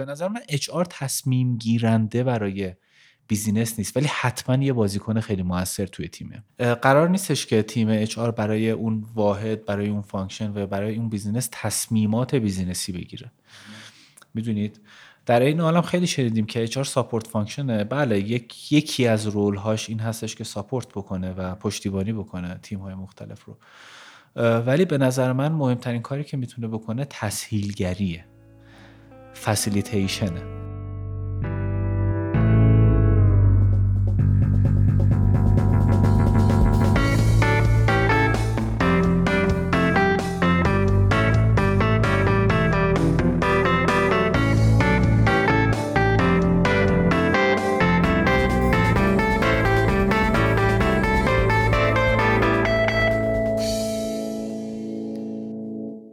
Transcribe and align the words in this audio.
به 0.00 0.06
نظر 0.06 0.28
من 0.28 0.40
HR 0.48 0.84
تصمیم 0.84 1.56
گیرنده 1.56 2.24
برای 2.24 2.74
business 3.28 3.78
نیست 3.78 3.96
ولی 3.96 4.06
حتما 4.06 4.64
یه 4.64 4.72
بازیکن 4.72 5.20
خیلی 5.20 5.42
موثر 5.42 5.86
توی 5.86 6.08
تیمه. 6.08 6.42
قرار 6.58 7.08
نیستش 7.08 7.46
که 7.46 7.62
تیم 7.62 7.88
HR 7.90 8.30
برای 8.30 8.70
اون 8.70 9.04
واحد 9.14 9.64
برای 9.64 9.88
اون 9.88 10.02
function 10.02 10.52
و 10.54 10.66
برای 10.66 10.96
اون 10.96 11.08
business 11.08 11.48
تصمیمات 11.52 12.34
business 12.34 12.86
ی 12.86 12.92
بگیره. 12.92 13.32
می‌دونید؟ 14.34 14.80
در 15.26 15.40
این 15.40 15.60
حالم 15.60 15.82
خیلی 15.82 16.06
شنیدیم 16.06 16.46
که 16.46 16.62
HR 16.62 16.78
support 16.78 16.84
function 16.84 17.26
ه. 17.26 17.84
بله 17.84 18.20
یک 18.20 18.72
یکی 18.72 19.06
از 19.06 19.26
role 19.26 19.56
هاش 19.56 19.88
این 19.88 20.00
هستش 20.00 20.34
که 20.34 20.44
support 20.44 20.88
بکنه 20.88 21.32
و 21.32 21.54
پشتیبانی 21.54 22.12
بکنه 22.12 22.58
تیم 22.62 22.78
های 22.78 22.94
مختلف 22.94 23.44
رو. 23.44 23.58
ولی 24.60 24.84
به 24.84 24.98
نظر 24.98 25.32
من 25.32 25.52
مهمترین 25.52 26.02
کاری 26.02 26.24
که 26.24 26.36
می‌تونه 26.36 26.68
بکنه 26.68 27.04
تسهیلگریه. 27.04 28.29
فسیلیتیشنه 29.44 30.42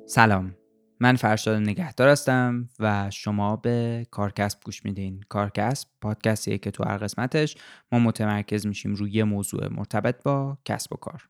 سلام. 0.08 0.57
من 1.00 1.16
فرشاد 1.16 1.62
نگهدار 1.62 2.10
هستم 2.10 2.70
و 2.80 3.10
شما 3.10 3.56
به 3.56 4.08
کارکسب 4.12 4.60
گوش 4.66 4.86
میدین. 4.86 5.24
کارکسب 5.30 5.88
پادکستیه 6.02 6.58
که 6.58 6.72
تو 6.72 6.84
هر 6.84 6.98
قسمتش 6.98 7.58
ما 7.92 8.00
متمرکز 8.00 8.68
میشیم 8.68 8.94
روی 8.94 9.12
یه 9.12 9.24
موضوع 9.24 9.68
مرتبط 9.68 10.24
با 10.24 10.58
کسب 10.66 10.94
و 10.94 10.96
کار. 10.96 11.30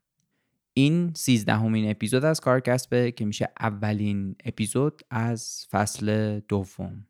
این 0.74 1.14
سیزدهمین 1.16 1.90
اپیزود 1.90 2.26
از 2.26 2.40
کارکسبه 2.40 3.12
که 3.12 3.26
میشه 3.26 3.50
اولین 3.60 4.36
اپیزود 4.46 5.02
از 5.10 5.68
فصل 5.72 6.40
دوم. 6.40 7.06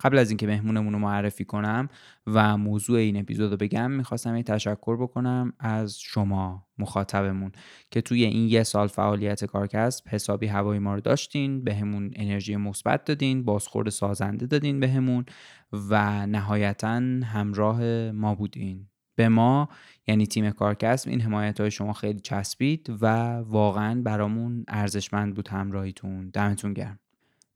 قبل 0.00 0.18
از 0.18 0.30
اینکه 0.30 0.46
مهمونمون 0.46 0.92
رو 0.92 0.98
معرفی 0.98 1.44
کنم 1.44 1.88
و 2.26 2.56
موضوع 2.56 2.98
این 2.98 3.16
اپیزود 3.16 3.50
رو 3.50 3.56
بگم 3.56 3.90
می‌خواستم 3.90 4.36
یه 4.36 4.42
تشکر 4.42 4.96
بکنم 4.96 5.52
از 5.58 6.00
شما 6.00 6.66
مخاطبمون 6.78 7.52
که 7.90 8.00
توی 8.00 8.24
این 8.24 8.48
یه 8.48 8.62
سال 8.62 8.88
فعالیت 8.88 9.44
کارکسب 9.44 10.08
حسابی 10.08 10.46
هوای 10.46 10.78
ما 10.78 10.94
رو 10.94 11.00
داشتین 11.00 11.64
به 11.64 11.74
همون 11.74 12.10
انرژی 12.14 12.56
مثبت 12.56 13.04
دادین 13.04 13.44
بازخورد 13.44 13.88
سازنده 13.88 14.46
دادین 14.46 14.80
بهمون 14.80 15.24
و 15.72 16.26
نهایتا 16.26 16.96
همراه 17.24 17.82
ما 18.10 18.34
بودین. 18.34 18.86
به 19.14 19.28
ما 19.28 19.68
یعنی 20.06 20.26
تیم 20.26 20.50
کارکسب 20.50 21.08
این 21.08 21.20
حمایت 21.20 21.60
های 21.60 21.70
شما 21.70 21.92
خیلی 21.92 22.20
چسبید 22.20 22.96
و 23.00 23.06
واقعا 23.36 24.02
برامون 24.02 24.64
ارزشمند 24.68 25.34
بود. 25.34 25.48
همراهیتون. 25.48 26.30
دمتون 26.30 26.72
گرم. 26.72 26.98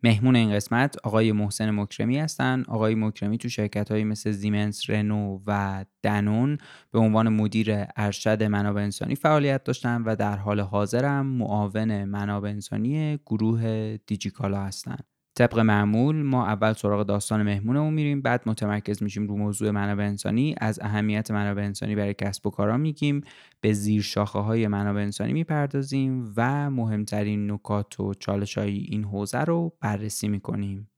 مهمون 0.05 0.36
این 0.36 0.52
قسمت 0.52 0.97
آقای 1.05 1.33
محسن 1.33 1.70
مکرمی 1.70 2.19
هستن. 2.19 2.64
آقای 2.69 2.94
مکرمی 2.94 3.38
تو 3.38 3.48
شرکت 3.48 3.91
هایی 3.91 4.05
مثل 4.05 4.30
زیمنس 4.30 4.91
رنو 4.91 5.41
و 5.46 5.84
دنون 6.02 6.58
به 6.92 6.98
عنوان 6.98 7.28
مدیر 7.28 7.84
ارشد 7.96 8.42
منابع 8.42 8.83
انسانی 8.83 9.14
فعالیت 9.14 9.64
داشتن 9.64 10.02
و 10.02 10.16
در 10.16 10.36
حال 10.36 10.61
حاضرم 10.61 11.27
معاون 11.27 12.05
منابع 12.05 12.48
انسانی 12.48 13.19
گروه 13.27 13.96
دیجیکالا 14.06 14.61
هستند 14.61 15.14
طبق 15.36 15.58
معمول 15.58 16.22
ما 16.22 16.46
اول 16.46 16.72
سراغ 16.72 17.06
داستان 17.06 17.42
مهمونمون 17.42 17.94
میریم 17.94 18.22
بعد 18.22 18.42
متمرکز 18.46 19.02
میشیم 19.02 19.28
رو 19.28 19.36
موضوع 19.36 19.70
منابع 19.70 20.04
انسانی. 20.04 20.54
از 20.58 20.80
اهمیت 20.82 21.30
منابع 21.30 21.62
انسانی 21.62 21.94
برای 21.94 22.14
کسب 22.14 22.46
و 22.46 22.50
کارا 22.50 22.77
میگیم. 22.77 23.20
به 23.60 23.72
زیر 23.72 24.02
شاخه 24.02 24.38
های 24.38 24.68
منابع 24.68 25.00
انسانی 25.00 25.33
می‌پردازیم 25.33 26.33
و 26.36 26.70
مهمترین 26.70 27.50
نکات 27.50 28.00
و 28.00 28.14
چالش 28.14 28.58
های 28.58 28.78
این 28.78 29.05
حوزه 29.05 29.40
رو 29.40 29.73
بررسی 29.80 30.28
می‌کنیم. 30.28 30.90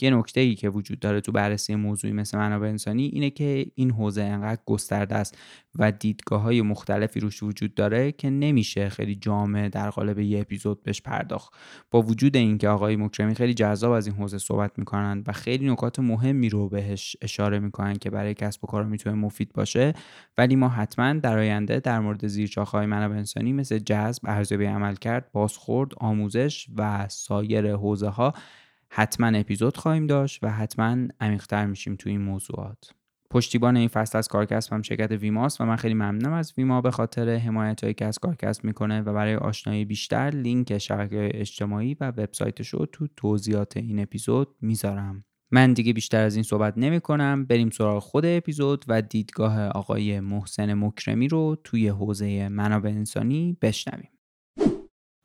یه 0.00 0.10
نکته 0.10 0.40
ای 0.40 0.54
که 0.54 0.68
وجود 0.68 0.98
داره 0.98 1.20
تو 1.20 1.32
بررسی 1.32 1.74
موضوعی 1.74 2.12
مثل 2.12 2.38
منابع 2.38 2.68
انسانی 2.68 3.06
اینه 3.06 3.30
که 3.30 3.66
این 3.74 3.90
حوزه 3.90 4.22
انقدر 4.22 4.60
گسترده 4.66 5.14
است 5.14 5.38
و 5.78 5.92
دیدگاه 5.92 6.40
های 6.40 6.62
مختلفی 6.62 7.20
روش 7.20 7.42
وجود 7.42 7.74
داره 7.74 8.12
که 8.12 8.30
نمیشه 8.30 8.88
خیلی 8.88 9.14
جامع 9.14 9.68
در 9.68 9.90
قالب 9.90 10.18
یه 10.18 10.40
اپیزود 10.40 10.82
بهش 10.82 11.00
پرداخت. 11.00 11.54
با 11.90 12.02
وجود 12.02 12.36
اینکه 12.36 12.68
آقای 12.68 12.96
مکرمی 12.96 13.34
خیلی 13.34 13.54
جذاب 13.54 13.92
از 13.92 14.06
این 14.06 14.16
حوزه 14.16 14.38
صحبت 14.38 14.78
می‌کنن 14.78 15.24
و 15.26 15.32
خیلی 15.32 15.70
نکات 15.70 15.98
مهمی 15.98 16.48
رو 16.48 16.68
بهش 16.68 17.16
اشاره 17.22 17.58
می‌کنن 17.58 17.94
که 17.94 18.10
برای 18.10 18.34
کسب 18.34 18.64
و 18.64 18.66
کار 18.66 18.84
می‌تونه 18.84 19.16
مفید 19.16 19.52
باشه 19.52 19.94
ولی 20.38 20.56
ما 20.56 20.68
حتما 20.68 21.12
در 21.12 21.38
آینده 21.38 21.80
در 21.80 22.00
مورد 22.00 22.26
زیرچاخهای 22.26 22.86
منابع 22.86 23.16
انسانی 23.16 23.52
مثل 23.52 23.78
جذب 23.78 24.22
ارزیابی 24.24 24.64
عملکرد 24.64 25.32
بازخورد 25.32 25.92
آموزش 25.96 26.66
و 26.76 27.08
سایر 27.08 27.72
حوزه 27.72 28.08
ها 28.08 28.34
حتما 28.96 29.26
اپیزود 29.26 29.76
خواهیم 29.76 30.06
داشت 30.06 30.44
و 30.44 30.50
حتما 30.50 30.96
عمیقتر 31.20 31.66
میشیم 31.66 31.96
تو 31.96 32.10
این 32.10 32.20
موضوعات. 32.20 32.94
پشتیبان 33.30 33.76
این 33.76 33.88
فصل 33.88 34.18
از 34.18 34.28
کارکسب 34.28 34.72
هم 34.72 34.82
شرکت 34.82 35.12
ویماست 35.12 35.60
و 35.60 35.64
من 35.64 35.76
خیلی 35.76 35.94
ممنونم 35.94 36.32
از 36.32 36.54
ویما 36.58 36.80
به 36.80 36.90
خاطر 36.90 37.36
حمایت 37.36 37.80
هایی 37.80 37.94
که 37.94 38.04
از 38.04 38.18
کارکسب 38.18 38.64
می‌کنه 38.64 39.00
و 39.00 39.12
برای 39.12 39.34
آشنایی 39.34 39.84
بیشتر 39.84 40.30
لینک 40.30 40.78
شبکه 40.78 41.30
اجتماعی 41.34 41.96
و 42.00 42.08
وبسایتش 42.08 42.68
رو 42.68 42.86
تو 42.86 43.06
توضیحات 43.16 43.76
این 43.76 43.98
اپیزود 43.98 44.56
می‌ذارم. 44.60 45.24
من 45.50 45.72
دیگه 45.72 45.92
بیشتر 45.92 46.24
از 46.24 46.34
این 46.34 46.42
صحبت 46.42 46.74
نمی 46.76 47.00
کنم 47.00 47.44
بریم 47.44 47.70
سراغ 47.70 48.02
خود 48.02 48.26
اپیزود 48.26 48.84
و 48.88 49.02
دیدگاه 49.02 49.68
آقای 49.68 50.20
محسن 50.20 50.74
مکرمی 50.74 51.28
رو 51.28 51.56
توی 51.64 51.88
حوزه 51.88 52.48
منابع 52.48 52.90
انسانی 52.90 53.56
بشنویم. 53.62 54.10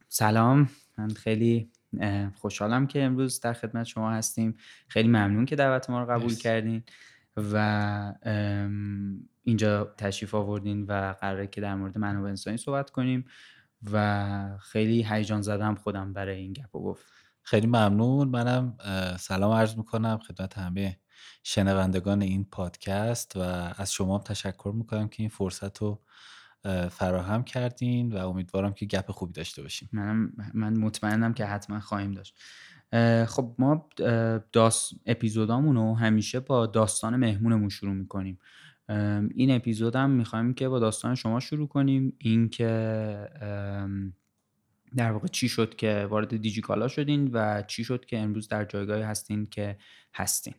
سلام. 0.07 0.69
من 0.97 1.09
خیلی 1.09 1.72
خوشحالم 2.36 2.88
که 2.88 3.04
امروز 3.04 3.40
در 3.40 3.54
خدمت 3.54 3.86
شما 3.86 4.12
هستیم. 4.12 4.56
خیلی 4.88 5.08
ممنون 5.08 5.46
که 5.46 5.56
دعوت 5.56 5.90
ما 5.90 6.04
رو 6.04 6.12
قبول 6.12 6.36
کردین 6.36 6.84
و 7.38 8.14
اینجا 9.44 9.94
تشریف 9.98 10.36
آوردین 10.36 10.84
و 10.84 11.16
قراره 11.22 11.48
که 11.48 11.62
در 11.62 11.76
مورد 11.76 11.98
منابع 11.98 12.30
انسانی 12.30 12.58
صحبت 12.58 12.90
کنیم 12.90 13.26
و 13.92 14.58
خیلی 14.62 15.06
هیجان 15.10 15.42
زدم 15.42 15.76
خودم 15.76 16.14
برای 16.14 16.38
این 16.38 16.54
گپ 16.54 16.76
و 16.76 16.84
گفت. 16.84 17.06
خیلی 17.42 17.68
ممنون. 17.68 18.28
منم 18.28 18.78
سلام 19.20 19.52
عرض 19.52 19.78
می‌کنم 19.78 20.20
خدمت 20.28 20.58
همه 20.58 21.00
شنوندگان 21.44 22.22
این 22.22 22.46
پادکست 22.52 23.36
و 23.36 23.40
از 23.78 23.94
شما 23.94 24.20
تشکر 24.20 24.72
می‌کنم 24.76 25.08
که 25.08 25.24
این 25.24 25.30
فرصت 25.30 25.78
رو 25.78 26.02
فراهم 26.92 27.44
کردین 27.44 28.12
و 28.12 28.28
امیدوارم 28.28 28.74
که 28.74 28.86
گپ 28.86 29.12
خوبی 29.12 29.34
داشته 29.34 29.62
باشیم. 29.62 29.90
من 29.92 30.31
من 30.53 30.78
مطمئنم 30.78 31.34
که 31.34 31.46
حتما 31.46 31.80
خواهیم 31.80 32.12
داشت. 32.12 32.40
خب 33.25 33.56
ما 33.59 33.90
داست 34.52 34.94
اپیزودامون 35.06 35.75
رو 35.75 35.96
همیشه 35.96 36.40
با 36.40 36.66
داستان 36.66 37.16
مهمونمون 37.16 37.69
شروع 37.69 37.94
می‌کنیم. 37.94 38.40
این 39.36 39.52
اپیزودم 39.52 40.09
می‌خوایم 40.09 40.53
که 40.53 40.69
با 40.69 40.80
داستان 40.80 41.16
شما 41.16 41.40
شروع 41.40 41.68
کنیم. 41.68 42.14
اینکه 42.18 43.30
در 44.96 45.12
واقع 45.12 45.28
چی 45.28 45.50
شد 45.50 45.75
که 45.75 46.08
وارد 46.09 46.38
دیجیکالا 46.38 46.88
شدین 46.88 47.30
و 47.34 47.64
چی 47.68 47.84
شد 47.84 48.06
که 48.06 48.19
امروز 48.19 48.48
در 48.48 48.66
جایگاهی 48.66 49.02
هستین 49.02 49.46
که 49.46 49.78
هستین. 50.14 50.53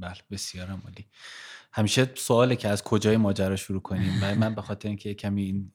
بله 0.00 0.16
بسیار 0.30 0.68
عالی. 0.68 1.06
همیشه 1.72 2.10
سواله 2.14 2.56
که 2.56 2.68
از 2.68 2.82
کجای 2.82 3.16
ماجرا 3.16 3.56
شروع 3.56 3.82
کنیم. 3.82 4.12
و 4.22 4.34
من 4.34 4.54
به 4.54 4.62
خاطر 4.62 4.88
اینکه 4.88 5.14
کمی 5.14 5.42
این 5.42 5.72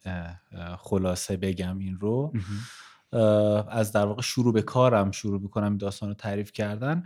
خلاصه 0.77 1.37
بگم 1.37 1.77
این 1.77 1.99
رو 1.99 2.33
از 3.69 3.91
در 3.91 4.05
واقع 4.05 4.21
شروع 4.21 4.53
به 4.53 4.61
کارم 4.61 5.11
شروع 5.11 5.41
می‌کنم 5.41 5.77
داستان 5.77 6.09
رو 6.09 6.15
تعریف 6.15 6.51
کردن. 6.51 7.03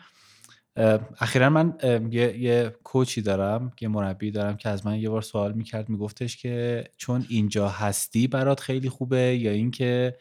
اخیرا 1.20 1.50
من 1.50 1.74
یه, 2.12 2.38
یه 2.38 2.76
کوچی 2.84 3.22
دارم 3.22 3.72
یه 3.82 3.88
مربی 3.88 4.32
دارم 4.32 4.58
که 4.58 4.70
از 4.70 4.85
من 4.85 5.00
یه 5.00 5.09
بار 5.09 5.22
سوال 5.22 5.53
می‌کرد 5.53 5.90
میگفتش 5.90 6.38
که 6.38 6.84
چون 6.97 7.26
اینجا 7.29 7.70
هستی 7.70 8.28
برات 8.28 8.59
خیلی 8.59 8.90
خوبه 8.90 9.38
یا 9.38 9.52
اینکه 9.52 10.17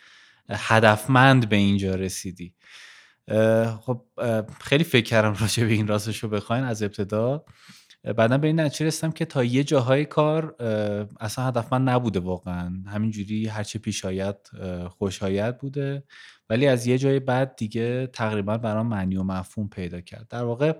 هدفمند 0.51 1.49
به 1.49 1.57
اینجا 1.57 1.95
رسیدی؟ 1.95 2.55
خب 3.81 4.03
خیلی 4.61 4.85
فکر 4.85 5.05
کردم 5.05 5.35
راجع 5.41 5.65
به 5.65 5.73
این 5.73 5.87
راستش 5.87 6.19
رو 6.19 6.29
بخواین 6.29 6.65
از 6.65 6.83
ابتدا. 6.83 7.45
بعدا 8.13 8.39
به 8.39 8.47
این 8.47 8.61
نتیجه 8.61 8.87
رسیدم 8.87 9.13
که 9.13 9.25
تا 9.25 9.45
یه 9.45 9.65
جاهای 9.65 10.05
کار 10.05 10.57
اصلا 11.21 11.45
هدف 11.45 11.73
من 11.73 11.83
نبوده 11.83 12.21
واقعا. 12.21 12.83
همینجوری 12.87 13.47
هرچه 13.47 13.79
پیش 13.79 14.05
آید 14.05 14.37
خوشایت 14.89 15.59
بوده. 15.61 16.05
ولی 16.51 16.67
از 16.67 16.87
یه 16.87 16.99
جای 16.99 17.21
بعد 17.21 17.57
دیگه 17.57 18.07
تقریبا 18.07 18.59
برام 18.59 18.87
معنی 18.87 19.17
و 19.17 19.23
مفهوم 19.23 19.69
پیدا 19.69 20.01
کرد. 20.01 20.29
در 20.29 20.45
واقع 20.45 20.77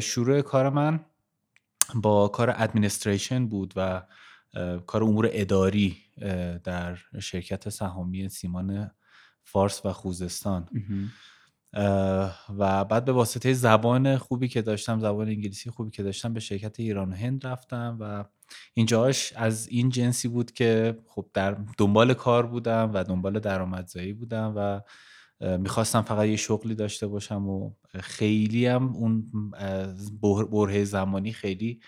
شروع 0.00 0.40
کار 0.40 0.70
من 0.70 1.00
با 1.94 2.28
کار 2.28 2.54
ادمینستریشن 2.56 3.46
بود 3.46 3.72
و 3.76 4.02
کار 4.86 5.04
امور 5.04 5.28
اداری 5.32 5.96
در 6.64 6.98
شرکت 7.20 7.68
سهامی 7.68 8.28
سیمان 8.28 8.90
فارس 9.44 9.86
و 9.86 9.92
خوزستان. 9.92 10.68
و 12.58 12.84
بعد 12.84 13.04
به 13.04 13.12
واسطه 13.12 13.52
زبان 13.52 14.16
خوبی 14.18 14.48
که 14.48 14.62
داشتم 14.62 15.00
زبان 15.00 15.28
انگلیسی 15.28 15.70
خوبی 15.70 15.90
که 15.90 16.02
داشتم 16.02 16.32
به 16.32 16.40
شرکت 16.40 16.80
ایران 16.80 17.12
و 17.12 17.16
هند 17.16 17.46
رفتم 17.46 17.96
و 18.00 18.24
اینجاش 18.74 19.32
از 19.36 19.68
این 19.68 19.88
جنسی 19.88 20.28
بود 20.28 20.52
که 20.52 20.98
خب 21.06 21.26
در 21.34 21.56
دنبال 21.78 22.14
کار 22.14 22.46
بودم 22.46 22.90
و 22.94 23.04
دنبال 23.04 23.38
درآمدزایی 23.38 24.12
بودم 24.12 24.52
و 24.56 24.80
می‌خواستم 25.58 26.02
فقط 26.02 26.26
یه 26.26 26.36
شغلی 26.36 26.74
داشته 26.74 27.06
باشم 27.06 27.48
و 27.48 27.72
خیلی 28.00 28.66
هم 28.66 28.96
اون 28.96 29.32
بره 30.52 30.84
زمانی 30.84 31.32
خیلی 31.32 31.80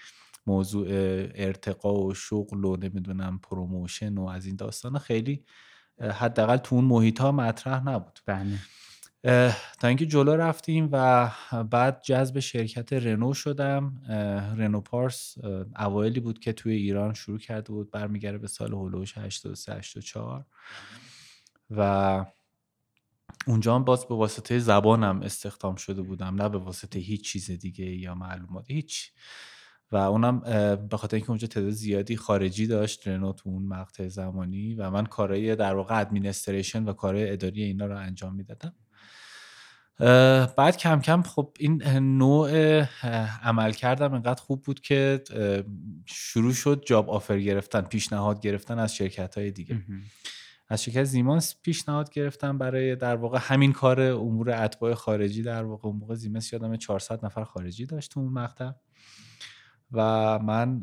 موضوع 0.46 0.86
ارتقا 1.34 1.94
و 1.94 2.14
شغل 2.14 2.64
و 2.64 2.76
نمی‌دونم 2.76 3.38
promotion 3.38 4.18
و 4.18 4.26
از 4.26 4.46
این 4.46 4.56
داستان 4.56 4.98
خیلی 4.98 5.44
حداقل 6.00 6.56
تو 6.56 6.74
اون 6.74 6.84
محیط 6.84 7.20
ها 7.20 7.32
مطرح 7.32 7.88
نبود. 7.88 8.18
بله. 8.26 8.58
تا 9.80 9.88
اینکه 9.88 10.06
جلو 10.06 10.36
رفتیم 10.36 10.88
و 10.92 11.30
بعد 11.70 12.02
جذب 12.02 12.38
شرکت 12.38 12.92
رنو 12.92 13.34
شدم. 13.34 14.02
رنو 14.56 14.80
پارس 14.80 15.34
اوایلی 15.78 16.20
بود 16.20 16.38
که 16.38 16.52
توی 16.52 16.74
ایران 16.74 17.14
شروع 17.14 17.38
کرده 17.38 17.68
بود 17.72 17.90
برمیگرده 17.90 18.38
به 18.38 18.46
سال 18.48 18.72
هولوش 18.72 19.18
83 19.18 19.74
84 19.74 20.46
و 21.70 22.24
اونجا 23.46 23.74
هم 23.74 23.84
باز 23.84 24.06
به 24.06 24.14
واسطه 24.14 24.58
زبانم 24.58 25.22
استخدام 25.22 25.74
شده 25.74 26.02
بودم 26.02 26.42
نه 26.42 26.48
به 26.48 26.58
واسطه 26.58 26.98
هیچ 26.98 27.24
چیز 27.24 27.50
دیگه 27.50 27.86
یا 27.86 28.14
معلومات 28.14 28.70
هیچ. 28.70 29.12
و 29.92 29.96
اونم 29.96 30.40
به 30.90 30.96
خاطر 30.96 31.16
اینکه 31.16 31.30
اونجا 31.30 31.46
تعداد 31.46 31.70
زیادی 31.70 32.16
خارجی 32.16 32.66
داشت 32.66 33.08
رنو 33.08 33.32
تو 33.32 33.50
اون 33.50 33.62
مقطع 33.62 34.08
زمانی 34.08 34.74
و 34.74 34.90
من 34.90 35.06
کارهای 35.06 35.56
در 35.56 35.74
واقع 35.74 36.00
ادمینستریشن 36.00 36.84
و 36.84 36.92
کارهای 36.92 37.30
اداری 37.30 37.62
اینا 37.62 37.86
رو 37.86 37.96
انجام 37.96 38.34
می‌دادم. 38.34 38.74
بعد 40.56 40.76
کم 40.76 41.00
کم 41.00 41.22
خب 41.22 41.56
این 41.58 41.82
نوع 41.98 42.50
عمل 43.42 43.72
کردم 43.72 44.14
انقدر 44.14 44.42
خوب 44.42 44.62
بود 44.62 44.80
که 44.80 45.22
شروع 46.06 46.52
شد 46.52 46.82
جاب 46.86 47.10
آفر 47.10 47.38
گرفتن 47.38 47.80
پیشنهاد 47.80 48.40
گرفتن 48.40 48.78
از 48.78 48.94
شرکت 48.94 49.38
های 49.38 49.50
دیگه 49.50 49.82
از 50.68 50.82
شرکت 50.82 51.04
زیمانس 51.04 51.54
پیشنهاد 51.62 52.10
گرفتم 52.10 52.58
برای 52.58 52.96
در 52.96 53.16
واقع 53.16 53.38
همین 53.42 53.72
کار 53.72 54.00
امور 54.00 54.50
اتباع 54.64 54.94
خارجی 54.94 55.42
در 55.42 55.64
واقع. 55.64 55.88
اون 55.88 55.96
موقع 55.96 56.14
زیمنس 56.14 56.52
یادم 56.52 56.76
400 56.76 57.24
نفر 57.24 57.44
خارجی 57.44 57.86
داشت 57.86 58.18
اون 58.18 58.32
مقطع. 58.32 58.70
و 59.92 60.38
من 60.38 60.80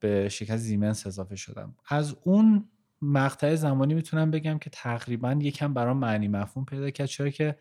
به 0.00 0.28
شرکت 0.28 0.56
زیمنس 0.56 1.06
اضافه 1.06 1.36
شدم. 1.36 1.74
از 1.88 2.16
اون 2.22 2.68
مقطع 3.02 3.54
زمانی 3.54 3.94
می‌تونم 3.94 4.30
بگم 4.30 4.58
که 4.58 4.70
تقریبا 4.70 5.38
یکم 5.40 5.74
برام 5.74 5.96
معنی 5.96 6.28
مفهوم 6.28 6.64
پیدا 6.64 6.90
کرد. 6.90 7.06
چرا 7.06 7.30
که 7.30 7.56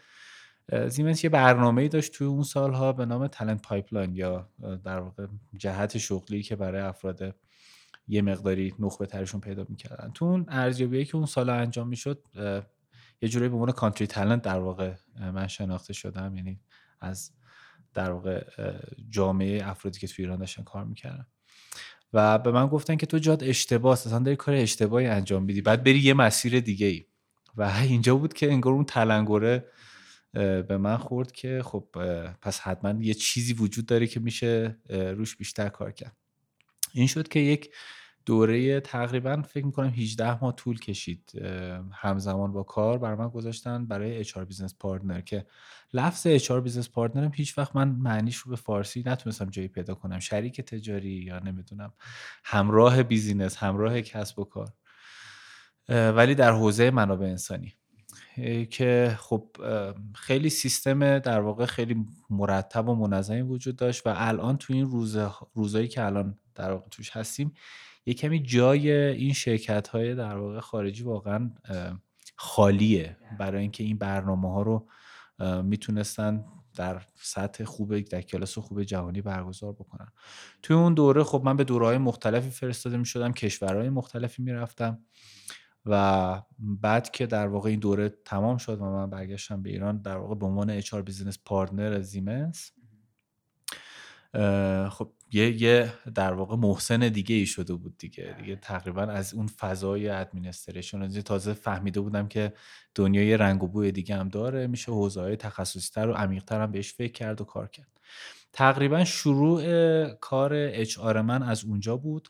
زیمنس 0.87 1.23
یه 1.23 1.29
برنامه 1.29 1.87
داشت 1.87 2.13
توی 2.13 2.27
اون 2.27 2.43
سالها 2.43 2.93
به 2.93 3.05
نام 3.05 3.27
talent 3.27 3.61
pipeline 3.61 4.15
یا 4.15 4.49
در 4.83 4.99
واقع 4.99 5.27
جهت 5.57 5.97
شغلی 5.97 6.43
که 6.43 6.55
برای 6.55 6.81
افراد 6.81 7.35
یه 8.07 8.21
مقداری 8.21 8.73
نخبه 8.79 9.05
ترشون 9.05 9.41
پیدا 9.41 9.65
می‌کردن. 9.69 10.11
تو 10.13 10.25
اون 10.25 10.45
ارزیابی 10.47 11.05
که 11.05 11.15
اون 11.15 11.25
سال 11.25 11.49
انجام 11.49 11.87
می‌شد 11.87 12.23
یه 13.21 13.29
جوری 13.29 13.49
به 13.49 13.53
عنوان 13.53 13.71
country 13.71 14.07
talent 14.07 14.41
در 14.41 14.59
واقع 14.59 14.93
من 15.33 15.47
شناخته 15.47 15.93
شدم. 15.93 16.35
یعنی 16.35 16.59
از 17.01 17.31
در 17.93 18.11
واقع 18.11 18.43
جامعه 19.09 19.69
افرادی 19.69 19.99
که 19.99 20.07
تو 20.07 20.13
ایران 20.17 20.39
داشتن 20.39 20.63
کار 20.63 20.85
می‌کردن. 20.85 21.27
و 22.13 22.39
به 22.39 22.51
من 22.51 22.67
گفتن 22.67 22.95
که 22.95 23.05
تو 23.05 23.17
جای 23.17 23.43
اشتباه 23.43 23.93
اصلا 23.93 24.19
داری 24.19 24.35
کار 24.35 24.55
اشتباهی 24.55 25.07
انجام 25.07 25.43
میدی. 25.43 25.61
بعد 25.61 25.83
بری 25.83 25.99
یه 25.99 26.13
مسیر 26.13 26.59
دیگه 26.59 26.87
ای 26.87 27.05
و 27.55 27.61
اینجا 27.63 28.15
بود 28.15 28.33
که 28.33 28.51
انگار 28.51 28.73
اون 28.73 28.85
تلنگره 28.85 29.65
به 30.33 30.77
من 30.77 30.97
خورد 30.97 31.31
که 31.31 31.61
خب 31.65 31.87
پس 32.41 32.59
حتما 32.59 33.03
یه 33.03 33.13
چیزی 33.13 33.53
وجود 33.53 33.85
داره 33.85 34.07
که 34.07 34.19
میشه 34.19 34.77
روش 34.89 35.35
بیشتر 35.35 35.69
کار 35.69 35.91
کرد. 35.91 36.15
این 36.93 37.07
شد 37.07 37.27
که 37.27 37.39
یک 37.39 37.73
دوره 38.25 38.79
تقریبا 38.79 39.41
فکر 39.41 39.65
می‌کنم 39.65 39.89
18 39.89 40.43
ماه 40.43 40.55
طول 40.55 40.79
کشید 40.79 41.31
همزمان 41.91 42.53
با 42.53 42.63
کار 42.63 42.97
بر 42.97 43.15
من 43.15 43.29
گذاشتن 43.29 43.85
برای 43.85 44.25
HR 44.25 44.37
business 44.37 44.75
partner 44.79 45.21
که 45.21 45.45
لفظ 45.93 46.27
HR 46.27 46.51
business 46.51 46.89
partner 46.89 47.23
هم 47.23 47.31
هیچ 47.33 47.57
وقت 47.57 47.75
من 47.75 47.89
معنیش 47.89 48.37
رو 48.37 48.49
به 48.49 48.55
فارسی 48.55 49.03
نتونستم 49.05 49.49
جایی 49.49 49.67
پیدا 49.67 49.95
کنم. 49.95 50.19
شریک 50.19 50.61
تجاری 50.61 51.09
یا 51.09 51.39
نمی‌دونم 51.39 51.93
همراه 52.43 53.03
business 53.03 53.57
همراه 53.57 54.01
کسب 54.01 54.39
و 54.39 54.43
کار. 54.43 54.73
ولی 55.89 56.35
در 56.35 56.51
حوزه 56.51 56.91
منابع 56.91 57.25
انسانی. 57.25 57.73
که 58.69 59.17
خب 59.19 59.57
خیلی 60.15 60.49
سیستم 60.49 61.19
در 61.19 61.39
واقع 61.39 61.65
خیلی 61.65 62.05
مرتب 62.29 62.89
و 62.89 62.95
منظمی 62.95 63.41
وجود 63.41 63.75
داشت 63.75 64.07
و 64.07 64.13
الان 64.15 64.57
تو 64.57 64.73
این 64.73 64.85
روز 64.85 65.17
روزایی 65.53 65.87
که 65.87 66.05
الان 66.05 66.37
در 66.55 66.71
واقع 66.71 66.87
توش 66.89 67.09
هستیم 67.09 67.53
یه 68.05 68.13
کمی 68.13 68.43
جای 68.43 68.91
این 68.91 69.33
شرکت 69.33 69.87
های 69.87 70.15
در 70.15 70.37
واقع 70.37 70.59
خارجی 70.59 71.03
واقعا 71.03 71.51
خالیه 72.35 73.17
برای 73.39 73.61
اینکه 73.61 73.83
این 73.83 73.97
برنامه 73.97 74.51
ها 74.51 74.61
رو 74.61 74.87
می‌تونستن 75.63 76.45
در 76.75 77.01
سطح 77.15 77.63
خوب 77.63 77.99
در 77.99 78.21
کلاس 78.21 78.57
خوب 78.57 78.83
جهانی 78.83 79.21
برگزار 79.21 79.73
بکنن. 79.73 80.07
توی 80.61 80.75
اون 80.75 80.93
دوره 80.93 81.23
خب 81.23 81.41
من 81.45 81.57
به 81.57 81.63
دوره 81.63 81.97
مختلفی 81.97 82.49
فرستاده 82.49 82.97
می 82.97 83.05
شدم 83.05 83.33
کشورهای 83.33 83.89
مختلفی 83.89 84.43
می‌رفتم. 84.43 84.99
و 85.87 86.41
بعد 86.59 87.11
که 87.11 87.25
در 87.25 87.47
واقع 87.47 87.69
این 87.69 87.79
دوره 87.79 88.09
تمام 88.25 88.57
شد 88.57 88.81
و 88.81 88.85
من 88.85 89.09
برگشتم 89.09 89.61
به 89.61 89.69
ایران 89.69 90.01
در 90.01 90.17
واقع 90.17 90.35
به 90.35 90.45
عنوان 90.45 90.81
HR 90.81 90.93
business 90.93 91.39
partner 91.45 92.01
زیمنس 92.01 92.71
خب 94.89 95.11
یه, 95.31 95.61
یه 95.61 95.93
در 96.15 96.33
واقع 96.33 96.55
محسن 96.55 96.99
دیگه 96.99 97.35
ای 97.35 97.45
شده 97.45 97.73
بود 97.73 97.97
دیگه. 97.97 98.35
دیگه 98.39 98.55
تقریبا 98.55 99.01
از 99.01 99.33
اون 99.33 99.47
فضای 99.47 100.09
administration 100.09 101.09
تازه 101.09 101.53
فهمیده 101.53 101.99
بودم 101.99 102.27
که 102.27 102.53
دنیای 102.95 103.37
رنگ 103.37 103.63
و 103.63 103.67
بوی 103.67 103.91
دیگه 103.91 104.15
هم 104.15 104.29
داره 104.29 104.67
میشه 104.67 104.91
حوزه 104.91 105.21
های 105.21 105.35
تخصصی 105.35 105.91
تر 105.93 106.09
و 106.09 106.13
عمیقتر 106.13 106.61
هم 106.61 106.71
بهش 106.71 106.93
فکر 106.93 107.11
کرد 107.11 107.41
و 107.41 107.43
کار 107.43 107.67
کرد. 107.67 108.01
تقریبا 108.53 109.03
شروع 109.03 109.63
کار 110.13 110.53
HR 110.53 110.99
من 110.99 111.43
از 111.43 111.65
اونجا 111.65 111.97
بود 111.97 112.29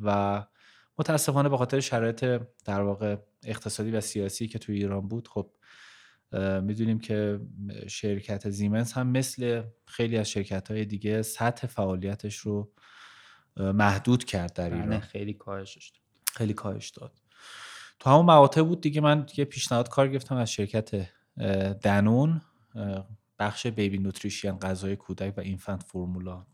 و 0.00 0.44
متاسفانه 0.98 1.48
به 1.48 1.56
خاطر 1.56 1.80
شرایط 1.80 2.24
در 2.64 2.80
واقع 2.80 3.16
اقتصادی 3.44 3.90
و 3.90 4.00
سیاسی 4.00 4.48
که 4.48 4.58
توی 4.58 4.76
ایران 4.76 5.08
بود 5.08 5.28
خب 5.28 5.50
می‌دونیم 6.62 6.98
که 6.98 7.40
شرکت 7.86 8.50
زیمنس 8.50 8.92
هم 8.92 9.06
مثل 9.06 9.62
خیلی 9.86 10.16
از 10.16 10.30
شرکت 10.30 10.70
های 10.70 10.84
دیگه 10.84 11.22
سطح 11.22 11.66
فعالیتش 11.66 12.36
رو 12.36 12.72
محدود 13.56 14.24
کرد 14.24 14.52
در 14.52 14.70
بله، 14.70 14.82
ایران. 14.82 15.00
خیلی 15.00 15.34
کاهش 15.34 15.92
خیلی 16.34 16.54
کاهش 16.54 16.88
داد. 16.88 17.12
تو 17.98 18.10
همون 18.10 18.26
مقاطع 18.26 18.62
بود 18.62 18.80
دیگه 18.80 19.00
من 19.00 19.26
یه 19.36 19.44
پیشنهاد 19.44 19.88
کار 19.88 20.08
گرفتم 20.08 20.36
از 20.36 20.52
شرکت 20.52 21.10
دنون 21.82 22.40
بخش 23.38 23.66
بیبی 23.66 23.98
نوتریشن 23.98 24.58
غذای 24.58 24.96
کودک 24.96 25.34
و 25.36 25.40
اینفنت 25.40 25.82
فرمولا 25.82 26.46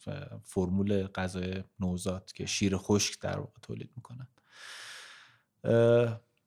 فرمول 0.42 1.06
غذای 1.06 1.64
نوزاد 1.80 2.32
که 2.32 2.46
شیر 2.46 2.76
خشک 2.76 3.20
در 3.20 3.38
واقع 3.38 3.58
تولید 3.62 3.90
می‌کنن 3.96 4.26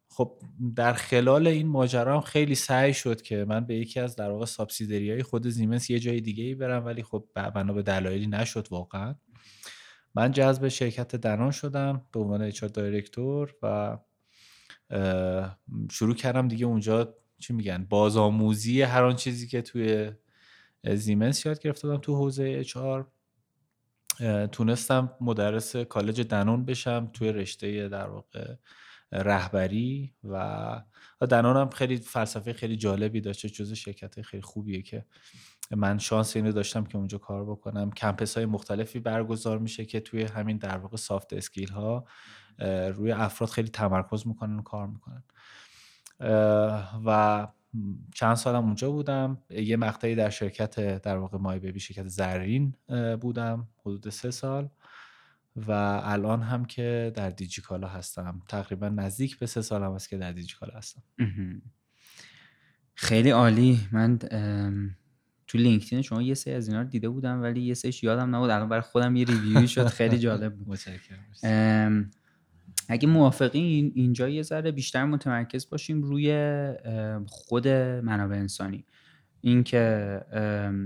خب 0.09 0.41
در 0.75 0.93
خلال 0.93 1.47
این 1.47 1.67
ماجرا 1.67 2.15
هم 2.15 2.21
خیلی 2.21 2.55
سعی 2.55 2.93
شد 2.93 3.21
که 3.21 3.45
من 3.45 3.65
به 3.65 3.75
یکی 3.75 3.99
از 3.99 4.15
در 4.15 4.29
واقع 4.29 4.45
های 4.81 5.23
خود 5.23 5.47
زیمنس 5.47 5.89
یه 5.89 5.99
جای 5.99 6.21
دیگه 6.21 6.43
ای 6.43 6.55
برم 6.55 6.85
ولی 6.85 7.03
خب 7.03 7.25
بنا 7.35 7.73
به 7.73 7.81
دلایلی 7.81 8.27
نشد 8.27 8.67
واقعا. 8.71 9.15
من 10.15 10.31
جذب 10.31 10.67
شرکت 10.67 11.15
دنان 11.15 11.51
شدم 11.51 12.05
به 12.11 12.19
عنوان 12.19 12.41
اچار 12.41 12.69
دایرکتور 12.69 13.53
و 13.61 13.97
شروع 15.91 16.15
کردم 16.15 16.47
دیگه 16.47 16.65
اونجا 16.65 17.15
چی 17.39 17.53
میگن 17.53 17.85
بازآموزی 17.89 18.81
هر 18.81 19.03
آن 19.03 19.15
چیزی 19.15 19.47
که 19.47 19.61
توی 19.61 20.11
زیمنس 20.93 21.45
یاد 21.45 21.59
گرفته 21.59 21.87
بودم 21.87 22.01
تو 22.01 22.15
حوزه 22.15 22.55
اچ 22.59 22.77
تونستم 24.51 25.13
مدرس 25.21 25.75
کالج 25.75 26.21
دنون 26.21 26.65
بشم 26.65 27.09
توی 27.13 27.31
رشته 27.31 27.89
در 27.89 28.07
واقع 28.07 28.55
رهبری 29.11 30.13
و 30.23 30.81
دنان 31.29 31.57
هم 31.57 31.69
خیلی 31.69 31.97
فلسفه 31.97 32.53
خیلی 32.53 32.77
جالبی 32.77 33.21
داشته 33.21 33.49
جز 33.49 33.73
شرکت 33.73 34.21
خیلی 34.21 34.43
خوبیه 34.43 34.81
که 34.81 35.05
من 35.71 35.97
شانس 35.97 36.35
اینو 36.35 36.51
داشتم 36.51 36.83
که 36.83 36.97
اونجا 36.97 37.17
کار 37.17 37.45
بکنم. 37.45 37.91
کمپس 37.91 38.37
های 38.37 38.45
مختلفی 38.45 38.99
برگزار 38.99 39.57
میشه 39.57 39.85
که 39.85 39.99
توی 39.99 40.23
همین 40.23 40.57
در 40.57 40.77
واقع 40.77 40.97
سافت 40.97 41.33
اسکیل 41.33 41.69
ها 41.69 42.05
روی 42.95 43.11
افراد 43.11 43.49
خیلی 43.49 43.69
تمرکز 43.69 44.27
می‌کنن 44.27 44.59
و 44.59 44.61
کار 44.61 44.87
می‌کنن. 44.87 45.23
و 47.05 47.47
چند 48.15 48.35
سالم 48.35 48.65
اونجا 48.65 48.91
بودم. 48.91 49.37
یه 49.49 49.77
مقطعی 49.77 50.15
در 50.15 50.29
شرکت 50.29 51.01
در 51.01 51.17
واقع 51.17 51.37
مای 51.37 51.59
بیبی 51.59 51.79
شرکت 51.79 52.07
زرین 52.07 52.73
بودم 53.21 53.67
حدود 53.81 54.09
سه 54.09 54.31
سال. 54.31 54.69
و 55.55 55.71
الان 56.03 56.41
هم 56.41 56.65
که 56.65 57.11
در 57.15 57.29
دیجیکالا 57.29 57.87
هستم. 57.87 58.41
تقریبا 58.49 58.89
نزدیک 58.89 59.39
به 59.39 59.45
سه 59.45 59.61
سال 59.61 59.83
هم 59.83 59.95
هست 59.95 60.09
که 60.09 60.17
در 60.17 60.31
دیجیکالا 60.31 60.77
هستم. 60.77 61.03
خیلی 62.95 63.29
عالی. 63.29 63.79
من 63.91 64.17
تو 65.47 65.57
لینکدین 65.57 66.01
شما 66.01 66.21
یه 66.21 66.33
سری 66.33 66.53
از 66.53 66.67
اینا 66.67 66.81
رو 66.81 66.87
دیده 66.87 67.09
بودم 67.09 67.41
ولی 67.41 67.61
یه 67.61 67.73
سریش 67.73 68.03
یادم 68.03 68.35
نبود. 68.35 68.49
الان 68.49 68.69
برای 68.69 68.81
خودم 68.81 69.15
یه 69.15 69.25
ریویوی 69.31 69.67
شد. 69.67 69.87
خیلی 69.87 70.19
جالب 70.19 70.55
بود. 70.55 70.67
اگه 72.89 73.07
موافقین 73.07 73.91
اینجا 73.95 74.29
یه 74.29 74.41
ذره 74.41 74.71
بیشتر 74.71 75.05
متمرکز 75.05 75.69
باشیم 75.69 76.01
روی 76.01 76.31
خود 77.27 77.67
منابع 77.67 78.35
انسانی. 78.35 78.85
اینکه 79.41 80.21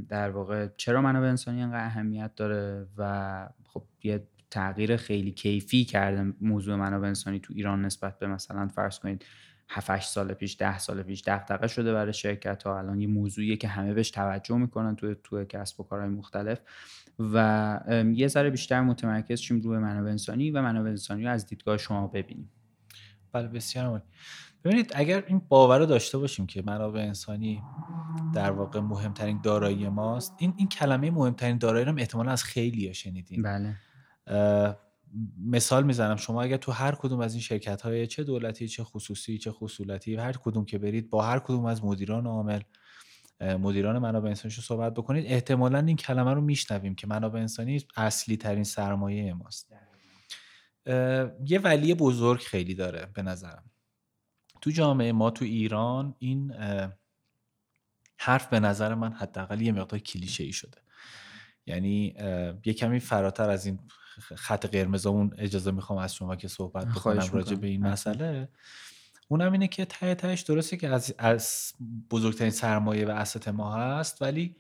در 0.10 0.30
واقع 0.30 0.68
چرا 0.78 1.02
منابع 1.02 1.28
انسانی 1.28 1.62
انقدر 1.62 1.86
اهمیت 1.86 2.36
داره 2.36 2.88
و 2.98 3.50
خب 3.64 3.84
یه 4.04 4.28
تغییر 4.52 4.98
خیلی 4.98 5.32
کیفی 5.32 5.86
کرده 5.86 6.34
موضوع 6.42 6.76
منابع 6.76 7.08
انسانی 7.08 7.40
تو 7.40 7.54
ایران 7.56 7.86
نسبت 7.86 8.20
به 8.20 8.28
مثلا 8.28 8.68
فرض 8.68 9.00
کنید 9.00 9.26
7 9.70 10.02
سال 10.02 10.34
پیش 10.34 10.58
10 10.60 10.80
سال 10.80 11.04
پیش 11.04 11.24
دغدغه 11.28 11.68
شده 11.68 11.94
برای 11.94 12.14
شرکت 12.14 12.64
ها 12.64 12.80
الان 12.80 13.02
یه 13.02 13.08
موضوعیه 13.08 13.58
که 13.58 13.68
همه 13.68 13.94
بهش 13.94 14.12
توجه 14.12 14.58
می‌کنن 14.58 14.96
تو 14.96 15.14
تو 15.14 15.46
کسب 15.46 15.80
و 15.80 15.84
کارهای 15.84 16.10
مختلف. 16.10 16.60
و 17.20 17.80
یه 18.14 18.28
ذره 18.28 18.50
بیشتر 18.50 18.82
متمرکز 18.82 19.40
شیم 19.40 19.62
روی 19.62 19.78
منابع 19.78 20.10
انسانی 20.10 20.52
و 20.52 20.62
منابع 20.62 20.90
انسانی 20.90 21.24
رو 21.24 21.32
از 21.32 21.46
دیدگاه 21.46 21.78
شما 21.78 22.08
ببینیم. 22.08 22.52
بله 23.32 23.48
بسیار 23.48 23.86
عالی. 23.86 24.04
ببینید 24.64 24.92
اگر 24.96 25.24
این 25.28 25.42
باور 25.50 25.80
رو 25.80 25.86
داشته 25.86 26.18
باشیم 26.18 26.48
که 26.48 26.64
منابع 26.66 27.00
انسانی 27.00 27.64
در 28.34 28.52
واقع 28.52 28.80
مهمترین 28.80 29.42
دارایی 29.44 29.90
ماست 29.90 30.36
این 30.38 30.54
این 30.58 30.70
کلمه 30.70 31.12
مهمترین 31.12 31.58
دارایی 31.58 31.86
رو 31.86 32.00
احتمالا 32.00 32.32
از 32.32 32.44
خیلی 32.44 32.88
ها 32.88 32.94
شنیدین 32.94 33.42
بله 33.42 33.76
مثال 35.46 35.84
می‌زنم 35.84 36.16
شما 36.16 36.42
اگر 36.42 36.58
تو 36.58 36.72
هر 36.72 36.96
کدوم 36.96 37.20
از 37.20 37.34
این 37.34 37.42
شرکت 37.42 37.82
های 37.82 38.08
چه 38.08 38.24
دولتی 38.24 38.68
چه 38.68 38.84
خصوصی 38.84 39.38
چه 39.38 39.52
خصولتی 39.52 40.16
هر 40.16 40.34
کدوم 40.34 40.66
که 40.66 40.78
برید 40.78 41.10
با 41.10 41.22
هر 41.22 41.40
کدوم 41.40 41.66
از 41.66 41.84
مدیران 41.84 42.28
عامل 42.28 42.62
مدیران 43.42 43.98
منابع 43.98 44.30
انسانی 44.30 44.54
رو 44.54 44.62
صحبت 44.62 44.94
بکنید. 44.94 45.26
احتمالا 45.28 45.80
این 45.80 45.96
کلمه 45.96 46.34
رو 46.34 46.42
میشنویم 46.42 46.96
که 46.96 47.08
منابع 47.08 47.40
انسانی 47.40 47.86
اصلی 47.96 48.38
ترین 48.38 48.64
سرمایه 48.64 49.34
ماست. 49.34 49.74
یه 51.46 51.60
ولی 51.64 51.94
بزرگ 51.94 52.40
خیلی 52.40 52.76
داره 52.76 53.06
به 53.14 53.22
نظرم. 53.22 53.64
تو 54.62 54.72
جامعه 54.72 55.12
ما 55.12 55.32
تو 55.32 55.46
ایران 55.46 56.16
این 56.20 56.54
حرف 58.18 58.48
به 58.48 58.60
نظر 58.60 58.96
من 58.96 59.14
حداقل 59.14 59.62
یه 59.62 59.72
مقدار 59.72 60.00
کلیشه 60.00 60.44
ای 60.44 60.52
شده. 60.52 60.78
یعنی 61.66 62.16
یه 62.66 62.74
کمی 62.74 63.00
فراتر 63.00 63.50
از 63.50 63.66
این 63.66 63.80
خط 64.36 64.66
قرمزمون 64.66 65.34
اجازه 65.38 65.72
می‌خوام 65.72 66.00
از 66.00 66.16
شما 66.16 66.36
که 66.36 66.48
صحبت 66.48 66.88
بکنم 66.88 67.30
راجع 67.32 67.56
به 67.56 67.68
این 67.68 67.88
مسئله. 67.88 68.50
اونم 69.32 69.52
اینه 69.52 69.68
که 69.68 69.86
ته 69.86 70.16
تهش 70.16 70.42
درسته 70.42 70.78
که 70.78 70.90
از, 70.90 71.16
از 71.18 71.74
بزرگترین 72.10 72.52
سرمایه 72.52 73.06
و 73.06 73.10
asset 73.10 73.48
ما 73.48 73.76
هست 73.76 74.22
ولی 74.22 74.56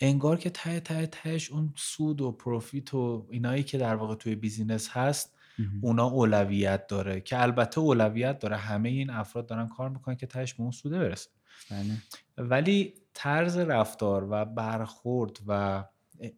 انگار 0.00 0.38
که 0.38 0.50
ته 0.50 0.80
ته 0.80 1.06
تهش 1.06 1.50
اون 1.50 1.72
سود 1.76 2.20
و 2.20 2.32
profit 2.32 2.94
و 2.94 3.26
اینایی 3.30 3.62
که 3.62 3.78
در 3.78 3.94
واقع 3.94 4.14
توی 4.14 4.34
business 4.34 4.88
هست 4.90 5.34
اونا 5.80 6.06
اولویت 6.06 6.86
داره. 6.86 7.20
که 7.20 7.42
البته 7.42 7.80
اولویت 7.80 8.38
داره. 8.38 8.56
همه 8.56 8.88
این 8.88 9.10
افراد 9.10 9.46
دارن 9.46 9.68
کار 9.68 9.88
می‌کنن 9.88 10.16
که 10.16 10.26
تهش 10.26 10.54
به 10.54 10.62
اون 10.62 10.70
سوده 10.70 10.98
برسه. 10.98 11.30
بله. 11.70 11.96
ولی 12.38 12.94
طرز 13.14 13.56
رفتار 13.58 14.26
و 14.30 14.44
برخورد 14.44 15.38
و 15.46 15.84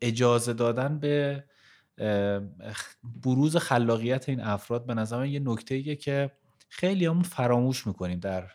اجازه 0.01 0.53
دادن 0.53 0.99
به 0.99 1.45
بروز 3.23 3.57
خلاقیت 3.57 4.29
این 4.29 4.41
افراد 4.41 4.87
به 4.87 4.95
نظر 4.95 5.27
یه 5.27 5.41
نکته 5.41 5.97
که 5.97 6.31
خیلی 6.77 7.07
همون 7.07 7.23
فراموش 7.23 7.87
می‌کنیم 7.87 8.21
در 8.21 8.51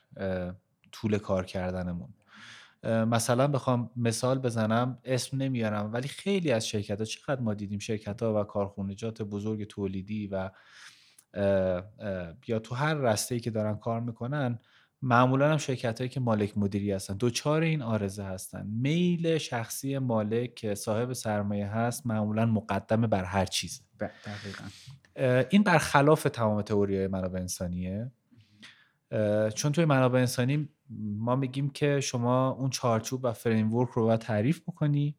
طول 0.92 1.18
کار 1.18 1.46
کردنمون. 1.46 2.14
مثلا 2.84 3.48
بخوام 3.48 3.90
مثال 3.96 4.40
بزنم 4.40 5.00
اسم 5.06 5.38
نمیارم 5.38 5.94
ولی 5.94 6.08
خیلی 6.08 6.52
از 6.52 6.68
شرکت 6.68 7.00
ها 7.00 7.06
چقدر 7.06 7.42
ما 7.42 7.54
دیدیم 7.54 7.80
شرکت 7.80 8.24
ها 8.24 8.42
و 8.42 8.44
کارخونجات 8.44 9.22
بزرگ 9.22 9.64
تولیدی 9.68 10.28
و 10.28 10.52
یا 12.48 12.60
تو 12.64 12.76
هر 12.76 12.94
رسته 12.94 13.40
که 13.40 13.52
دارن 13.52 13.76
کار 13.78 14.00
می‌کنن 14.02 14.60
معمولا 15.02 15.52
هم 15.52 15.58
شرکت 15.58 16.00
هایی 16.00 16.10
که 16.10 16.20
مالک 16.20 16.58
مدیری 16.58 16.92
هستن 16.92 17.14
دوچار 17.18 17.62
این 17.62 17.82
آرزه 17.82 18.24
هستن. 18.24 18.68
میل 18.68 19.38
شخصی 19.38 19.98
مالک 19.98 20.56
که 20.56 20.76
صاحب 20.76 21.14
سرمایه 21.14 21.68
هست 21.68 22.08
معمولا 22.08 22.46
مقدمه 22.46 23.08
بر 23.08 23.24
هر 23.24 23.46
چیز 23.46 23.82
دقیقا. 24.00 24.64
این 25.50 25.64
برخلاف 25.64 26.24
تمام 26.24 26.62
تئوری 26.62 26.98
های 26.98 27.08
منابع 27.08 27.40
انسانیه. 27.40 28.12
چون 29.56 29.72
توی 29.72 29.86
منابع 29.86 30.20
انسانی 30.20 30.70
ما 31.00 31.36
میگیم 31.36 31.70
که 31.70 32.00
شما 32.00 32.50
اون 32.50 32.70
چارچوب 32.70 33.26
و 33.26 33.34
فریمورک 33.34 33.90
رو 33.90 34.04
باید 34.04 34.20
تعریف 34.20 34.62
بکنی 34.62 35.16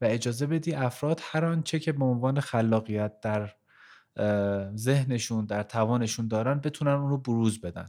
و 0.00 0.04
اجازه 0.04 0.46
بدی 0.46 0.72
افراد 0.72 1.20
هر 1.22 1.44
آنچه 1.44 1.78
که 1.78 1.92
به 1.92 2.04
عنوان 2.04 2.40
خلاقیت 2.40 3.20
در 3.20 3.54
ذهنشون 4.76 5.44
در 5.44 5.62
توانشون 5.62 6.28
دارن 6.28 6.60
بتونن 6.60 6.90
اون 6.90 7.10
رو 7.10 7.18
بروز 7.18 7.60
بدن. 7.60 7.88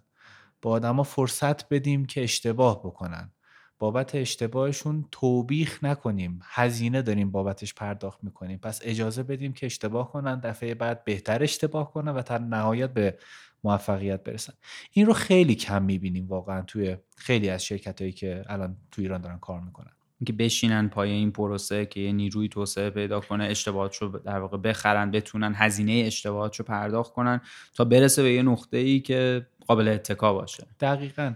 با 0.64 0.72
آدما 0.72 1.04
فرصت 1.04 1.70
بدیم 1.70 2.06
که 2.06 2.24
اشتباه 2.24 2.80
بکنن. 2.80 3.32
بابت 3.80 4.16
اشتباهشون 4.16 5.06
توبیخ 5.12 5.84
نکنیم. 5.84 6.40
هزینه 6.44 7.02
داریم 7.02 7.32
بابتش 7.32 7.74
پرداخت 7.74 8.24
می‌کنیم. 8.24 8.60
پس 8.60 8.80
اجازه 8.84 9.24
بدیم 9.24 9.54
که 9.54 9.66
اشتباه 9.66 10.12
کنن 10.12 10.40
دفعه 10.40 10.76
بعد 10.76 11.04
بهتر 11.04 11.44
اشتباه 11.44 11.92
کنن 11.92 12.12
و 12.12 12.22
تا 12.22 12.38
نهایت 12.38 12.94
به 12.94 13.18
موفقیت 13.64 14.24
برسن. 14.24 14.54
این 14.92 15.06
رو 15.06 15.14
خیلی 15.14 15.56
کم 15.56 15.84
می‌بینیم 15.84 16.28
واقعا 16.28 16.62
توی 16.62 16.98
خیلی 17.18 17.50
از 17.50 17.66
شرکت 17.66 18.02
هایی 18.02 18.14
که 18.14 18.44
الان 18.48 18.78
تو 18.92 19.02
ایران 19.02 19.22
دارن 19.22 19.40
کار 19.40 19.62
می‌کنن. 19.62 19.92
اینکه 20.24 20.44
بشینن 20.44 20.88
پای 20.88 21.12
این 21.12 21.32
پروسه 21.32 21.86
که 21.86 22.00
یه 22.00 22.12
نیروی 22.12 22.50
توسعه 22.50 22.90
پیدا 22.90 23.20
کنه 23.20 23.44
اشتباهات 23.44 23.96
رو 23.96 24.20
در 24.20 24.40
واقع 24.40 24.58
بخرن 24.58 25.12
بتونن 25.12 25.54
هزینه 25.56 26.04
اشتباهات 26.06 26.56
رو 26.56 26.66
پرداخت 26.66 27.14
کنن 27.14 27.42
تا 27.76 27.86
برسه 27.86 28.24
به 28.24 28.34
یه 28.34 28.42
نقطه 28.42 28.78
ای 28.78 29.00
که 29.00 29.48
قابل 29.68 29.88
اتکا 29.88 30.34
باشه. 30.34 30.68
دقیقا. 30.80 31.34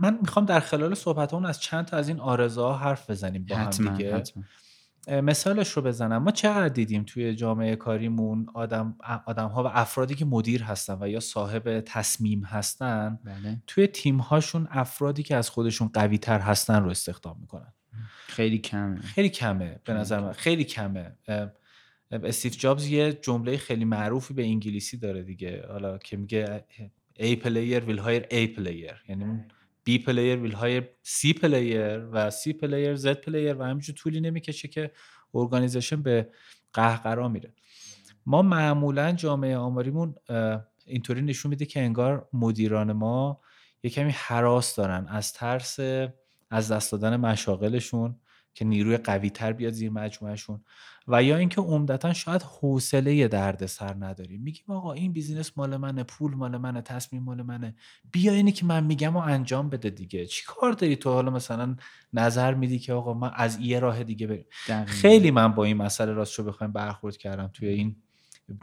من 0.00 0.18
می‌خوام 0.22 0.44
در 0.44 0.60
خلال 0.60 0.94
صحبت 0.94 1.34
اون 1.34 1.46
از 1.46 1.60
چند 1.60 1.84
تا 1.84 1.96
از 1.96 2.08
این 2.08 2.20
آرزوها 2.20 2.76
حرف 2.76 3.10
بزنیم 3.10 3.46
با 3.48 3.56
هم 3.56 3.70
دیگه. 3.70 4.22
مثالش 5.08 5.70
رو 5.70 5.82
بزنم. 5.82 6.22
ما 6.22 6.30
چقدر 6.30 6.68
دیدیم 6.68 7.02
توی 7.02 7.34
جامعه 7.34 7.76
کاریمون 7.76 8.46
آدم, 8.54 8.96
آدم 9.26 9.48
ها 9.48 9.64
و 9.64 9.66
افرادی 9.66 10.14
که 10.14 10.24
مدیر 10.24 10.62
هستن 10.62 10.98
و 11.00 11.08
یا 11.08 11.20
صاحب 11.20 11.80
تصمیم 11.80 12.42
هستن 12.42 13.18
بله. 13.24 13.62
توی 13.66 13.86
تیم 13.86 14.16
هاشون 14.16 14.68
افرادی 14.70 15.22
که 15.22 15.36
از 15.36 15.50
خودشون 15.50 15.88
قوی 15.88 16.18
تر 16.18 16.38
هستن 16.38 16.82
رو 16.82 16.90
استخدام 16.90 17.38
می‌کنن. 17.40 17.72
خیلی 18.26 18.58
کمه. 18.58 19.00
خیلی 19.00 19.28
کمه 19.28 19.80
به 19.84 19.92
نظر 19.92 20.20
من. 20.20 20.32
خیلی 20.32 20.64
کمه. 20.64 21.16
استیف 22.10 22.56
جابز 22.58 22.86
یه 22.86 23.12
جمله 23.12 23.56
خیلی 23.56 23.84
معروفی 23.84 24.34
به 24.34 24.42
انگلیسی 24.42 24.96
داره 24.96 25.22
دیگه. 25.22 25.64
حالا 25.68 25.98
که 25.98 26.16
میگه 26.16 26.64
A 27.18 27.36
player 27.36 27.80
will 27.88 28.00
hire 28.00 28.24
A 28.30 28.56
player 28.56 29.08
یعنی 29.08 29.24
اون 29.24 29.44
B 29.88 29.98
player 30.04 30.36
will 30.42 30.56
hire 30.56 30.84
C 31.04 31.32
player 31.40 32.00
و 32.12 32.30
C 32.30 32.52
player 32.60 32.96
Z 32.96 33.06
player 33.24 33.56
و 33.58 33.62
همینجور 33.62 33.96
طولی 33.96 34.20
نمی‌کشه 34.20 34.68
که 34.68 34.90
organization 35.34 36.02
به 36.02 36.30
قهقرا 36.72 37.28
میره. 37.28 37.52
ما 38.26 38.42
معمولا 38.42 39.12
جامعه 39.12 39.56
آماریمون 39.56 40.14
اینطوری 40.86 41.22
نشون 41.22 41.50
میده 41.50 41.66
که 41.66 41.80
انگار 41.80 42.28
مدیران 42.32 42.92
ما 42.92 43.40
یه 43.82 43.90
کمی 43.90 44.10
هراس 44.10 44.76
دارن 44.76 45.06
از 45.08 45.32
ترس 45.32 45.80
از 46.50 46.72
دست 46.72 46.92
دادن 46.92 47.16
مشاغلشون. 47.16 48.20
که 48.56 48.64
نیروی 48.64 48.96
قوی 48.96 49.30
تر 49.30 49.52
بیاد 49.52 49.72
زیر 49.72 49.90
مجموعهشون. 49.90 50.60
و 51.08 51.22
یا 51.22 51.36
اینکه 51.36 51.60
عمدتا 51.60 52.12
شاید 52.12 52.42
حوصله 52.42 53.28
درد 53.28 53.66
سر 53.66 53.94
نداریم 53.94 54.42
میگیم 54.42 54.64
آقا 54.68 54.92
این 54.92 55.12
business 55.12 55.52
مال 55.56 55.76
منه 55.76 56.02
پول 56.02 56.34
مال 56.34 56.56
منه 56.56 56.82
تصمیم 56.82 57.22
مال 57.22 57.42
منه. 57.42 57.74
بیا 58.12 58.32
اینی 58.32 58.52
که 58.52 58.66
من 58.66 58.84
میگم 58.84 59.16
و 59.16 59.18
انجام 59.18 59.68
بده 59.70 59.90
دیگه. 59.90 60.26
چی 60.26 60.44
کار 60.46 60.72
داری 60.72 60.96
تو 60.96 61.10
حالا 61.10 61.30
مثلا 61.30 61.76
نظر 62.12 62.54
میدی 62.54 62.78
که 62.78 62.92
آقا 62.92 63.14
من 63.14 63.30
از 63.34 63.60
یه 63.60 63.80
راه 63.80 64.04
دیگه 64.04 64.26
بریم؟ 64.26 64.46
خیلی 64.86 65.30
من 65.30 65.48
با 65.48 65.64
این 65.64 65.76
مسئله 65.76 66.12
راستشو 66.12 66.44
بخوایم 66.44 66.72
برخورد 66.72 67.16
کردم 67.16 67.50
توی 67.52 67.68
این 67.68 67.96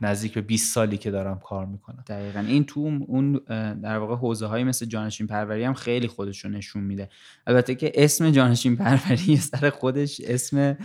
نزدیک 0.01 0.33
به 0.33 0.41
20 0.41 0.73
سالی 0.73 0.97
که 0.97 1.11
دارم 1.11 1.39
کار 1.39 1.65
می‌کنم. 1.65 2.03
دقیقا. 2.07 2.39
این 2.39 2.63
تو 2.63 2.79
اون 3.07 3.33
در 3.81 3.97
واقع 3.97 4.15
حوزه 4.15 4.45
های 4.45 4.63
مثل 4.63 4.85
جانشین 4.85 5.27
پروری 5.27 5.63
هم 5.63 5.73
خیلی 5.73 6.07
خودش 6.07 6.45
رو 6.45 6.51
نشون 6.51 6.83
میده. 6.83 7.09
البته 7.47 7.75
که 7.75 7.91
اسم 7.95 8.31
جانشین 8.31 8.75
پروری 8.75 9.37
سر 9.37 9.69
خودش 9.69 10.21
اسم 10.21 10.77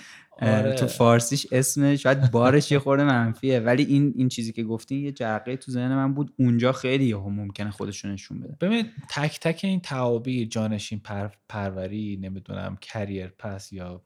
آره. 0.43 0.75
تو 0.75 0.87
فارسیش 0.87 1.47
اسم 1.52 1.97
شاید 1.97 2.31
بارش 2.31 2.73
یه 2.73 2.78
خورده 2.78 3.05
منفیه. 3.05 3.61
ولی 3.61 3.83
این 3.85 4.12
این 4.17 4.28
چیزی 4.28 4.52
که 4.52 4.64
گفتی 4.64 4.97
یه 4.97 5.12
جرقه 5.12 5.57
تو 5.57 5.73
ذهن 5.73 5.95
من 5.95 6.14
بود. 6.14 6.33
اونجا 6.38 6.73
خیلی 6.73 7.05
یهو 7.05 7.31
ممکنه 7.31 7.71
خودش 7.71 8.05
رو 8.05 8.11
نشون 8.11 8.40
بده. 8.40 8.57
ببین 8.61 8.87
تک 9.11 9.40
تک 9.40 9.61
این 9.64 9.81
تعابیر 9.81 10.49
جانشین 10.49 10.99
پر، 10.99 11.28
پروری 11.49 12.19
نمی‌دونم 12.23 12.76
کریر 12.81 13.33
پس 13.38 13.73
یا 13.73 14.02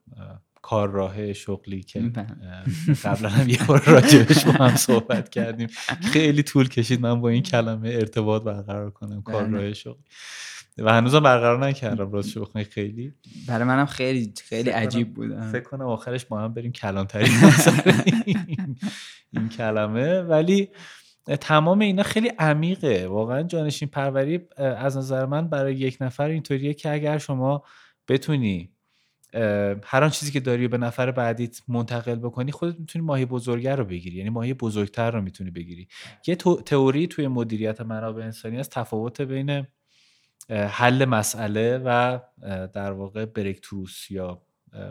کار 0.63 0.91
راه 0.91 1.33
شغلی 1.33 1.83
که 1.83 2.01
بله. 2.01 2.27
قبلا 3.05 3.29
هم 3.29 3.49
یه 3.49 3.59
بار 3.69 3.83
راجبش 3.87 4.45
با 4.45 4.53
هم 4.53 4.77
صحبت 4.89 5.29
کردیم. 5.29 5.69
خیلی 6.13 6.43
طول 6.43 6.69
کشید 6.69 7.01
من 7.01 7.21
با 7.21 7.29
این 7.29 7.43
کلمه 7.43 7.89
ارتباط 7.89 8.43
برقرار 8.43 8.91
کنم 8.91 9.23
کار 9.23 9.45
بله. 9.45 9.59
راه 9.59 9.73
شغلی. 9.73 10.05
و 10.79 10.93
هنوزم 10.93 11.21
برقرار 11.21 11.67
نکردم 11.67 12.13
راستش 12.13 12.39
بخوای 12.39 12.65
خیلی. 12.65 13.13
برای 13.49 13.65
منم 13.65 13.87
خیلی 13.87 14.33
خیلی 14.45 14.71
عجیب 14.71 15.15
بود. 15.15 15.41
فکر 15.41 15.63
کنم 15.63 15.87
آخرش 15.87 16.27
ما 16.31 16.41
هم 16.41 16.55
بریم 16.55 16.73
کلانتری 16.73 17.31
این 19.33 19.49
کلمه. 19.49 20.23
ولی 20.23 20.69
تمام 21.41 21.79
اینا 21.79 22.03
خیلی 22.03 22.29
عمیقه. 22.29 23.07
واقعا 23.07 23.43
جانشین 23.43 23.89
پروری 23.89 24.41
از 24.57 24.97
نظر 24.97 25.27
من 25.27 25.49
برای 25.49 25.75
یک 25.75 25.97
نفر 26.01 26.29
اینطوریه 26.29 26.75
که 26.75 26.93
اگر 26.93 27.19
شما 27.19 27.65
بتونی 28.09 28.71
هر 29.85 30.05
آن 30.05 30.11
چیزی 30.11 30.33
که 30.33 30.41
داری 30.41 30.69
به 30.69 30.79
نفر 30.79 31.11
بعدیت 31.11 31.61
منتقل 31.69 32.15
بکنی 32.15 32.53
خودت 32.53 32.79
می‌تونی 32.79 33.05
ماهی 33.05 33.25
بزرگتر 33.25 33.77
رو 33.77 33.85
بگیری. 33.85 34.17
یعنی 34.17 34.31
ماهی 34.31 34.55
بزرگتر 34.55 35.11
رو 35.11 35.23
می‌تونی 35.23 35.51
بگیری. 35.51 35.89
یه 36.27 36.37
تئوری 36.37 37.07
توی 37.07 37.29
مدیریت 37.29 37.81
منابع 37.81 38.23
انسانی 38.23 38.59
از 38.59 38.71
تفاوت 38.71 39.21
بین 39.21 39.67
حل 40.51 41.05
مسئله 41.05 41.79
و 41.85 42.19
در 42.75 42.93
واقع 42.93 43.25
بریکتروس 43.25 44.11
یا 44.11 44.43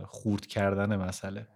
خورد 0.05 0.45
کردن 0.45 0.95
مسئله. 0.95 1.47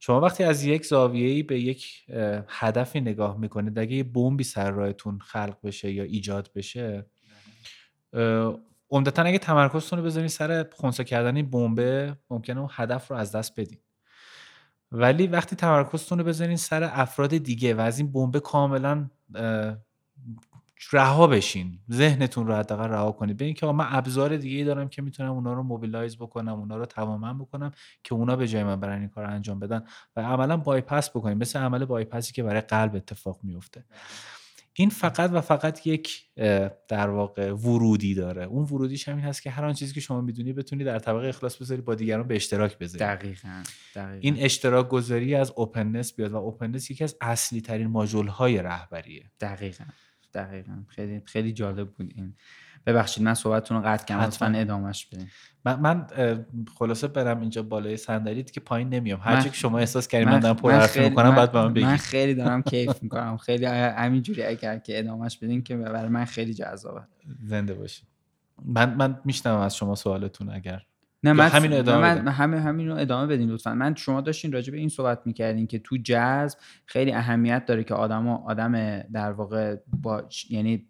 شما 0.00 0.20
وقتی 0.20 0.44
از 0.44 0.64
یک 0.64 0.86
زاویه‌ای 0.86 1.42
به 1.42 1.60
یک 1.60 2.04
هدفی 2.48 3.00
نگاه 3.00 3.38
می‌کنید 3.38 3.78
اگه 3.78 3.96
یه 3.96 4.02
بمبی 4.02 4.44
سر 4.44 4.70
راهتون 4.70 5.18
خلق 5.18 5.56
بشه 5.64 5.92
یا 5.92 6.02
ایجاد 6.02 6.50
بشه 6.54 7.06
عمدتا 8.90 9.22
اگه 9.22 9.38
تمرکزتون 9.38 9.98
رو 9.98 10.04
بذارین 10.04 10.28
سر 10.28 10.66
خونسا 10.72 11.04
کردن 11.04 11.36
این 11.36 11.50
بمبه 11.50 12.16
ممکنه 12.30 12.60
اون 12.60 12.68
هدف 12.72 13.10
رو 13.10 13.16
از 13.16 13.32
دست 13.32 13.60
بدین. 13.60 13.78
ولی 14.92 15.26
وقتی 15.26 15.56
تمرکزتون 15.56 16.18
رو 16.18 16.24
بذارین 16.24 16.56
سر 16.56 16.90
افراد 16.92 17.36
دیگه 17.36 17.74
و 17.74 17.80
از 17.80 17.98
این 17.98 18.12
بمبه 18.12 18.40
کاملا 18.40 19.10
رها 20.92 21.26
بشین 21.26 21.78
ذهنتون 21.92 22.46
رو 22.46 22.54
حداقل 22.54 22.88
رها 22.88 23.12
کنید. 23.12 23.36
ببینید 23.36 23.56
که 23.56 23.66
من 23.66 23.86
ابزار 23.88 24.36
دیگه 24.36 24.64
دارم 24.64 24.88
که 24.88 25.02
می‌تونم 25.02 25.32
اونا 25.32 25.52
رو 25.52 25.62
موبیلایز 25.62 26.16
بکنم 26.16 26.58
اونا 26.58 26.76
رو 26.76 26.86
تماما 26.86 27.34
بکنم 27.34 27.72
که 28.02 28.14
اونا 28.14 28.36
به 28.36 28.48
جای 28.48 28.64
من 28.64 28.80
برن 28.80 29.00
این 29.00 29.08
کار 29.08 29.24
انجام 29.24 29.58
بدن 29.58 29.84
و 30.16 30.20
عملا 30.20 30.56
بایپس 30.56 31.10
بکنیم. 31.10 31.38
مثل 31.38 31.58
عمل 31.58 31.84
بایپسی 31.84 32.32
که 32.32 32.42
برای 32.42 32.60
قلب 32.60 32.96
اتفاق 32.96 33.38
میفته 33.42 33.84
این 34.76 34.90
فقط 34.90 35.30
و 35.32 35.40
فقط 35.40 35.86
یک 35.86 36.26
در 36.88 37.10
واقع 37.10 37.52
ورودی 37.52 38.14
داره. 38.14 38.44
اون 38.44 38.64
ورودیش 38.64 39.08
همین 39.08 39.24
هست 39.24 39.42
که 39.42 39.50
هر 39.50 39.64
آن 39.64 39.74
چیزی 39.74 39.94
که 39.94 40.00
شما 40.00 40.20
می‌دونی 40.20 40.52
بتونی 40.52 40.84
در 40.84 40.98
طبقه 40.98 41.28
اخلاص 41.28 41.56
بذاری 41.56 41.80
با 41.80 41.94
دیگران 41.94 42.28
به 42.28 42.36
اشتراک 42.36 42.78
بذاری. 42.78 43.04
دقیقاً, 43.04 43.62
دقیقاً. 43.94 44.18
این 44.20 44.36
اشتراک 44.38 44.88
گذاری 44.88 45.34
از 45.34 45.52
اوپننس 45.56 46.12
بیاد 46.12 46.32
و 46.32 46.36
اوپننس 46.36 46.90
یکی 46.90 47.04
از 47.04 47.16
اصلی 47.20 47.60
ترین 47.60 47.86
ماژول 47.86 48.26
های 48.26 48.58
رهبریه. 48.58 49.30
دقیقاً 49.40 49.84
دقیقا. 50.34 50.82
خیلی 50.88 51.22
خیلی 51.24 51.52
جالب 51.52 51.90
بود 51.90 52.12
این. 52.16 52.34
ببخشید 52.86 53.22
من 53.22 53.34
صحبتتون 53.34 53.76
رو 53.76 53.88
قطع 53.88 54.04
کردم. 54.04 54.24
لطفا 54.24 54.46
ادامش 54.46 55.06
بدین. 55.06 55.26
من, 55.64 55.80
من 55.80 56.06
خلاصه 56.78 57.08
برم 57.08 57.40
اینجا 57.40 57.62
بالای 57.62 57.96
صندلیت 57.96 58.50
که 58.50 58.60
پایین 58.60 58.88
نمیام. 58.88 59.20
هر 59.22 59.40
که 59.40 59.52
شما 59.52 59.78
احساس 59.78 60.08
کردید 60.08 60.28
من 60.28 60.40
دارم 60.40 60.56
پر 60.56 60.72
حرف 60.72 60.96
می‌کنم 60.96 61.34
بعد 61.34 61.56
من 61.56 61.72
بگید. 61.72 61.86
من 61.86 61.96
خیلی 61.96 62.34
دارم 62.34 62.62
کیف 62.62 63.02
می‌کنم. 63.02 63.36
خیلی 63.36 63.64
همینجوری 63.66 64.42
اگر 64.42 64.78
که 64.78 64.98
ادامش 64.98 65.38
بدین 65.38 65.62
که 65.62 65.76
برای 65.76 66.08
من 66.08 66.24
خیلی 66.24 66.54
جذابه. 66.54 67.00
زنده 67.44 67.74
باشید 67.74 68.08
من 68.64 68.94
من 68.94 69.20
میشنوم 69.24 69.58
از 69.58 69.76
شما 69.76 69.94
سوالتون 69.94 70.50
اگر 70.50 70.82
نه 71.22 71.32
من 71.32 71.48
همین 71.48 71.72
ادامه 71.72 72.22
من 72.22 72.28
همین 72.28 72.60
همین 72.60 72.88
رو 72.88 72.96
ادامه 72.96 73.26
بدین 73.26 73.50
لطفا. 73.50 73.74
من 73.74 73.94
شما 73.94 74.20
داشتین 74.20 74.52
راجع 74.52 74.72
به 74.72 74.78
این 74.78 74.88
صحبت 74.88 75.20
می‌کردین 75.24 75.66
که 75.66 75.78
تو 75.78 75.96
جاز 75.96 76.56
خیلی 76.86 77.12
اهمیت 77.12 77.66
داره 77.66 77.84
که 77.84 77.94
آدم 77.94 78.28
آدم 78.28 78.98
در 78.98 79.32
واقع 79.32 79.76
با 80.02 80.28
یعنی 80.50 80.86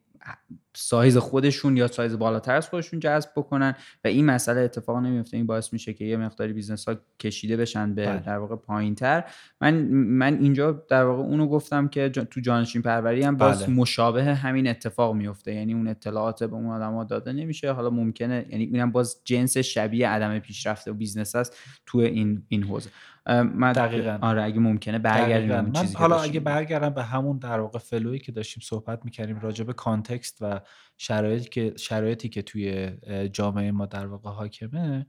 سایز 0.77 1.17
خودشون 1.17 1.77
یا 1.77 1.87
سایز 1.87 2.19
بالاتر 2.19 2.57
از 2.57 2.69
خودشون 2.69 3.01
جذب 3.01 3.31
بکنن 3.37 3.75
و 4.05 4.09
این 4.09 4.27
مسئله 4.27 4.61
اتفاق 4.61 4.97
نمیفته. 4.97 5.37
این 5.37 5.47
باعث 5.47 5.73
میشه 5.73 5.93
که 5.93 6.05
یه 6.05 6.17
مقداری 6.17 6.53
business 6.53 6.89
ها 6.89 6.95
کشیده 7.21 7.57
بشن 7.57 7.95
به 7.95 8.07
بله. 8.07 8.21
در 8.21 8.39
واقع 8.39 8.57
پایین 8.57 8.95
تر 8.95 9.25
من 9.61 9.75
من 9.93 10.39
اینجا 10.39 10.85
در 10.89 11.05
واقع 11.05 11.23
اونو 11.23 11.47
گفتم 11.47 11.89
که 11.89 12.09
تو 12.09 12.41
جانشین 12.41 12.83
پروری 12.83 13.23
هم 13.23 13.37
باز 13.37 13.63
بله. 13.63 13.75
مشابه 13.75 14.25
همین 14.25 14.69
اتفاق 14.69 15.15
میفته. 15.15 15.55
یعنی 15.55 15.75
اون 15.75 15.89
اطلاعات 15.89 16.45
به 16.45 16.55
اون 16.55 16.67
آدما 16.67 17.05
داده 17.05 17.33
نمیشه. 17.33 17.73
حالا 17.73 17.91
ممکنه 17.91 18.47
یعنی 18.51 18.65
اینم 18.65 18.93
باز 18.93 19.21
جنس 19.25 19.59
شبیه 19.59 20.09
عدم 20.09 20.39
پیشرفت 20.39 20.89
و 20.89 20.95
business 20.95 21.35
است 21.35 21.57
تو 21.87 21.99
این 21.99 22.43
این 22.49 22.63
حوزه. 22.63 22.91
من 23.27 23.73
دقیقا. 23.73 24.19
آره 24.23 24.43
اگه 24.43 24.61
ممکنه 24.61 24.99
برگردیم 24.99 25.73
چیزی 25.73 25.95
حالا 25.95 26.21
اگه 26.21 26.41
برگردم 26.41 26.91
به 26.91 27.03
همون 27.03 27.39
در 27.39 27.61
واقع 27.61 27.79
flow 27.79 28.05
یی 28.05 28.19
که 28.19 28.33
داشتیم 28.33 28.63
صحبت 28.67 29.05
می‌کردیم 29.05 29.41
راجع 29.41 29.65
به 29.65 29.73
context 29.73 30.39
و 30.41 30.61
شرایطی 30.97 31.49
که 31.49 31.75
شرایطی 31.77 32.29
که 32.29 32.43
توی 32.43 32.91
جامعه 33.33 33.73
ما 33.73 33.87
در 33.87 34.07
واقع 34.07 34.31
حاکمه 34.31 35.07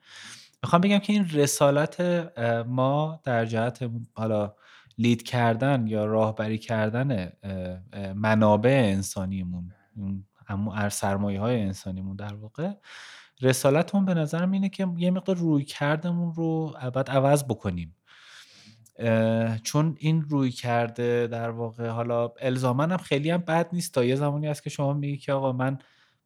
می‌خوام 0.64 0.82
بگم 0.82 1.00
که 1.00 1.14
این 1.14 1.30
رسالت 1.34 2.02
ما 2.68 3.22
در 3.24 3.46
جهت 3.46 3.90
حالا 4.14 4.56
لید 4.98 5.24
کردن 5.24 5.88
یا 5.88 6.06
راهبری 6.06 6.58
کردن 6.58 7.32
منابع 8.16 8.82
انسانیمون 8.86 9.72
اما 10.48 10.90
سرمایه 10.90 11.40
های 11.40 11.62
انسانیمون 11.62 12.16
در 12.16 12.34
واقع 12.34 12.72
رسالتمون 13.42 14.06
به 14.06 14.14
نظرم 14.14 14.52
اینه 14.52 14.70
که 14.70 14.88
یه 14.98 15.12
مقدار 15.12 15.36
روی 15.36 15.64
کردمون 15.64 16.34
رو 16.34 16.76
بعد 16.94 17.10
عوض 17.10 17.44
بکنیم. 17.44 17.96
چون 19.64 19.96
این 20.00 20.22
روی 20.22 20.52
کرده 20.52 21.28
در 21.28 21.50
واقع 21.50 21.88
حالا 21.88 22.32
الزامن 22.40 22.92
هم 22.92 22.98
خیلی 22.98 23.30
هم 23.30 23.38
بد 23.38 23.70
نیست. 23.74 23.94
تا 23.94 24.04
یه 24.04 24.16
زمانی 24.16 24.48
هست 24.48 24.64
که 24.64 24.70
شما 24.70 24.94
میگی 24.94 25.18
که 25.18 25.34
آقا 25.34 25.52
من 25.52 25.78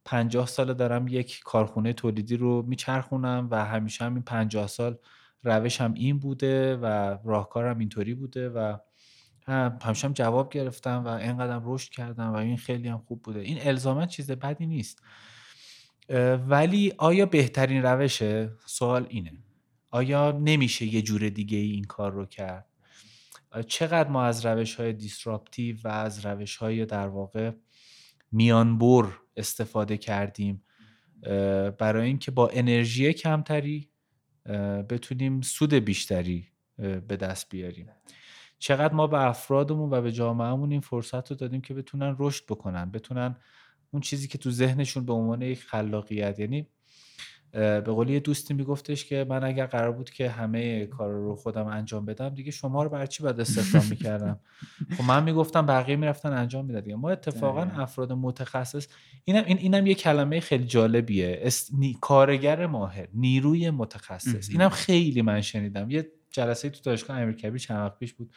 پنجاه 0.04 0.46
سال 0.46 0.74
دارم 0.74 1.08
یک 1.08 1.40
کارخونه 1.44 1.92
تولیدی 1.92 2.36
رو 2.36 2.62
میچرخونم 2.62 3.48
و 3.50 3.64
همیشه 3.64 4.04
هم 4.04 4.14
این 4.14 4.22
پنجاه 4.22 4.66
سال 4.66 4.98
روش 5.42 5.80
هم 5.80 5.94
این 5.94 6.18
بوده 6.18 6.76
و 6.76 7.18
راهکارم 7.24 7.78
اینطوری 7.78 8.14
بوده 8.14 8.48
و 8.48 8.76
همیشه 9.82 10.06
هم 10.06 10.12
جواب 10.12 10.52
گرفتم 10.52 11.04
و 11.04 11.08
اینقدر 11.08 11.60
رشد 11.64 11.90
کردم 11.90 12.32
و 12.32 12.36
این 12.36 12.56
خیلی 12.56 12.88
هم 12.88 12.98
خوب 12.98 13.22
بوده. 13.22 13.40
این 13.40 13.58
الزامن 13.60 14.06
چیز 14.06 14.30
بدی 14.30 14.66
نیست. 14.66 15.02
ولی 16.48 16.92
آیا 16.98 17.26
بهترین 17.26 17.82
روشه؟ 17.82 18.50
سوال 18.66 19.06
اینه. 19.08 19.32
آیا 19.90 20.32
نمیشه 20.32 20.94
یه 20.94 21.02
جور 21.02 21.28
دیگه 21.28 21.58
ای 21.58 21.70
این 21.70 21.84
کار 21.84 22.12
رو 22.12 22.26
کرد؟ 22.26 22.66
چقدر 23.66 24.08
ما 24.08 24.24
از 24.24 24.46
روش 24.46 24.74
های 24.74 24.92
دیسراپتیو 24.92 25.76
و 25.84 25.88
از 25.88 26.26
روش 26.26 26.56
های 26.56 26.86
در 26.86 27.08
واقع 27.08 27.50
میانبر 28.32 29.08
استفاده 29.36 29.96
کردیم؟ 29.96 30.62
برای 31.78 32.06
اینکه 32.06 32.30
با 32.30 32.48
انرژی 32.48 33.12
کمتری 33.12 33.90
بتونیم 34.88 35.40
سود 35.40 35.74
بیشتری 35.74 36.46
به 36.78 37.16
دست 37.16 37.48
بیاریم. 37.50 37.88
چقدر 38.58 38.94
ما 38.94 39.06
به 39.06 39.20
افرادمون 39.20 39.90
و 39.90 40.02
به 40.02 40.12
جامعهمون 40.12 40.72
این 40.72 40.80
فرصت 40.80 41.30
رو 41.30 41.36
دادیم 41.36 41.60
که 41.60 41.74
بتونن 41.74 42.16
رشد 42.18 42.44
بکنن 42.46 42.90
بتونن 42.90 43.36
اون 43.90 44.02
چیزی 44.02 44.28
که 44.28 44.38
تو 44.38 44.50
ذهنشون 44.50 45.06
به 45.06 45.12
عنوان 45.12 45.42
یک 45.42 45.62
خلاقیت 45.62 46.38
یعنی 46.38 46.66
به 47.52 47.80
قول 47.80 48.10
یه 48.10 48.20
دوستی 48.20 48.54
میگفتش 48.54 49.04
که 49.04 49.26
من 49.28 49.44
اگر 49.44 49.66
قرار 49.66 49.92
بود 49.92 50.10
که 50.10 50.30
همه 50.30 50.86
کار 50.86 51.10
رو 51.10 51.36
خودم 51.36 51.66
انجام 51.66 52.04
بدم 52.04 52.28
دیگه 52.28 52.50
شما 52.50 52.82
رو 52.82 52.88
بر 52.88 53.06
چی 53.06 53.22
باید 53.22 53.40
استخدام 53.40 53.86
می‌کردم؟ 53.90 54.40
خب 54.98 55.04
من 55.04 55.22
می‌گفتم 55.22 55.66
بقیه 55.66 55.96
می‌رفتن 55.96 56.32
انجام 56.32 56.66
می‌داد 56.66 56.90
ما 56.90 57.10
اتفاقا 57.10 57.62
افراد 57.62 58.12
متخصص 58.12 58.88
اینم 59.24 59.44
این 59.46 59.58
اینم 59.58 59.86
یه 59.86 59.94
کلمه 59.94 60.40
خیلی 60.40 60.64
جالبیه. 60.64 61.48
کارگر 62.00 62.66
ماهر 62.66 63.08
نیروی 63.14 63.70
متخصص. 63.70 64.50
اینم 64.50 64.68
خیلی 64.68 65.22
من 65.22 65.40
شنیدم. 65.40 65.90
یه 65.90 66.10
جلسه 66.30 66.70
تو 66.70 66.80
دانشگاه 66.82 67.18
امیرکبیر 67.18 67.58
چند 67.58 67.78
وقت 67.78 67.98
پیش 67.98 68.14
بود. 68.14 68.30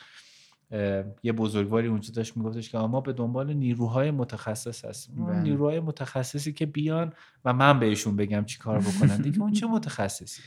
یه 1.24 1.34
بزرگواری 1.34 1.88
اونجا 1.88 2.14
داشت 2.14 2.38
میگفتش 2.38 2.70
که 2.70 2.78
ما 2.78 3.02
به 3.02 3.14
دنبال 3.14 3.54
نیروهای 3.54 4.12
متخصص 4.12 4.86
هستیم. 4.86 5.26
بله. 5.26 5.42
نیروهای 5.42 5.80
متخصصی 5.80 6.54
که 6.54 6.66
بیان 6.66 7.14
و 7.46 7.54
من 7.54 7.80
بهشون 7.80 8.16
بگم 8.16 8.46
چی 8.46 8.60
کار 8.60 8.80
بکنن. 8.80 9.18
دیگه 9.18 9.42
اون 9.42 9.52
چه 9.54 9.68
متخصصی؟ 9.76 10.42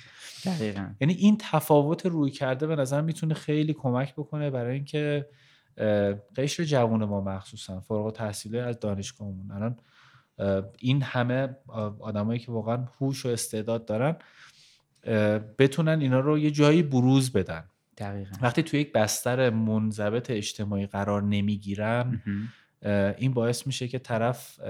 دقیقا. 0.45 0.87
یعنی 1.01 1.15
این 1.15 1.37
تفاوت 1.41 2.07
روی 2.07 2.31
کرده 2.31 2.67
به 2.67 2.77
نظر 2.77 3.01
می‌تونه 3.01 3.35
خیلی 3.35 3.73
کمک 3.73 4.15
بکنه 4.15 4.51
برای 4.51 4.75
اینکه 4.75 5.27
قشر 6.37 6.65
جوان 6.65 7.05
ما 7.05 7.21
مخصوصا 7.21 7.81
فارغ 7.81 8.05
التحصیلی 8.05 8.59
از 8.59 8.81
دانشگاهمون. 8.81 9.51
الان 9.51 9.77
این 10.79 11.03
همه 11.03 11.57
آدمایی 12.01 12.41
که 12.41 12.53
واقعا 12.53 12.85
هوش 13.01 13.27
و 13.27 13.29
استعداد 13.29 13.85
دارن 13.85 14.17
بتونن 15.59 16.01
اینا 16.01 16.21
رو 16.21 16.39
یه 16.39 16.51
جایی 16.51 16.83
بروز 16.83 17.33
بدن. 17.33 17.65
دقیقا. 17.97 18.37
وقتی 18.43 18.63
توی 18.63 18.81
یک 18.81 18.93
بستر 18.93 19.51
منضبط 19.51 20.31
اجتماعی 20.31 20.87
قرار 20.87 21.23
نمی‌گیرن 21.23 22.23
این 23.19 23.33
باعث 23.33 23.67
میشه 23.67 23.89
که 23.89 23.99
طرف 23.99 24.61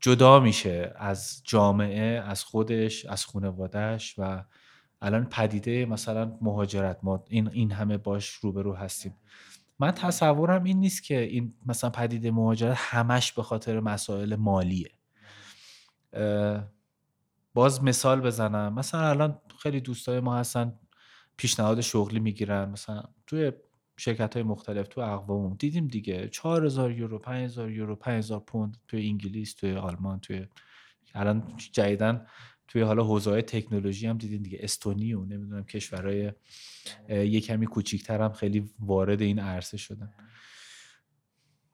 جدا 0.00 0.40
میشه 0.40 0.92
از 0.96 1.42
جامعه 1.44 2.20
از 2.20 2.44
خودش 2.44 3.06
از 3.06 3.24
خانوادهش 3.26 4.14
و 4.18 4.44
الان 5.02 5.24
پدیده 5.24 5.86
مثلا 5.86 6.38
مهاجرت. 6.40 6.98
ما 7.02 7.24
این, 7.28 7.48
این 7.48 7.72
همه 7.72 7.96
باش 7.96 8.30
روبرو 8.30 8.74
هستیم. 8.74 9.16
من 9.78 9.90
تصورم 9.90 10.64
این 10.64 10.80
نیست 10.80 11.02
که 11.02 11.20
این 11.20 11.54
مثلا 11.66 11.90
پدیده 11.90 12.30
مهاجرت 12.30 12.76
همش 12.78 13.32
به 13.32 13.42
خاطر 13.42 13.80
مسائل 13.80 14.36
مالیه. 14.36 14.90
باز 17.54 17.84
مثال 17.84 18.20
بزنم. 18.20 18.74
مثلا 18.74 19.08
الان 19.08 19.38
خیلی 19.62 19.80
دوستای 19.80 20.20
ما 20.20 20.36
هستن 20.36 20.78
پیشنهاد 21.36 21.80
شغلی 21.80 22.20
می‌گیرن. 22.20 22.68
مثلا 22.68 23.02
توی 23.26 23.52
شرکت 23.96 24.34
های 24.34 24.42
مختلف 24.42 24.88
تو 24.88 25.00
اقوام 25.00 25.54
دیدیم 25.54 25.88
دیگه. 25.88 26.28
4000 26.28 26.92
یورو 26.92 27.18
5000 27.18 27.70
یورو 27.70 27.96
5000 27.96 28.40
پوند 28.40 28.76
توی 28.88 29.08
انگلیس 29.08 29.54
توی 29.54 29.72
آلمان 29.72 30.20
توی 30.20 30.46
الان 31.14 31.56
جدیدن 31.72 32.26
توی 32.68 32.82
حالا 32.82 33.04
حوزه 33.04 33.42
تکنولوژی 33.42 34.06
هم 34.06 34.18
دیدین 34.18 34.42
دیگه. 34.42 34.58
استونی 34.62 35.14
و 35.14 35.24
نمی‌دونم 35.24 35.64
کشورهای 35.64 36.32
یه 37.08 37.40
کمی 37.40 37.66
کوچیکتر 37.66 38.22
هم 38.22 38.32
خیلی 38.32 38.70
وارد 38.80 39.22
این 39.22 39.38
عرصه 39.38 39.76
شدن. 39.76 40.10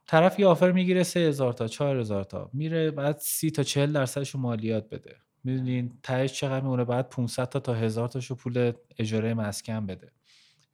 طرف 0.07 0.39
یه 0.39 0.47
آفر 0.47 0.73
می‌گیره 0.73 1.03
3000 1.03 1.53
تا 1.53 1.69
4000 1.69 2.25
تا. 2.25 2.51
میره 2.53 2.91
بعد 2.91 3.19
30 3.19 3.51
تا 3.51 3.63
40 3.63 3.93
درصدش 3.93 4.37
مالیات 4.37 4.89
بده. 4.89 5.17
می‌دونین 5.49 5.99
تهش 6.03 6.33
چقدر 6.33 6.61
میمونه؟ 6.61 6.85
بعد 6.85 7.09
500 7.09 7.49
تا 7.49 7.61
تا 7.61 7.75
1000 7.75 8.09
تاشو 8.09 8.35
پول 8.35 8.73
اجاره 8.99 9.35
مسکن 9.35 9.87
بده. 9.87 10.13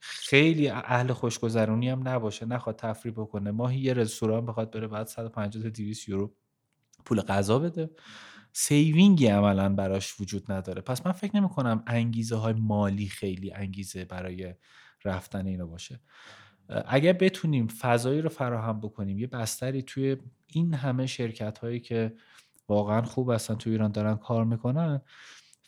خیلی 0.00 0.68
اهل 0.68 1.12
خوشگذرونی 1.12 1.88
هم 1.88 2.08
نباشه. 2.08 2.46
نخواد 2.46 2.76
تفریح 2.76 3.14
بکنه. 3.14 3.50
ماهی 3.50 3.80
یه 3.80 3.92
رستوران 3.94 4.46
بخواد 4.46 4.70
بره 4.70 4.88
بعد 4.88 5.06
150 5.06 5.62
تا 5.62 5.68
200 5.68 6.08
یورو 6.08 6.34
پول 7.04 7.20
غذا 7.20 7.58
بده. 7.58 7.90
سیوینگی 8.52 9.26
عملا 9.26 9.74
براش 9.74 10.20
وجود 10.20 10.52
نداره. 10.52 10.82
پس 10.82 11.06
من 11.06 11.12
فکر 11.12 11.36
نمی 11.36 11.48
کنم 11.48 11.82
انگیزه 11.86 12.36
های 12.36 12.52
مالی 12.52 13.08
خیلی 13.08 13.52
انگیزه 13.52 14.04
برای 14.04 14.54
رفتن 15.04 15.46
اینو 15.46 15.66
باشه. 15.66 16.00
اگر 16.68 17.12
بتونیم 17.12 17.66
فضایی 17.66 18.20
رو 18.20 18.28
فراهم 18.28 18.80
بکنیم 18.80 19.18
یه 19.18 19.26
بستری 19.26 19.82
توی 19.82 20.16
این 20.46 20.74
همه 20.74 21.06
شرکت 21.06 21.58
هایی 21.58 21.80
که 21.80 22.14
واقعا 22.68 23.02
خوب 23.02 23.30
هستن 23.30 23.54
توی 23.54 23.72
ایران 23.72 23.92
دارن 23.92 24.16
کار 24.16 24.44
می‌کنن. 24.44 25.00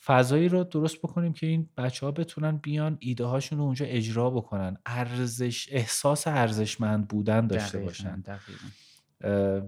فضایی 0.04 0.48
رو 0.48 0.64
درست 0.64 0.98
بکنیم 0.98 1.32
که 1.32 1.46
این 1.46 1.68
بچه 1.76 2.06
ها 2.06 2.12
بتونن 2.12 2.56
بیان 2.56 2.96
ایده 3.00 3.24
هاشون 3.24 3.58
رو 3.58 3.64
اونجا 3.64 3.86
اجرا 3.86 4.30
بکنن. 4.30 4.76
ارزش 4.86 5.68
احساس 5.70 6.26
ارزشمند 6.26 7.08
بودن 7.08 7.46
داشته 7.46 7.78
باشن. 7.78 8.22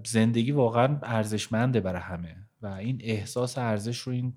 زندگی 0.05 0.51
واقعا 0.51 0.99
ارزشمنده 1.03 1.79
برای 1.79 2.01
همه 2.01 2.35
و 2.61 2.67
این 2.67 2.99
احساس 3.03 3.57
ارزش 3.57 3.99
رو 3.99 4.13
این 4.13 4.33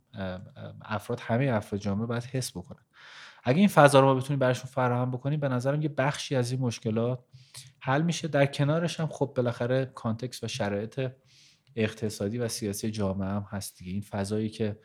افراد 0.82 1.20
همه 1.20 1.44
افراد 1.44 1.80
جامعه 1.80 2.06
باید 2.06 2.24
حس 2.24 2.50
بکنن. 2.56 2.82
اگه 3.44 3.58
این 3.58 3.68
فضا 3.68 4.00
رو 4.00 4.06
ما 4.06 4.14
بتونیم 4.14 4.38
براشون 4.38 4.70
فراهم 4.70 5.10
بکنیم 5.10 5.40
به 5.40 5.48
نظرم 5.48 5.82
یه 5.82 5.88
بخشی 5.88 6.36
از 6.36 6.52
این 6.52 6.60
مشکلات 6.60 7.24
حل 7.80 8.02
میشه. 8.02 8.28
در 8.28 8.46
کنارش 8.46 9.00
هم 9.00 9.06
خب 9.06 9.32
بالاخره 9.36 9.84
کانتکس 9.94 10.44
و 10.44 10.48
شرایط 10.48 11.10
اقتصادی 11.76 12.38
و 12.38 12.48
سیاسی 12.48 12.90
جامعه 12.90 13.28
هم 13.28 13.46
هست 13.50 13.78
دیگه. 13.78 13.92
این 13.92 14.00
فضایی 14.00 14.48
که 14.48 14.78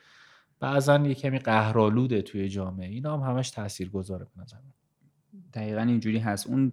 بعضا 0.60 0.97
یه 0.97 1.13
کمی 1.13 1.39
قهرآلوده 1.39 2.21
توی 2.21 2.50
جامعه 2.50 2.88
اینا 2.88 3.17
هم 3.17 3.36
همش 3.36 3.50
تاثیر 3.50 3.89
گذاره 3.89 4.26
به 4.26 4.41
نظر 4.41 4.58
دقیقا 5.54 5.82
اینجوری 5.82 6.19
هست. 6.19 6.47
اون 6.47 6.71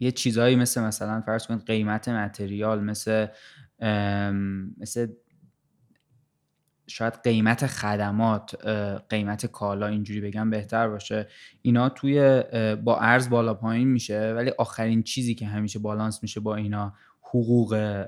یه 0.00 0.10
چیزهایی 0.10 0.56
مثل 0.56 0.82
مثلا 0.82 1.20
فرض 1.20 1.46
کنید 1.46 1.66
قیمت 1.66 2.08
متریال 2.08 2.84
مثل 2.84 3.26
مثل 4.78 5.08
شاید 6.86 7.14
قیمت 7.24 7.66
خدمات 7.66 8.66
قیمت 9.08 9.46
کالا 9.46 9.86
اینجوری 9.86 10.20
بگم 10.20 10.50
بهتر 10.50 10.88
باشه. 10.88 11.28
اینا 11.62 11.88
توی 11.88 12.42
با 12.84 12.98
ارز 12.98 13.30
بالا 13.30 13.54
پایین 13.54 13.88
میشه 13.88 14.32
ولی 14.36 14.50
آخرین 14.58 15.02
چیزی 15.02 15.34
که 15.34 15.46
همیشه 15.46 15.78
بالانس 15.78 16.22
میشه 16.22 16.40
با 16.40 16.56
اینا 16.56 16.94
حقوق 17.20 18.04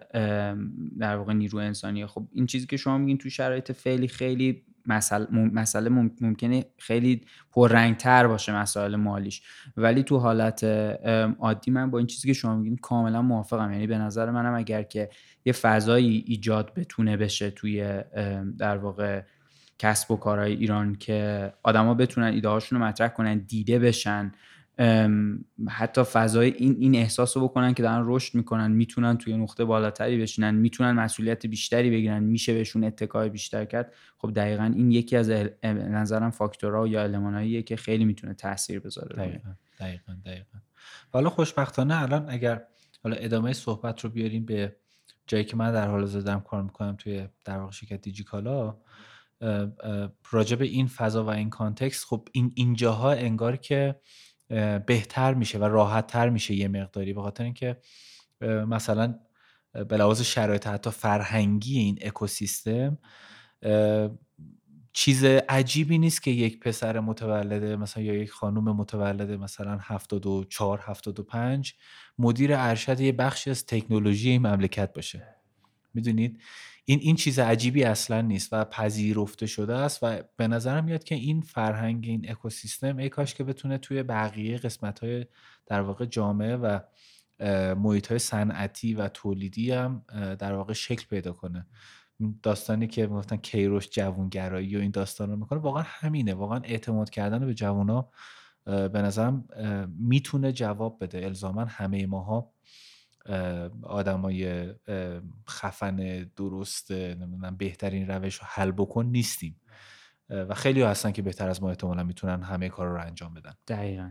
در 0.99 1.17
واقع 1.17 1.33
نیرو 1.33 1.59
انسانیه 1.59 2.07
خب 2.07 2.29
این 2.33 2.47
چیزی 2.47 2.67
که 2.67 2.77
شما 2.77 2.99
میگین 2.99 3.19
تو 3.19 3.31
شرایط 3.31 3.73
فعلی 3.73 4.09
خیلی 4.09 4.62
مسئله 4.87 5.88
ممکنه 6.20 6.64
خیلی 6.79 7.20
پررنگتر 7.53 8.27
باشه 8.27 8.57
مسائل 8.57 8.96
مالیش. 8.96 9.42
ولی 9.77 10.03
تو 10.03 10.18
حالت 10.18 10.64
عادی 11.38 11.70
من 11.70 11.90
با 11.90 11.99
این 11.99 12.07
چیزی 12.07 12.29
که 12.29 12.35
شما 12.35 12.57
میگین 12.57 12.77
کاملا 12.77 13.22
موافقم. 13.22 13.72
یعنی 13.72 13.87
به 13.87 13.99
نظر 13.99 14.31
منم 14.31 14.55
اگر 14.55 14.83
که 14.83 15.11
یه 15.44 15.53
فضایی 15.53 16.25
ایجاد 16.27 16.75
بتونه 16.75 17.16
بشه 17.16 17.51
توی 17.51 18.03
در 18.59 18.77
واقع 18.77 19.22
کسب 19.79 20.11
و 20.11 20.16
کارهای 20.16 20.53
ایران 20.53 20.94
که 20.94 21.53
آدما 21.62 21.94
بتونن 21.94 22.27
ایده 22.27 22.49
هاشون 22.49 22.79
رو 22.79 22.85
مطرح 22.85 23.09
کنن 23.09 23.38
دیده 23.38 23.79
بشن 23.79 24.33
حتی 25.69 26.03
فضای 26.03 26.51
این 26.51 26.77
این 26.81 26.95
احساس 26.95 27.37
رو 27.37 27.49
بکنن 27.49 27.75
که 27.75 27.83
دارن 27.83 28.03
رشد 28.07 28.35
می‌کنن 28.35 28.73
می‌تونن 28.73 29.19
توی 29.19 29.37
نقطه 29.37 29.65
بالاتری 29.65 30.21
بشینن 30.21 30.55
می‌تونن 30.55 30.93
مسئولیت 30.93 31.47
بیشتری 31.47 31.91
بگیرن 31.91 32.23
میشه 32.23 32.55
بهشون 32.55 32.85
اتکای 32.85 33.29
بیشتر 33.29 33.65
کرد. 33.65 33.95
خب 34.19 34.33
دقیقا 34.33 34.65
این 34.65 34.91
یکی 34.91 35.17
از 35.17 35.31
نظرم 35.65 36.31
فاکتورها 36.31 36.87
یا 36.87 37.03
الماناییه 37.03 37.62
که 37.62 37.77
خیلی 37.77 38.05
می‌تونه 38.05 38.35
تاثیر 38.35 38.81
بذاره 38.81 39.17
دقیقا 39.17 39.51
دقیقا 39.81 40.12
دقیقا. 40.25 40.59
حالا 41.12 41.31
خوشبختانه 41.31 42.03
الان 42.03 42.27
اگر 42.29 42.62
حالا 43.03 43.17
ادامه 43.17 43.53
صحبت 43.53 44.01
رو 44.01 44.11
بیاریم 44.11 44.45
به 44.45 44.77
جایی 45.27 45.45
که 45.45 45.57
من 45.57 45.73
در 45.73 45.89
حال 45.89 46.07
زدم 46.07 46.41
کار 46.41 46.62
می‌کنم 46.62 46.97
توی 46.97 47.29
در 47.45 47.59
واقع 47.59 47.73
شرکت 47.73 48.01
دیجیکالا 48.01 48.77
راجع 50.31 50.57
به 50.57 50.65
این 50.65 50.87
فضا 50.87 51.25
و 51.25 51.29
این 51.29 51.51
کانتکست 51.51 52.05
خب 52.05 52.29
این 52.33 52.53
اینجاها 52.55 53.12
انگار 53.12 53.57
که 53.57 53.97
بهتر 54.87 55.35
میشه 55.35 55.59
و 55.59 55.65
راحت 55.65 56.07
تر 56.07 56.29
میشه 56.29 56.55
یه 56.55 56.69
مقداری 56.69 57.13
به 57.13 57.23
خاطر 57.23 57.45
اینکه 57.45 57.77
مثلا 58.41 59.19
به 59.89 59.97
لحاظ 59.97 60.23
شرایط 60.23 60.67
حتی 60.67 60.91
فرهنگی 60.91 61.79
این 61.79 61.99
اکوسیستم 62.03 62.99
چیز 64.93 65.25
عجیبی 65.25 65.99
نیست 65.99 66.23
که 66.23 66.31
یک 66.31 66.61
پسر 66.61 67.01
متولده 67.01 67.77
مثلا 67.77 68.03
یا 68.03 68.15
یک 68.15 68.31
خانم 68.31 68.77
متولده 68.77 69.37
مثلا 69.37 69.79
74 69.81 70.81
75 70.83 71.75
مدیر 72.19 72.51
ارشد 72.55 73.01
یه 73.01 73.13
بخشی 73.13 73.51
از 73.51 73.67
تکنولوژی 73.67 74.31
این 74.31 74.47
مملکت 74.47 74.93
باشه. 74.93 75.37
می‌دونید؟ 75.95 76.41
این 76.88 76.99
این 77.03 77.16
چیز 77.16 77.38
عجیبی 77.38 77.85
اصلا 77.85 78.20
نیست 78.20 78.53
و 78.53 78.64
پذیرفته 78.64 79.46
شده 79.46 79.75
است 79.75 79.99
و 80.03 80.22
به 80.37 80.49
نظرم 80.49 80.85
میاد 80.85 81.05
که 81.05 81.14
این 81.14 81.40
فرهنگ 81.40 82.05
این 82.09 82.31
اکوسیستم 82.31 82.96
ای 82.96 83.09
کاش 83.09 83.35
که 83.35 83.44
بتونه 83.44 83.79
توی 83.79 84.03
بقیه 84.03 84.57
قسمت 84.57 84.99
های 84.99 85.27
در 85.66 85.81
واقع 85.81 86.05
جامعه 86.05 86.57
و 86.57 86.81
محیط 87.75 88.07
های 88.07 88.18
صنعتی 88.18 88.94
و 88.94 89.09
تولیدی 89.09 89.72
هم 89.72 90.05
در 90.38 90.55
واقع 90.55 90.72
شکل 90.72 91.07
پیدا 91.11 91.33
کنه. 91.33 91.66
داستانی 92.42 92.87
که 92.87 93.07
گفتن 93.07 93.37
کیروش 93.37 93.88
جوونگرایی 93.90 94.77
و 94.77 94.81
این 94.81 94.90
داستان 94.90 95.31
رو 95.31 95.37
می‌کنه 95.37 95.59
واقعا 95.59 95.83
همینه. 95.87 96.35
واقعا 96.35 96.61
اعتماد 96.64 97.11
کردن 97.11 97.46
به 97.46 97.55
جوونا 97.55 98.09
به 98.64 99.03
نظرم 99.03 99.49
می‌تونه 99.99 100.53
جواب 100.53 100.99
بده. 101.01 101.25
الزاما 101.25 101.64
همه 101.64 102.07
ماها 102.07 102.53
آدمای 103.83 104.73
خفن 105.49 106.27
درست 106.37 106.91
نمی‌دونم 106.93 107.57
بهترین 107.57 108.09
روش 108.09 108.35
رو 108.35 108.43
حل 108.49 108.71
بکن 108.71 109.07
نیستیم. 109.07 109.61
و 110.31 110.55
خیلی 110.55 110.83
هستن 110.83 111.12
که 111.12 111.23
بهتر 111.23 111.49
از 111.49 111.62
ما 111.62 111.69
احتمالا 111.69 112.03
می‌تونن 112.03 112.43
همه 112.43 112.69
کار 112.69 112.89
رو 112.89 113.01
انجام 113.01 113.35
بدن. 113.35 113.55
دقیقا. 113.69 114.11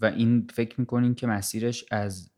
و 0.00 0.06
این 0.06 0.46
فکر 0.54 0.80
می‌کنین 0.80 1.14
که 1.14 1.26
مسیرش 1.26 1.84
از 1.90 2.30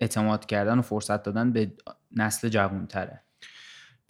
اعتماد 0.00 0.46
کردن 0.46 0.78
و 0.78 0.82
فرصت 0.82 1.22
دادن 1.22 1.52
به 1.52 1.72
نسل 2.10 2.48
جوانتره؟ 2.48 3.22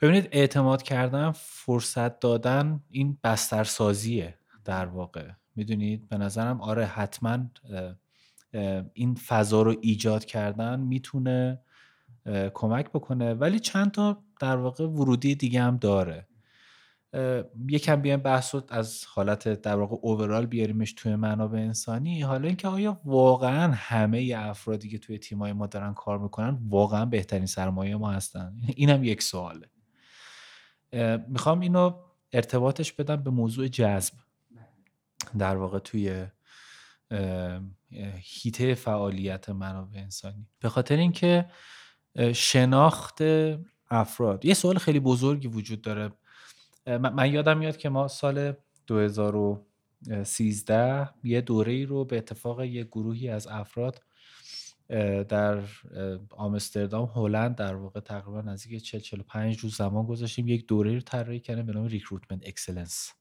ببینید 0.01 0.29
اعتماد 0.33 0.83
کردن 0.83 1.33
فرصت 1.35 2.21
دادن 2.21 2.81
این 2.91 3.19
بسترسازیه 3.25 4.39
در 4.65 4.87
واقع. 4.87 5.31
می‌دونید؟ 5.57 6.09
به 6.09 6.19
نظرم 6.19 6.61
آره 6.61 6.85
حتما 6.85 7.39
این 8.93 9.15
فضا 9.15 9.63
رو 9.63 9.77
ایجاد 9.81 10.25
کردن 10.25 10.81
می‌تونه 10.81 11.61
کمک 12.55 12.91
بکنه. 12.91 13.35
ولی 13.35 13.59
چند 13.59 13.91
تا 13.91 14.25
در 14.41 14.57
واقع 14.57 14.87
ورودی 14.87 15.35
دیگه 15.35 15.63
هم 15.63 15.77
داره. 15.77 16.29
یکم 17.69 17.97
بیایم 17.97 18.21
بحث 18.21 18.55
از 18.69 19.05
حالت 19.07 19.49
در 19.49 19.77
واقع 19.77 19.97
اوورال 20.01 20.47
بیاریمش 20.47 20.93
توی 20.93 21.17
منابع 21.17 21.59
انسانی. 21.59 22.21
حالا 22.21 22.49
اینکه 22.49 22.69
آیا 22.69 23.01
واقعا 23.05 23.73
همه 23.73 24.35
افرادی 24.37 24.89
که 24.89 24.99
توی 24.99 25.19
تیمای 25.19 25.53
ما 25.53 25.67
دارن 25.67 25.95
کار 25.95 26.19
می‌کنن 26.19 26.59
واقعا 26.69 27.05
بهترین 27.05 27.47
سرمایه 27.47 27.97
ما 27.97 28.11
هستن؟ 28.11 28.57
اینم 28.77 29.05
یک 29.05 29.23
سواله. 29.23 29.71
می‌خوام 31.29 31.61
اینو 31.61 31.95
ارتباطش 32.33 32.93
بدم 32.93 33.17
به 33.17 33.31
موضوع 33.31 33.69
جذب. 33.69 34.15
در 35.39 35.57
واقع 35.57 35.79
توی 35.79 36.27
هیته 38.21 38.75
فعالیت 38.75 39.51
منابع 39.51 39.99
انسانی. 39.99 40.47
به 40.61 40.69
خاطر 40.69 40.97
اینکه 40.97 41.47
شناخت 42.35 43.23
افراد. 43.91 44.45
یه 44.45 44.55
سوال 44.55 44.79
خیلی 44.79 45.01
بزرگی 45.01 45.49
وجود 45.49 45.81
داره. 45.81 46.13
من 46.87 47.33
یادم 47.33 47.59
میاد 47.59 47.77
که 47.77 47.89
ما 47.89 48.09
سال 48.09 48.53
2013 48.87 51.11
یه 51.25 51.41
دوره 51.41 51.73
ای 51.73 51.85
رو 51.85 52.05
به 52.05 52.19
اتفاق 52.19 52.63
یه 52.63 52.85
گروهی 52.85 53.29
از 53.29 53.47
افراد 53.47 54.03
در 55.29 55.63
آمستردام 56.31 57.11
هلند 57.15 57.57
در 57.57 57.75
واقع 57.75 58.01
تقریبا 58.01 58.41
نزدیک 58.41 58.83
40 58.83 59.01
45 59.01 59.59
روز 59.59 59.77
زمان 59.77 60.07
گذاشتیم. 60.07 60.49
یک 60.49 60.67
دوره 60.67 60.95
رو 60.95 61.01
طراحی 61.01 61.41
کردیم 61.41 61.67
به 61.67 61.73
نام 61.73 61.87
recruitment 61.87 62.47
excellence. 62.47 63.13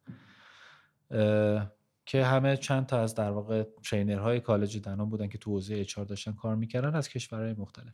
که 2.05 2.25
همه 2.25 2.57
چند 2.57 2.85
تا 2.85 3.01
از 3.01 3.15
در 3.15 3.31
واقع 3.31 3.63
trainer 3.83 4.27
های 4.27 4.39
کالج 4.39 4.77
دنان 4.77 5.09
بودن 5.09 5.27
که 5.27 5.37
تو 5.37 5.51
حوزه 5.51 5.75
HR 5.75 5.99
داشتن 5.99 6.31
کار 6.31 6.55
می‌کردن 6.55 6.95
از 6.95 7.09
کشورهای 7.09 7.53
مختلف. 7.53 7.93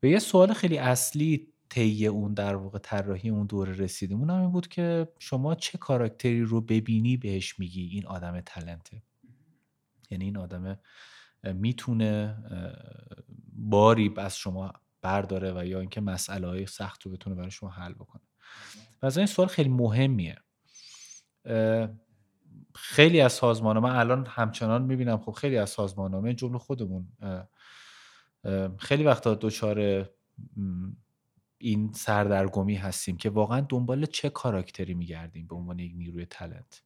به 0.00 0.10
یه 0.10 0.18
سوال 0.18 0.52
خیلی 0.52 0.78
اصلی 0.78 1.52
طی 1.68 2.06
اون 2.06 2.34
در 2.34 2.56
واقع 2.56 2.78
طراحی 2.78 3.30
اون 3.30 3.46
دوره 3.46 3.72
رسیدیم 3.72 4.18
اون 4.18 4.30
هم 4.30 4.40
این 4.40 4.50
بود 4.50 4.68
که 4.68 5.08
شما 5.18 5.54
چه 5.54 5.78
character 5.78 6.36
ی 6.36 6.42
رو 6.42 6.60
ببینی 6.60 7.16
بهش 7.16 7.58
میگی 7.58 7.88
این 7.92 8.06
آدم 8.06 8.40
talent 8.40 8.87
ه؟ 8.87 9.02
یعنی 10.10 10.24
این 10.24 10.36
آدم 10.36 10.78
می‌تونه 11.44 12.36
باری 13.52 14.14
از 14.16 14.36
شما 14.36 14.72
برداره 15.02 15.52
و 15.52 15.66
یا 15.66 15.80
اینکه 15.80 16.00
مسئله 16.00 16.46
های 16.46 16.66
سخت 16.66 17.02
رو 17.02 17.10
بتونه 17.10 17.36
برای 17.36 17.50
شما 17.50 17.70
حل 17.70 17.92
بکنه. 17.92 18.22
و 19.02 19.06
از 19.06 19.18
این 19.18 19.26
سوال 19.26 19.48
خیلی 19.48 19.68
مهمیه. 19.68 20.36
خیلی 22.80 23.20
از 23.20 23.32
سازمان 23.32 23.78
من 23.78 23.96
الان 23.96 24.26
همچنان 24.26 24.82
می‌بینم 24.82 25.18
خب 25.18 25.32
خیلی 25.32 25.56
از 25.56 25.70
سازمان 25.70 26.14
ها 26.14 26.32
جمله 26.32 26.58
خودمون 26.58 27.08
خیلی 28.78 29.04
وقتا 29.04 29.34
دچار 29.34 30.08
این 31.58 31.92
سردرگمی 31.92 32.74
هستیم 32.74 33.16
که 33.16 33.30
واقعا 33.30 33.60
دنبال 33.60 34.06
چه 34.06 34.30
کاراکتری 34.30 34.94
میگردیم 34.94 35.46
به 35.46 35.54
عنوان 35.54 35.78
یک 35.78 35.92
نیروی 35.96 36.26
تلنت. 36.26 36.82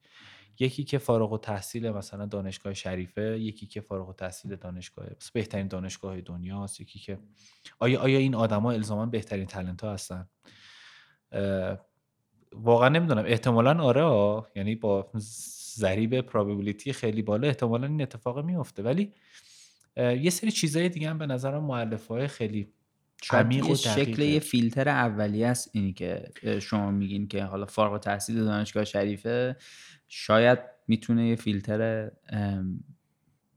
یکی 0.59 0.85
که 0.85 0.99
فارغ 0.99 1.33
و 1.33 1.39
تحصیل 1.39 1.91
مثلا 1.91 2.27
دانشگاه 2.27 2.75
شریفه 2.75 3.39
یکی 3.41 3.67
که 3.67 3.81
فارغ 3.81 4.09
و 4.09 4.13
تحصیل 4.13 4.57
دانشگاه 4.57 5.07
بهترین 5.33 5.69
دانشگاه 5.69 6.21
دنیاست 6.21 6.81
یکی 6.81 6.99
که 6.99 7.19
آیا 7.79 8.01
آیا 8.01 8.19
این 8.19 8.35
آدما 8.35 8.73
الزاما 8.73 9.07
بهترین 9.07 9.47
تلنت 9.47 9.85
ها 9.85 9.93
هستن 9.93 10.29
واقعا 12.53 12.89
نمی‌دونم. 12.89 13.25
احتمالا 13.27 13.83
آره 13.83 14.43
یعنی 14.57 14.75
با 14.75 15.11
ضریب 15.75 16.21
پراببیلیتی 16.21 16.93
خیلی 16.93 17.23
بالا 17.23 17.49
احتمالا 17.49 17.87
این 17.87 18.03
اتفاق 18.03 18.45
میفته 18.45 18.83
ولی 18.83 19.13
یه 19.97 20.31
سری 20.31 20.51
چیزای 20.51 20.89
دیگه 20.89 21.11
هم 21.11 21.19
به 21.19 21.27
نظرم 21.27 21.65
مؤلفه 21.65 22.15
های 22.15 22.29
خیلی 22.29 22.69
عمیق 23.31 23.71
و 23.71 23.75
شکل 23.75 24.23
یه 24.23 24.41
فیلتر 24.41 24.89
اولیه 24.89 25.47
است 25.47 25.71
اینی 25.73 25.93
که 25.93 26.31
شما 26.63 26.91
میگین 26.91 27.29
که 27.29 27.45
حالا 27.45 27.67
فارغ 27.67 28.01
تحصیل 28.01 28.45
دانشگاه 28.45 28.85
شریفه. 28.85 29.57
شاید 30.09 30.59
می‌تونه 30.89 31.29
یه 31.29 31.37
فیلتر 31.37 32.11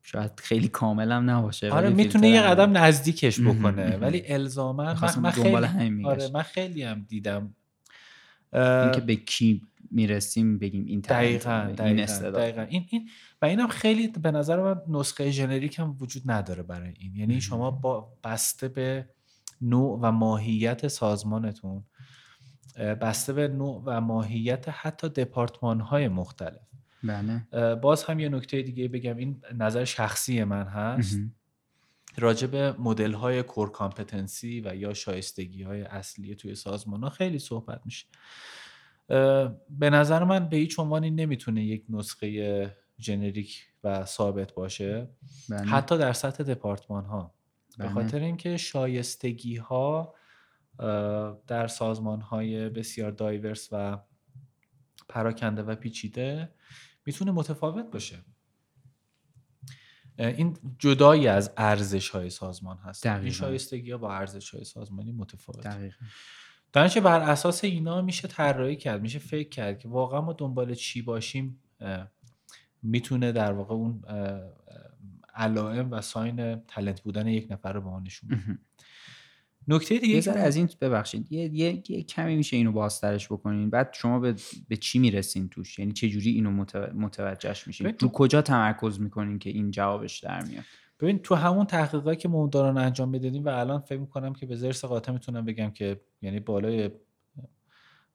شاید 0.04 0.32
خیلی 0.38 0.67
کامل 0.67 1.12
هم 1.12 1.30
نباشه 1.30 1.71
آره 1.71 1.89
می‌تونه 1.89 2.30
یه 2.30 2.41
قدم 2.41 2.78
نزدیکش 2.78 3.39
بکنه. 3.39 3.97
ولی 3.97 4.23
الزاما 4.28 4.95
من, 5.21 5.32
خیلی 5.32 6.06
آره 6.06 6.30
من 6.34 6.41
خیلی 6.41 6.84
هم 6.84 7.06
دیدم. 7.10 7.56
اینکه 8.54 9.01
به 9.06 9.15
کی 9.15 9.62
می‌رسیم 9.96 10.60
بگیم 10.60 10.86
این 10.86 11.00
دقیقا 11.00 11.74
دقیقا, 11.78 12.30
دقیقا. 12.30 12.62
این, 12.62 12.88
این 12.90 13.10
و 13.42 13.46
اینم 13.46 13.68
خیلی 13.68 14.08
به 14.08 14.32
نظر 14.32 14.62
من 14.62 14.82
نسخه 14.88 15.32
ژنریک 15.32 15.80
هم 15.80 15.98
وجود 16.00 16.32
نداره 16.32 16.64
برای 16.64 16.94
این. 17.00 17.16
یعنی 17.16 17.42
شما 17.42 17.72
با 17.72 18.14
بسته 18.24 18.68
به 18.68 19.10
نوع 19.62 20.00
و 20.02 20.12
ماهیت 20.12 20.88
سازمانتون 20.88 21.84
بسته 22.76 23.34
به 23.34 23.48
نوع 23.48 23.84
و 23.86 24.02
ماهیت 24.02 24.66
حتی 24.70 25.10
دپارتمان 25.10 25.80
های 25.80 26.08
مختلف. 26.08 26.68
بله. 27.04 27.76
باز 27.76 28.04
هم 28.04 28.20
یه 28.20 28.30
نکته 28.30 28.62
دیگه 28.62 28.88
بگم. 28.88 29.18
این 29.18 29.42
نظر 29.58 29.84
شخصی 29.84 30.44
من 30.44 30.64
هست. 30.64 31.20
راجع 32.18 32.48
به 32.48 32.76
مدل 32.80 33.14
های 33.14 33.44
کور 33.44 33.72
کامپتنسی 33.72 34.62
و 34.66 34.76
یا 34.76 34.94
شایستگی 34.94 35.64
های 35.64 35.82
اصلی 35.82 36.36
توی 36.36 36.56
سازمان 36.56 37.04
ها 37.04 37.10
خیلی 37.10 37.40
صحبت 37.40 37.82
میشه. 37.86 38.06
به 39.70 39.89
نظر 39.89 40.24
من 40.24 40.50
به 40.50 40.58
هیچ 40.58 40.80
عنوانی 40.80 41.12
نمی‌تونه 41.12 41.63
یک 41.63 41.86
نسخه 41.89 42.76
جنریک 42.98 43.68
و 43.84 44.06
ثابت 44.06 44.54
باشه. 44.54 45.10
بله. 45.50 45.62
حتی 45.62 45.98
در 45.98 46.13
سطح 46.13 46.44
دپارتمان 46.44 47.06
ها 47.06 47.36
به 47.78 47.84
بله. 47.84 47.94
خاطر 47.94 48.20
اینکه 48.20 48.58
شایستگی 48.58 49.56
ها 49.56 50.15
در 51.48 51.68
سازمان 51.68 52.22
های 52.22 52.70
بسیار 52.70 53.12
دایورس 53.12 53.70
و 53.72 53.98
پراکنده 55.10 55.63
و 55.63 55.76
پیچیده 55.76 56.54
می‌تونه 57.06 57.32
متفاوت 57.32 57.91
باشه. 57.91 58.18
این 60.18 60.58
جدایی 60.80 61.28
از 61.28 61.52
ارزش 61.58 62.10
های 62.10 62.30
سازمان 62.30 62.78
هست. 62.78 63.06
این 63.06 63.32
شایستگی 63.32 63.91
ها 63.91 63.98
با 63.98 64.13
ارزش 64.13 64.50
های 64.50 64.63
سازمانی 64.63 65.12
متفاوت 65.12 65.94
دانش 66.76 66.98
بر 66.98 67.20
اساس 67.20 67.64
اینا 67.64 68.02
میشه 68.02 68.28
طراحی 68.28 68.76
کرد 68.76 69.02
میشه 69.02 69.20
فکر 69.20 69.50
کرد 69.50 69.80
که 69.80 69.88
واقعا 69.88 70.22
ما 70.22 70.34
دنبال 70.34 70.74
چی 70.74 71.02
باشیم 71.02 71.60
می‌تونه 72.84 73.32
در 73.32 73.54
واقع 73.54 73.74
اون 73.74 74.04
علائم 75.36 75.92
و 75.92 76.02
ساین 76.02 76.56
تلنت 76.56 77.02
بودن 77.02 77.28
یک 77.28 77.48
نفر 77.52 77.74
رو 77.74 77.82
به 77.82 77.90
ما 77.90 78.00
نشون 78.00 78.60
نکته 79.68 79.98
دیگه 79.98 80.28
یه 80.28 80.32
از 80.32 80.56
این 80.56 80.70
ببخشید. 80.82 81.32
یه،, 81.32 81.54
یه،, 81.54 81.84
یه, 81.90 82.04
کمی 82.04 82.36
میشه 82.36 82.58
اینو 82.58 82.72
بازترش 82.72 83.28
بکنین. 83.28 83.70
بعد 83.70 83.94
شما 83.94 84.20
به, 84.20 84.36
به 84.68 84.78
چی 84.78 85.00
می‌رسین 85.00 85.50
توش؟ 85.50 85.80
یعنی 85.80 85.92
چه 85.92 86.10
جوری 86.10 86.32
اینو 86.32 86.66
متوجهش 86.94 87.68
میشین؟ 87.68 87.94
رو 88.00 88.10
کجا 88.10 88.42
تمرکز 88.42 89.00
می‌کنین 89.00 89.40
که 89.40 89.50
این 89.50 89.72
جوابش 89.72 90.20
در 90.20 90.44
میاد؟ 90.44 90.64
ببین 91.00 91.20
تو 91.20 91.36
همون 91.36 91.66
تحقیقاتی 91.66 92.22
که 92.22 92.28
ما 92.28 92.48
دارن 92.48 92.78
انجام 92.78 93.10
می‌دادیم 93.10 93.46
و 93.46 93.50
الان 93.50 93.80
فکر 93.80 94.00
می‌کنم 94.00 94.34
که 94.34 94.46
به 94.46 94.56
زرس 94.56 94.86
قاطع 94.86 95.12
می‌تونم 95.12 95.46
بگم 95.46 95.72
که 95.72 96.02
یعنی 96.26 96.40
بالای 96.40 96.90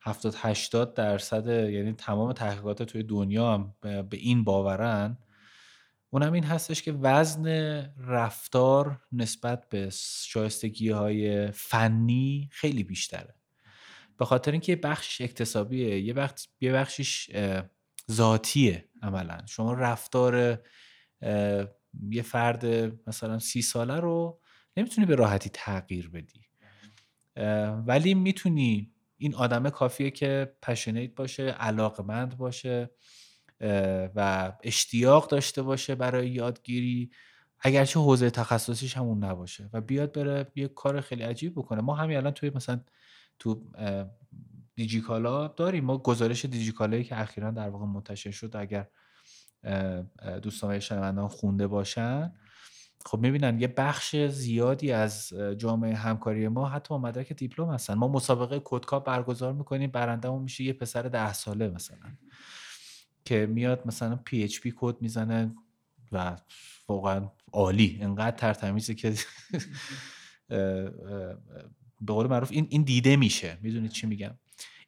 70 0.02 0.34
80 0.36 0.94
درصد 0.94 1.46
یعنی 1.46 1.92
تمام 1.92 2.32
تحقیقات 2.32 2.82
توی 2.82 3.02
دنیا 3.02 3.54
هم 3.54 3.74
به 3.82 4.16
این 4.16 4.44
باورن. 4.44 5.18
اونم 6.10 6.32
این 6.32 6.44
هستش 6.44 6.82
که 6.82 6.92
وزن 6.92 7.46
رفتار 7.96 9.00
نسبت 9.12 9.68
به 9.68 9.90
شایستگی 10.26 10.90
های 10.90 11.50
فنی 11.50 12.48
خیلی 12.52 12.84
بیشتره. 12.84 13.34
به 14.18 14.24
خاطر 14.24 14.52
اینکه 14.52 14.72
یه 14.72 14.76
بخش 14.76 15.20
اکتسابیه 15.20 16.00
یه 16.00 16.12
بخش 16.12 16.48
یه 16.60 16.72
بخشش 16.72 17.30
ذاتیه 18.10 18.88
عملا. 19.02 19.46
شما 19.46 19.74
رفتار 19.74 20.62
یه 22.10 22.22
فرد 22.24 22.66
مثلا 23.08 23.38
سی 23.38 23.62
ساله 23.62 24.00
رو 24.00 24.40
نمی‌تونی 24.76 25.06
به 25.06 25.14
راحتی 25.14 25.50
تغییر 25.52 26.08
بدی. 26.10 26.49
ولی 27.86 28.14
می‌تونی 28.14 28.92
این 29.16 29.34
آدمه 29.34 29.70
کافیه 29.70 30.10
که 30.10 30.54
پشنیت 30.62 31.14
باشه 31.14 31.42
علاقمند 31.42 32.36
باشه 32.36 32.90
و 34.14 34.52
اشتیاق 34.62 35.30
داشته 35.30 35.62
باشه 35.62 35.94
برای 35.94 36.30
یادگیری 36.30 37.10
اگرچه 37.60 38.00
حوزه 38.00 38.30
تخصصیش 38.30 38.96
همون 38.96 39.24
نباشه 39.24 39.70
و 39.72 39.80
بیاد 39.80 40.12
بره 40.12 40.52
یه 40.54 40.68
کار 40.68 41.00
خیلی 41.00 41.22
عجیب 41.22 41.52
بکنه. 41.54 41.80
ما 41.80 41.94
همین 41.94 42.16
الان 42.16 42.32
توی 42.32 42.50
مثلا 42.54 42.80
تو 43.38 43.64
دیجیکالا 44.74 45.48
داریم. 45.48 45.84
ما 45.84 45.98
گزارش 45.98 46.44
دیجیکالایی 46.44 47.04
که 47.04 47.20
اخیرا 47.20 47.50
در 47.50 47.68
واقع 47.68 47.86
منتشر 47.86 48.30
شد 48.30 48.56
اگر 48.56 48.86
دوستان 50.42 50.78
شنوندان 50.78 51.28
خونده 51.28 51.66
باشن 51.66 52.32
خب 53.06 53.18
می‌بینن 53.18 53.60
یه 53.60 53.68
بخش 53.68 54.16
زیادی 54.16 54.92
از 54.92 55.32
جامعه 55.58 55.94
همکاری 55.94 56.48
ما 56.48 56.68
حتی 56.68 56.94
مدرک 56.94 57.32
دیپلم 57.32 57.70
هستن. 57.70 57.94
ما 57.94 58.08
مسابقه 58.08 58.60
کدکاپ 58.64 59.06
برگزار 59.06 59.52
می‌کنیم 59.52 59.90
برندهمون 59.90 60.42
میشه 60.42 60.64
یه 60.64 60.72
پسر 60.72 61.02
ده 61.02 61.32
ساله 61.32 61.68
مثلا 61.68 61.98
که 63.24 63.46
میاد 63.46 63.86
مثلا 63.86 64.16
PHP 64.16 64.72
کد 64.76 64.96
می‌زنه 65.02 65.54
و 66.12 66.36
واقعا 66.88 67.28
عالی. 67.52 67.98
انقدر 68.00 68.36
ترتمیزه 68.36 68.94
که 68.94 69.14
به 72.00 72.12
قول 72.12 72.26
معروف 72.26 72.52
این 72.52 72.66
این 72.70 72.82
دیده 72.82 73.16
میشه. 73.16 73.58
می‌دونید 73.62 73.90
چی 73.90 74.06
میگم؟ 74.06 74.38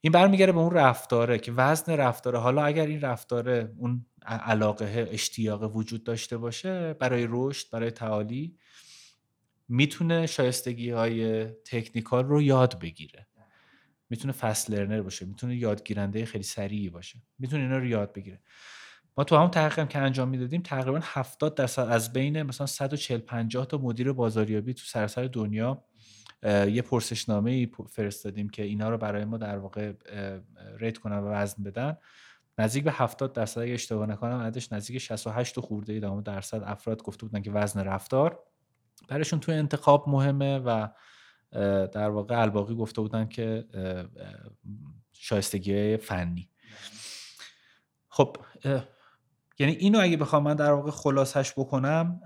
این 0.04 0.12
برمیگرده 0.12 0.52
به 0.52 0.58
اون 0.58 0.74
رفتاره 0.74 1.38
که 1.38 1.52
وزن 1.52 1.92
رفتاره. 1.92 2.38
حالا 2.38 2.64
اگر 2.64 2.86
این 2.86 3.00
رفتاره 3.00 3.72
اون 3.76 4.06
علاقه 4.26 5.08
اشتیاق 5.10 5.76
وجود 5.76 6.04
داشته 6.04 6.36
باشه 6.36 6.92
برای 6.94 7.26
رشد 7.30 7.70
برای 7.70 7.90
تعالی 7.90 8.56
می‌تونه 9.68 10.26
شایستگی 10.26 10.90
های 10.90 11.44
تکنیکال 11.44 12.24
رو 12.24 12.42
یاد 12.42 12.78
بگیره. 12.78 13.26
می‌تونه 14.10 14.32
فست 14.32 14.70
لرنر 14.70 15.02
باشه 15.02 15.26
می‌تونه 15.26 15.56
یادگیرنده 15.56 16.24
خیلی 16.24 16.44
سریعی 16.44 16.90
باشه. 16.90 17.22
می‌تونه 17.38 17.62
اینا 17.62 17.78
رو 17.78 17.86
یاد 17.86 18.12
بگیره. 18.12 18.40
ما 19.16 19.24
تو 19.24 19.36
همون 19.36 19.50
تحقیقم 19.50 19.86
که 19.86 19.98
انجام 19.98 20.28
می‌دادیم 20.28 20.62
تقریبا 20.62 21.00
70 21.02 21.54
درصد 21.54 21.88
از 21.88 22.12
بین 22.12 22.42
مثلا 22.42 22.66
140 22.66 23.20
50 23.20 23.66
تا 23.66 23.78
مدیر 23.78 24.12
بازاریابی 24.12 24.74
تو 24.74 24.84
سراسر 24.84 25.24
دنیا 25.24 25.84
یه 26.42 26.82
پرسشنامه 26.82 27.66
فرستادیم 27.88 28.48
که 28.48 28.62
اینا 28.62 28.90
رو 28.90 28.98
برای 28.98 29.24
ما 29.24 29.36
در 29.36 29.58
واقع 29.58 29.92
ریت 30.76 30.98
کنن 30.98 31.18
و 31.18 31.28
وزن 31.28 31.62
بدن. 31.62 31.96
نزدیک 32.58 32.84
به 32.84 32.92
70 32.92 33.32
درصد 33.32 33.60
اگه 33.60 33.72
اشتباه 33.72 34.06
نکنم 34.06 34.40
عددش 34.40 34.72
نزدیک 34.72 34.98
68 34.98 35.60
خورده 35.60 35.92
ای 35.92 36.22
درصد 36.22 36.62
افراد 36.64 37.02
گفته 37.02 37.26
بودن 37.26 37.42
که 37.42 37.50
وزن 37.50 37.80
رفتار. 37.80 38.38
برایشون 39.08 39.40
توی 39.40 39.54
انتخاب 39.54 40.08
مهمه 40.08 40.58
و 40.58 40.88
در 41.86 42.10
واقع 42.10 42.40
الباقی 42.40 42.74
گفته 42.74 43.00
بودن 43.00 43.28
که 43.28 43.64
شایستگی 45.12 45.96
فنی. 45.96 46.48
خب 48.08 48.36
یعنی 49.58 49.72
اینو 49.72 50.00
اگه 50.00 50.16
بخوام 50.16 50.42
من 50.42 50.54
در 50.54 50.72
واقع 50.72 50.90
خلاصش 50.90 51.52
بکنم 51.52 52.20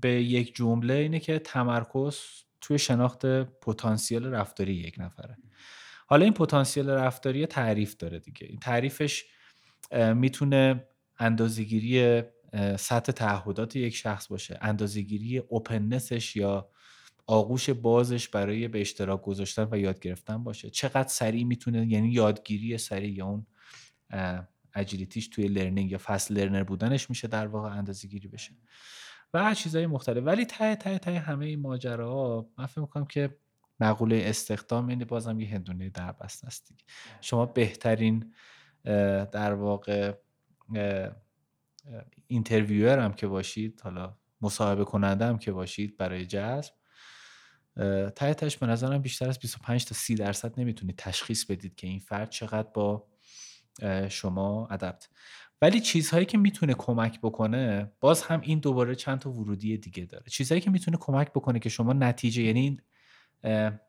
به 0.00 0.22
یک 0.22 0.54
جمله 0.54 0.94
اینه 0.94 1.20
که 1.20 1.38
تمرکز 1.38 2.18
توی 2.64 2.78
شناخت 2.78 3.26
پتانسیل 3.42 4.26
رفتاری 4.26 4.74
یک 4.74 4.94
نفره. 4.98 5.36
حالا 6.06 6.24
این 6.24 6.34
پتانسیل 6.34 6.90
رفتاری 6.90 7.46
تعریف 7.46 7.96
داره 7.96 8.18
دیگه. 8.18 8.46
این 8.46 8.58
تعریفش 8.58 9.24
می‌تونه 10.14 10.84
اندازهگیری 11.18 12.22
سطح 12.78 13.12
تعهدات 13.12 13.76
یک 13.76 13.96
شخص 13.96 14.28
باشه 14.28 14.58
اندازهگیری 14.60 15.38
اوپننسش 15.38 16.36
یا 16.36 16.68
آغوش 17.26 17.70
بازش 17.70 18.28
برای 18.28 18.68
به 18.68 18.80
اشتراک 18.80 19.22
گذاشتن 19.22 19.68
و 19.70 19.78
یاد 19.78 20.00
گرفتن 20.00 20.44
باشه. 20.44 20.70
چقدر 20.70 21.08
سریع 21.08 21.44
می‌تونه 21.44 21.86
یعنی 21.86 22.08
یادگیری 22.08 22.78
سریع 22.78 23.12
یا 23.12 23.26
اون 23.26 23.46
اجیلیتیش 24.74 25.28
توی 25.28 25.48
لرنینگ 25.48 25.90
یا 25.90 25.98
فصل 25.98 26.34
لرنر 26.34 26.62
بودنش 26.62 27.10
میشه 27.10 27.28
در 27.28 27.46
واقع 27.46 27.68
اندازه 27.68 28.08
گیری 28.08 28.28
بشه. 28.28 28.52
و 29.34 29.54
چیزهای 29.54 29.86
مختلف. 29.86 30.24
ولی 30.26 30.44
ته 30.44 30.76
ته 30.76 30.98
ته 30.98 31.18
همه 31.18 31.46
این 31.46 31.60
ماجراها 31.60 32.48
من 32.58 32.66
فکر 32.66 32.80
می‌کنم 32.80 33.04
که 33.04 33.36
مقوله 33.80 34.22
استخدام 34.26 34.88
این 34.88 35.04
بازم 35.04 35.40
یه 35.40 35.48
هندونه 35.48 35.90
در 35.90 36.12
بست 36.12 36.44
است 36.44 36.68
دیگه 36.68 36.84
شما 37.20 37.46
بهترین 37.46 38.34
در 39.32 39.54
واقع 39.54 40.14
اینترویور 42.26 42.98
هم 42.98 43.12
که 43.12 43.26
باشید 43.26 43.80
حالا 43.80 44.16
مصاحبه 44.40 44.84
کننده 44.84 45.26
هم 45.26 45.38
که 45.38 45.52
باشید 45.52 45.96
برای 45.96 46.26
جذب 46.26 46.74
ته 48.16 48.34
تش 48.34 48.56
به 48.56 48.66
نظرم 48.66 48.98
بیشتر 48.98 49.28
از 49.28 49.38
25 49.38 49.84
تا 49.84 49.94
30 49.94 50.14
درصد 50.14 50.60
نمی‌تونید 50.60 50.96
تشخیص 50.96 51.44
بدید 51.44 51.74
که 51.74 51.86
این 51.86 52.00
فرد 52.00 52.30
چقدر 52.30 52.68
با 52.74 53.08
شما 54.08 54.68
ادپت 54.70 55.08
ولی 55.62 55.80
چیزهایی 55.80 56.26
که 56.26 56.38
می‌تونه 56.38 56.74
کمک 56.74 57.20
بکنه 57.20 57.92
باز 58.00 58.22
هم 58.22 58.40
این 58.40 58.58
دوباره 58.58 58.94
چند 58.94 59.18
تا 59.18 59.30
ورودی 59.30 59.78
دیگه 59.78 60.04
داره. 60.04 60.24
چیزهایی 60.28 60.60
که 60.60 60.70
می‌تونه 60.70 60.96
کمک 60.96 61.30
بکنه 61.30 61.58
که 61.58 61.68
شما 61.68 61.92
نتیجه 61.92 62.42
یعنی 62.42 62.80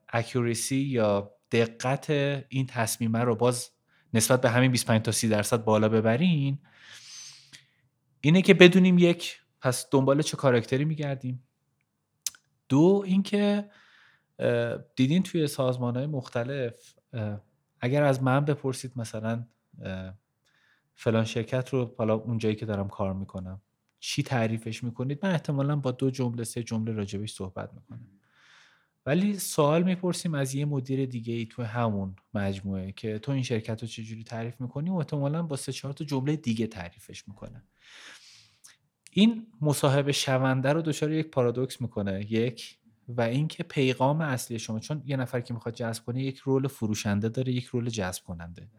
اکوریسی 0.10 0.76
یا 0.76 1.32
دقت 1.52 2.10
این 2.50 2.66
تصمیمه 2.66 3.20
رو 3.20 3.36
باز 3.36 3.70
نسبت 4.14 4.42
به 4.42 4.50
همین 4.50 4.72
25 4.72 5.02
تا 5.02 5.12
30 5.12 5.28
درصد 5.28 5.64
بالا 5.64 5.90
ببرین 5.90 6.60
اینه 8.22 8.42
که 8.42 8.54
بدونیم 8.54 8.98
یک 8.98 9.42
پس 9.62 9.88
دنبال 9.92 10.22
چه 10.22 10.38
کارکتری 10.38 10.86
میگردیم. 10.86 11.44
دو 12.70 13.04
اینکه 13.06 13.70
دیدین 14.96 15.24
توی 15.24 15.48
سازمان 15.48 15.96
های 15.96 16.06
مختلف 16.06 16.94
اگر 17.80 18.04
از 18.04 18.24
من 18.24 18.46
بپرسید 18.46 18.92
مثلا 18.96 19.46
فلان 20.96 21.26
شرکت 21.26 21.70
رو 21.70 21.96
حالا 21.98 22.14
اونجایی 22.16 22.56
که 22.56 22.66
دارم 22.66 22.88
کار 22.88 23.14
می‌کنم. 23.14 23.62
چی 24.00 24.24
تعریفش 24.24 24.84
می‌کنید؟ 24.84 25.20
من 25.24 25.32
احتمالا 25.32 25.76
با 25.76 25.92
دو 25.92 26.10
جمله 26.10 26.44
سه 26.44 26.64
جمله 26.64 26.92
راجبش 26.92 27.34
صحبت 27.34 27.74
می‌کنم. 27.74 28.08
ولی 29.06 29.40
سوال 29.40 29.84
می‌پرسیم 29.84 30.34
از 30.34 30.56
یه 30.56 30.66
مدیر 30.66 31.06
دیگه 31.06 31.34
ای 31.34 31.46
تو 31.46 31.64
همون 31.64 32.16
مجموعه 32.34 32.92
که 32.92 33.20
تو 33.20 33.32
این 33.32 33.44
شرکت 33.44 33.82
رو 33.82 33.88
چجوری 33.88 34.24
تعریف 34.24 34.62
می‌کنی؟ 34.62 34.90
و 34.90 34.94
احتمالا 34.94 35.44
با 35.44 35.56
سه 35.56 35.72
چهار 35.72 35.94
تا 35.94 36.06
جمله 36.06 36.36
دیگه 36.36 36.68
تعریفش 36.68 37.28
می‌کنه. 37.28 37.64
این 39.12 39.48
مصاحبه 39.62 40.12
شونده 40.12 40.74
رو 40.74 40.82
دچار 40.82 41.12
یک 41.12 41.28
پارادوکس 41.28 41.82
می‌کنه. 41.82 42.32
یک 42.32 42.78
و 43.08 43.22
اینکه 43.22 43.64
پیغام 43.64 44.22
اصلی 44.22 44.60
شما 44.60 44.80
چون 44.80 45.04
یه 45.06 45.18
نفر 45.18 45.42
که 45.42 45.54
می‌خواد 45.54 45.76
جذب 45.76 46.06
کنه 46.06 46.24
یک 46.24 46.38
رول 46.38 46.68
فروشنده 46.68 47.30
داره 47.30 47.54
یک 47.54 47.66
رول 47.66 47.90
جذب 47.90 48.24
کننده 48.24 48.70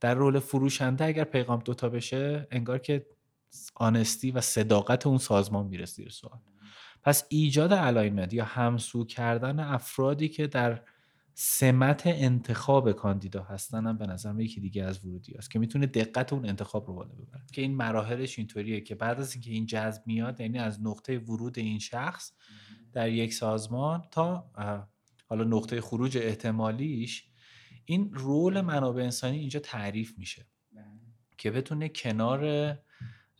در 0.00 0.14
رول 0.14 0.38
فروشنده 0.38 1.04
اگر 1.04 1.24
پیغام 1.24 1.58
دوتا 1.64 1.88
بشه 1.88 2.48
انگار 2.50 2.78
که 2.78 3.06
آنستی 3.74 4.30
و 4.30 4.40
صداقت 4.40 5.06
اون 5.06 5.18
سازمان 5.18 5.66
میره 5.66 5.84
زیر 5.84 6.08
سوال. 6.08 6.38
پس 7.02 7.24
ایجاد 7.28 7.72
alignment 7.72 8.34
یا 8.34 8.44
همسو 8.44 9.04
کردن 9.04 9.60
افرادی 9.60 10.28
که 10.28 10.46
در 10.46 10.82
سمت 11.34 12.02
انتخاب 12.06 12.92
کاندیدا 12.92 13.42
هستن 13.42 13.86
هم 13.86 13.98
به 13.98 14.06
نظر 14.06 14.40
یکی 14.40 14.60
دیگه 14.60 14.84
از 14.84 15.04
ورودی 15.04 15.34
هاست 15.34 15.50
که 15.50 15.58
می‌تونه 15.58 15.86
دقت 15.86 16.32
اون 16.32 16.46
انتخاب 16.48 16.86
رو 16.86 16.94
بالا 16.94 17.14
ببره. 17.14 17.42
که 17.52 17.62
این 17.62 17.74
مراحلش 17.74 18.38
اینطوریه 18.38 18.80
که 18.80 18.94
بعد 18.94 19.20
از 19.20 19.32
اینکه 19.34 19.50
این 19.50 19.66
جذب 19.66 20.02
میاد 20.06 20.40
یعنی 20.40 20.58
از 20.58 20.82
نقطه 20.82 21.18
ورود 21.18 21.58
این 21.58 21.78
شخص 21.78 22.32
در 22.92 23.10
یک 23.10 23.34
سازمان 23.34 24.02
تا 24.10 24.50
حالا 25.26 25.44
نقطه 25.44 25.80
خروج 25.80 26.18
احتمالیش 26.18 27.24
این 27.86 28.14
role 28.14 28.60
منابع 28.60 29.02
انسانی 29.02 29.38
اینجا 29.38 29.60
تعریف 29.60 30.18
میشه. 30.18 30.46
بله. 30.72 30.84
که 31.38 31.50
بتونه 31.50 31.88
کنار 31.88 32.44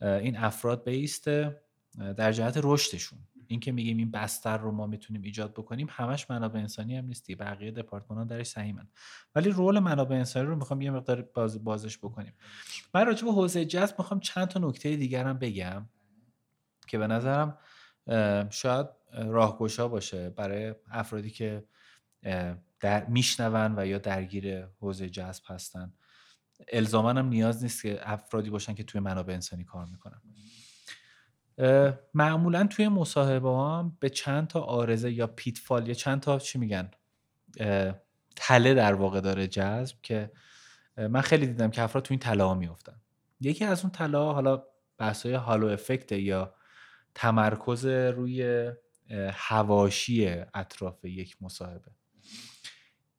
این 0.01 0.37
افراد 0.37 0.83
بیسته 0.83 1.61
در 2.17 2.31
جهت 2.31 2.59
رشدشون. 2.63 3.19
این 3.49 3.59
که 3.59 3.71
میگیم 3.71 3.97
این 3.97 4.11
بستر 4.11 4.57
رو 4.57 4.71
ما 4.71 4.87
می‌تونیم 4.87 5.21
ایجاد 5.21 5.53
بکنیم 5.53 5.87
همش 5.89 6.29
منابع 6.29 6.59
انسانی 6.59 6.97
هم 6.97 7.05
نیستی 7.05 7.35
بقیه 7.35 7.71
دپارتمان 7.71 8.27
درش 8.27 8.47
سهیمن 8.47 8.87
ولی 9.35 9.49
رول 9.49 9.79
منابع 9.79 10.15
انسانی 10.15 10.47
رو 10.47 10.55
می‌خوام 10.55 10.81
یه 10.81 10.91
مقدار 10.91 11.21
باز 11.21 11.63
بازش 11.63 11.97
بکنیم. 11.97 12.33
من 12.93 13.05
راجع 13.05 13.25
به 13.25 13.31
حوزه 13.31 13.65
جذب 13.65 13.95
می‌خوام 13.99 14.19
چند 14.19 14.47
تا 14.47 14.59
نکته 14.59 14.95
دیگر 14.95 15.25
هم 15.25 15.37
بگم 15.37 15.89
که 16.87 16.97
به 16.97 17.07
نظرم 17.07 17.57
شاید 18.49 18.87
راهگشا 19.13 19.87
باشه 19.87 20.29
برای 20.29 20.75
افرادی 20.91 21.29
که 21.29 21.63
در 22.79 23.05
میشنون 23.05 23.79
و 23.79 23.85
یا 23.87 23.97
درگیر 23.97 24.65
حوزه 24.65 25.09
جذب 25.09 25.43
هستن. 25.47 25.93
الزاما 26.71 27.09
هم 27.09 27.27
نیاز 27.27 27.63
نیست 27.63 27.81
که 27.81 27.99
افرادی 28.11 28.49
باشن 28.49 28.73
که 28.73 28.83
توی 28.83 29.01
منابع 29.01 29.33
انسانی 29.33 29.63
کار 29.63 29.85
می‌کنن. 29.85 30.21
معمولا 32.13 32.67
توی 32.67 32.87
مصاحبه 32.87 33.49
هم 33.49 33.97
به 33.99 34.09
چند 34.09 34.47
تا 34.47 34.61
آرزه 34.61 35.11
یا 35.11 35.27
پیتفال 35.27 35.87
یا 35.87 35.93
چند 35.93 36.19
تا 36.19 36.39
چی 36.39 36.59
میگن 36.59 36.91
تله 38.35 38.73
در 38.73 38.93
واقع 38.93 39.21
داره 39.21 39.47
جذب 39.47 39.95
که 40.03 40.31
من 40.97 41.21
خیلی 41.21 41.47
دیدم 41.47 41.71
که 41.71 41.81
افراد 41.81 42.03
توی 42.03 42.13
این 42.13 42.19
تله 42.19 42.43
ها 42.43 42.53
میفتن 42.53 43.01
یکی 43.39 43.65
از 43.65 43.81
اون 43.81 43.91
تله 43.91 44.17
ها 44.17 44.33
حالا 44.33 44.63
بحثای 44.97 45.33
هالو 45.33 45.67
افکت 45.67 46.11
یا 46.11 46.53
تمرکز 47.15 47.85
روی 47.85 48.71
هواشی 49.31 50.27
اطراف 50.53 51.05
یک 51.05 51.37
مصاحبه. 51.41 51.91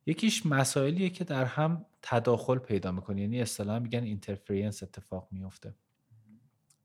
یکیش 0.09 0.45
مسائلیه 0.45 1.09
که 1.09 1.23
در 1.23 1.45
هم 1.45 1.85
تداخل 2.01 2.57
پیدا 2.57 2.91
می‌کنه. 2.91 3.21
یعنی 3.21 3.41
اصطلاحا 3.41 3.79
میگن 3.79 4.03
اینترفرنس 4.03 4.83
اتفاق 4.83 5.27
میفته 5.31 5.75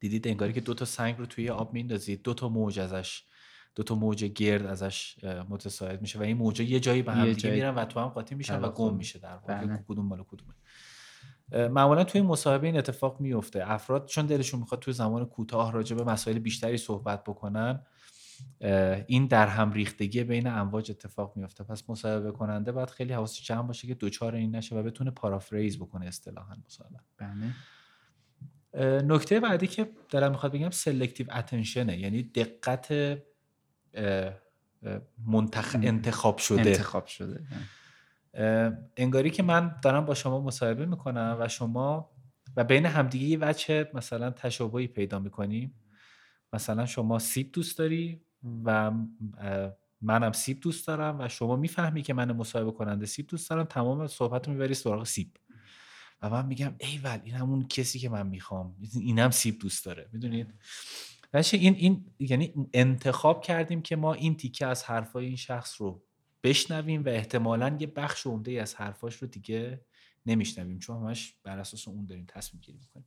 دیدید 0.01 0.29
انگاری 0.29 0.53
که 0.53 0.61
دو 0.61 0.75
تا 0.75 0.85
سنگ 0.85 1.19
رو 1.19 1.27
توی 1.27 1.51
آب 1.51 1.73
میندازید 1.73 2.23
دو 2.23 2.35
تا 2.35 2.49
موج 2.49 2.81
ازش 2.81 3.23
دو 3.75 3.83
تا 3.83 3.95
موج 3.95 4.25
گرد 4.25 4.67
ازش 4.67 5.25
متساعد 5.49 6.01
میشه 6.01 6.19
و 6.19 6.23
این 6.23 6.37
موجا 6.37 6.65
یه 6.65 6.81
جایی 6.81 7.03
به 7.03 7.13
هم 7.13 7.33
دیگه 7.33 7.51
میرن 7.51 7.75
و 7.75 7.85
تو 7.85 8.01
هم 8.01 8.09
قاطی 8.09 8.35
میشن 8.35 8.61
و 8.61 8.71
گم 8.71 8.97
میشه 8.97 9.19
در 9.19 9.37
واقع. 9.37 9.65
بله. 9.65 9.85
کدوم 9.89 10.07
مال 10.07 10.25
کدومه. 10.29 10.55
معمولا 11.69 12.05
توی 12.05 12.23
مصاحبه 12.23 12.67
این 12.67 12.77
اتفاق 12.77 13.21
میفته 13.21 13.73
افراد 13.73 14.07
چون 14.07 14.27
دلشون 14.27 14.61
می‌خواد 14.61 14.81
توی 14.81 14.95
زمان 14.95 15.25
کوتاه 15.25 15.73
راجع 15.73 15.97
به 15.97 16.05
مسائل 16.05 16.39
بیشتری 16.39 16.77
صحبت 16.77 17.25
بکنن 17.25 17.83
این 19.07 19.27
در 19.27 19.47
هم 19.47 19.73
ریختگی 19.73 20.25
بین 20.25 20.47
امواج 20.47 20.91
اتفاق 20.91 21.37
میفته 21.37 21.65
پس 21.65 21.91
مصاحبه 21.91 22.33
کننده 22.33 22.73
باید 22.73 22.91
خیلی 22.91 23.13
حواسش 23.13 23.43
جمع 23.43 23.67
باشه 23.67 23.89
که 23.89 23.95
دوچار 23.95 24.35
این 24.35 24.57
نشه 24.57 24.77
و 24.77 24.83
بتونه 24.83 25.11
پارافریز 25.11 25.79
بکنه 25.79 26.07
اصطلاحا 26.07 26.57
مصاحبه. 26.67 27.01
بله. 27.17 27.55
نکته 29.03 29.41
بعدی 29.41 29.67
که 29.67 29.91
دارم 30.11 30.31
می‌خواد 30.31 30.53
بگم 30.53 30.71
سلکتیو 30.71 31.27
اتنشنه 31.33 31.99
یعنی 31.99 32.23
دقت 32.23 33.19
منتخ... 35.27 35.77
انتخاب 35.83 36.39
شده. 36.39 36.61
انتخاب 36.61 37.07
شده. 37.07 37.47
انگاری 38.97 39.31
که 39.31 39.43
من 39.43 39.77
دارم 39.83 40.05
با 40.05 40.15
شما 40.15 40.41
مصاحبه 40.41 40.87
می‌کنم 40.87 41.37
و 41.41 41.49
شما 41.49 42.11
و 42.57 42.65
بین 42.65 42.87
همدیگه 42.87 43.27
یه 43.27 43.39
وچه 43.39 43.91
مثلا 43.95 44.31
تشابهی 44.31 44.87
پیدا 44.87 45.19
می‌کنیم 45.19 45.75
مثلا 46.53 46.87
شما 46.87 47.19
سیب 47.19 47.53
دوست 47.53 47.79
داری 47.79 48.21
و 48.65 48.91
منم 50.01 50.33
سیب 50.33 50.61
دوست 50.61 50.87
دارم 50.87 51.21
و 51.21 51.29
شما 51.29 51.57
می‌فهمی 51.57 52.03
که 52.03 52.15
من 52.15 52.33
مصاحبه 52.33 52.73
کننده 52.73 53.07
سیب 53.07 53.27
دوست 53.27 53.51
دارم 53.51 53.65
تمام 53.65 54.07
صحبت 54.07 54.47
رو 54.47 54.53
می‌بری 54.53 54.75
سراغ 54.75 55.07
سیب. 55.07 55.37
و 56.23 56.31
من 56.31 56.47
میگم 56.47 56.75
ایول 56.79 57.21
این 57.25 57.35
همون 57.35 57.69
کسی 57.69 57.99
که 57.99 58.09
من 58.09 58.27
می‌خوام 58.27 58.77
اینم 58.95 59.31
سیب 59.31 59.59
دوست 59.59 59.85
داره. 59.85 60.09
می‌دونید؟ 60.13 60.55
این 61.53 61.75
این 61.75 62.05
یعنی 62.19 62.69
انتخاب 62.73 63.43
کردیم 63.45 63.83
که 63.83 63.97
ما 63.97 64.15
این 64.15 64.37
تیکه 64.37 64.67
از 64.67 64.85
حرفای 64.85 65.27
این 65.27 65.37
شخص 65.37 65.81
رو 65.81 66.03
بشنویم 66.43 67.05
و 67.05 67.09
احتمالا 67.09 67.77
یه 67.81 67.87
بخش 67.87 68.27
عمده 68.27 68.63
از 68.63 68.75
حرفاش 68.75 69.17
رو 69.17 69.29
دیگه 69.29 69.81
نمیشنویم 70.27 70.79
چون 70.79 70.97
همش 70.97 71.35
بر 71.43 71.59
اساس 71.59 71.89
اون 71.89 72.07
داریم 72.07 72.25
تصمیم 72.29 72.61
گیری 72.61 72.79
می‌کنیم. 72.79 73.07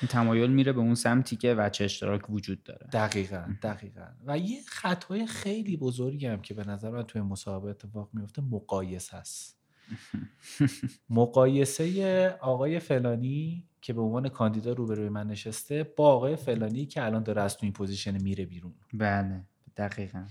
این 0.00 0.08
تمایل 0.08 0.50
میره 0.50 0.72
به 0.72 0.80
اون 0.80 0.94
سمتی 0.94 1.36
که 1.36 1.54
وچه 1.54 1.84
اشتراک 1.84 2.30
وجود 2.30 2.62
داره. 2.62 2.86
دقیقا 2.92 3.54
دقیقا. 3.62 4.06
و 4.26 4.38
یه 4.38 4.62
خطای 4.66 5.26
خیلی 5.26 5.76
بزرگی 5.76 6.26
هم 6.26 6.42
که 6.42 6.54
به 6.54 6.64
نظر 6.64 6.90
من 6.90 7.02
توی 7.02 7.20
مسابقه 7.20 7.70
اتفاق 7.70 8.10
میفته 8.12 8.42
مقایسه 8.42 9.16
هست 9.16 9.58
مقایسه 11.10 12.28
آقای 12.40 12.78
فلانی 12.78 13.68
که 13.80 13.92
به 13.92 14.00
عنوان 14.00 14.28
کاندیدا 14.28 14.72
روبروی 14.72 15.08
من 15.08 15.26
نشسته 15.26 15.92
با 15.96 16.08
آقای 16.12 16.36
فلانی 16.36 16.86
که 16.86 17.04
الان 17.04 17.22
داره 17.22 17.42
از 17.42 17.56
تو 17.56 17.66
این 17.66 17.72
پوزیشن 17.72 18.22
میره 18.22 18.46
بیرون. 18.46 18.74
بله 18.94 19.44
دقیقا. 19.76 20.26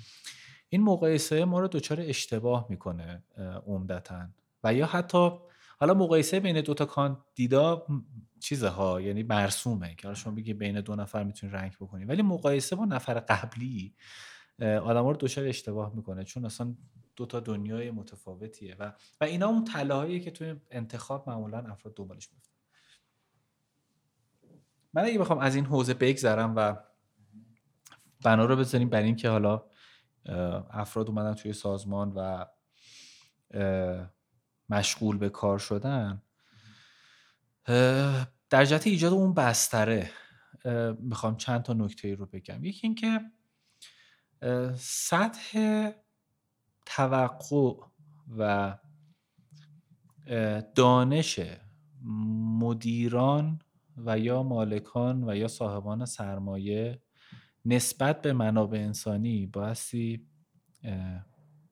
این 0.70 0.84
مقایسه 0.84 1.46
ما 1.46 1.60
رو 1.60 1.68
دچار 1.68 2.02
اشتباه 2.02 2.66
می‌کنه 2.70 3.24
عمدتا. 3.68 4.28
و 4.64 4.74
یا 4.74 4.86
حتی 4.86 5.30
حالا 5.80 5.94
مقایسه 5.94 6.40
بین 6.40 6.62
دوتا 6.62 6.86
کاندیدا 6.86 7.88
چیزه 8.40 8.68
ها 8.68 9.02
یعنی 9.02 9.24
مرسومه 9.24 9.96
که 9.96 10.14
شما 10.14 10.34
بگی 10.34 10.54
بین 10.54 10.82
دو 10.82 10.96
نفر 10.96 11.24
می‌تونی 11.24 11.54
رنگ 11.54 11.76
بکنی. 11.82 12.06
ولی 12.06 12.22
مقایسه 12.22 12.76
با 12.76 12.86
نفر 12.86 13.14
قبلی 13.14 13.96
آدم 14.62 15.08
رو 15.08 15.14
دچار 15.20 15.46
اشتباه 15.46 15.96
می‌کنه 15.96 16.24
چون 16.24 16.46
اصلا 16.46 16.76
دو 17.16 17.26
تا 17.26 17.40
دنیای 17.40 17.92
متفاوتیه 17.92 18.76
و 18.80 18.94
و 19.22 19.24
اینا 19.24 19.48
اون 19.48 19.64
تلاهایی 19.64 20.20
که 20.20 20.32
توی 20.32 20.56
انتخاب 20.72 21.30
معمولا 21.30 21.58
افراد 21.58 21.96
دنبالش 21.96 22.30
میفتن 22.34 22.52
من 24.94 25.06
اگه 25.06 25.20
بخوام 25.20 25.40
از 25.40 25.56
این 25.56 25.66
حوزه 25.66 25.94
بگذرم 25.94 26.54
و 26.56 26.76
بنا 28.24 28.46
رو 28.46 28.56
بذاریم 28.56 28.90
بر 28.90 29.02
اینکه 29.02 29.30
حالا 29.30 29.64
افراد 30.70 31.10
اومدن 31.10 31.34
توی 31.34 31.54
سازمان 31.54 32.14
و 32.16 32.46
مشغول 34.70 35.18
به 35.18 35.30
کار 35.30 35.60
شدن. 35.60 36.22
در 38.50 38.66
جهت 38.66 38.88
ایجاد 38.88 39.14
اون 39.14 39.34
بستره 39.34 40.10
می‌خوام 41.00 41.38
چند 41.38 41.62
تا 41.62 41.74
نکته 41.74 42.16
رو 42.16 42.26
بگم. 42.26 42.64
یکی 42.64 42.88
اینکه 42.88 43.22
سطح 44.78 45.90
توقع 46.86 47.74
و 48.38 48.78
دانش 50.76 51.40
مدیران 52.60 53.60
و 53.98 54.20
یا 54.20 54.44
مالکان 54.44 55.30
و 55.30 55.36
یا 55.36 55.48
صاحبان 55.48 56.06
سرمایه 56.06 57.02
نسبت 57.66 58.22
به 58.22 58.34
منابع 58.34 58.78
انسانی 58.78 59.46
بایستی 59.46 60.28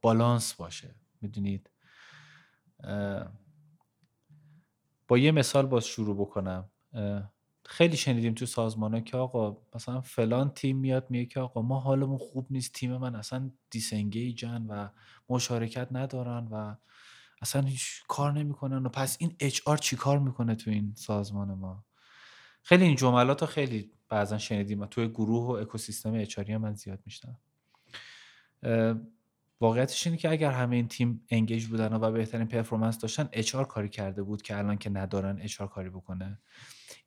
بالانس 0.01 0.53
باشه. 0.53 0.95
می‌دونید؟ 1.21 1.69
با 5.07 5.17
یه 5.17 5.31
مثال 5.31 5.65
باز 5.65 5.85
شروع 5.85 6.15
بکنم. 6.15 6.69
خیلی 7.65 7.97
شنیدیم 7.97 8.33
تو 8.33 8.45
سازمان 8.45 9.03
که 9.03 9.17
آقا 9.17 9.57
مثلا 9.75 10.01
فلان 10.01 10.49
تیم 10.49 10.77
میاد 10.77 11.07
میگه 11.09 11.25
که 11.25 11.39
آقا 11.39 11.61
ما 11.61 11.79
حالمون 11.79 12.17
خوب 12.17 12.47
نیست 12.49 12.73
تیم 12.73 12.97
من 12.97 13.15
اصلا 13.15 13.51
دیسنگیجن 13.69 14.65
و 14.69 14.89
مشارکت 15.29 15.87
ندارن 15.91 16.47
و 16.51 16.75
اصلا 17.41 17.61
هیچ 17.61 18.03
کار 18.07 18.33
نمی‌کنن 18.33 18.85
و 18.85 18.89
پس 18.89 19.17
این 19.19 19.35
اچ 19.39 19.61
آر 19.65 19.77
چی 19.77 19.95
کار 19.95 20.19
می‌کنه 20.19 20.55
تو 20.55 20.71
این 20.71 20.93
سازمان 20.95 21.53
ما؟ 21.53 21.85
خیلی 22.61 22.85
این 22.85 22.95
جملات 22.95 23.41
رو 23.41 23.47
خیلی 23.47 23.91
بعضا 24.09 24.37
شنیدیم 24.37 24.85
توی 24.85 25.07
گروه 25.07 25.45
و 25.47 25.51
اکوسیستم 25.51 26.13
اچ 26.13 26.39
من 26.39 26.73
زیاد 26.73 26.99
میشنم 27.05 27.39
واقعیتش 29.61 30.07
اینه 30.07 30.17
که 30.19 30.29
اگر 30.29 30.51
همه 30.51 30.75
این 30.75 30.87
تیم 30.87 31.25
engage 31.29 31.65
بودن 31.65 31.93
و 31.93 32.11
بهترین 32.11 32.47
performance 32.47 32.99
داشتن 32.99 33.29
HR 33.33 33.55
کاری 33.55 33.89
کرده 33.89 34.23
بود 34.23 34.41
که 34.41 34.57
الان 34.57 34.77
که 34.77 34.89
ندارن 34.89 35.39
HR 35.41 35.61
کاری 35.61 35.89
بکنه. 35.89 36.39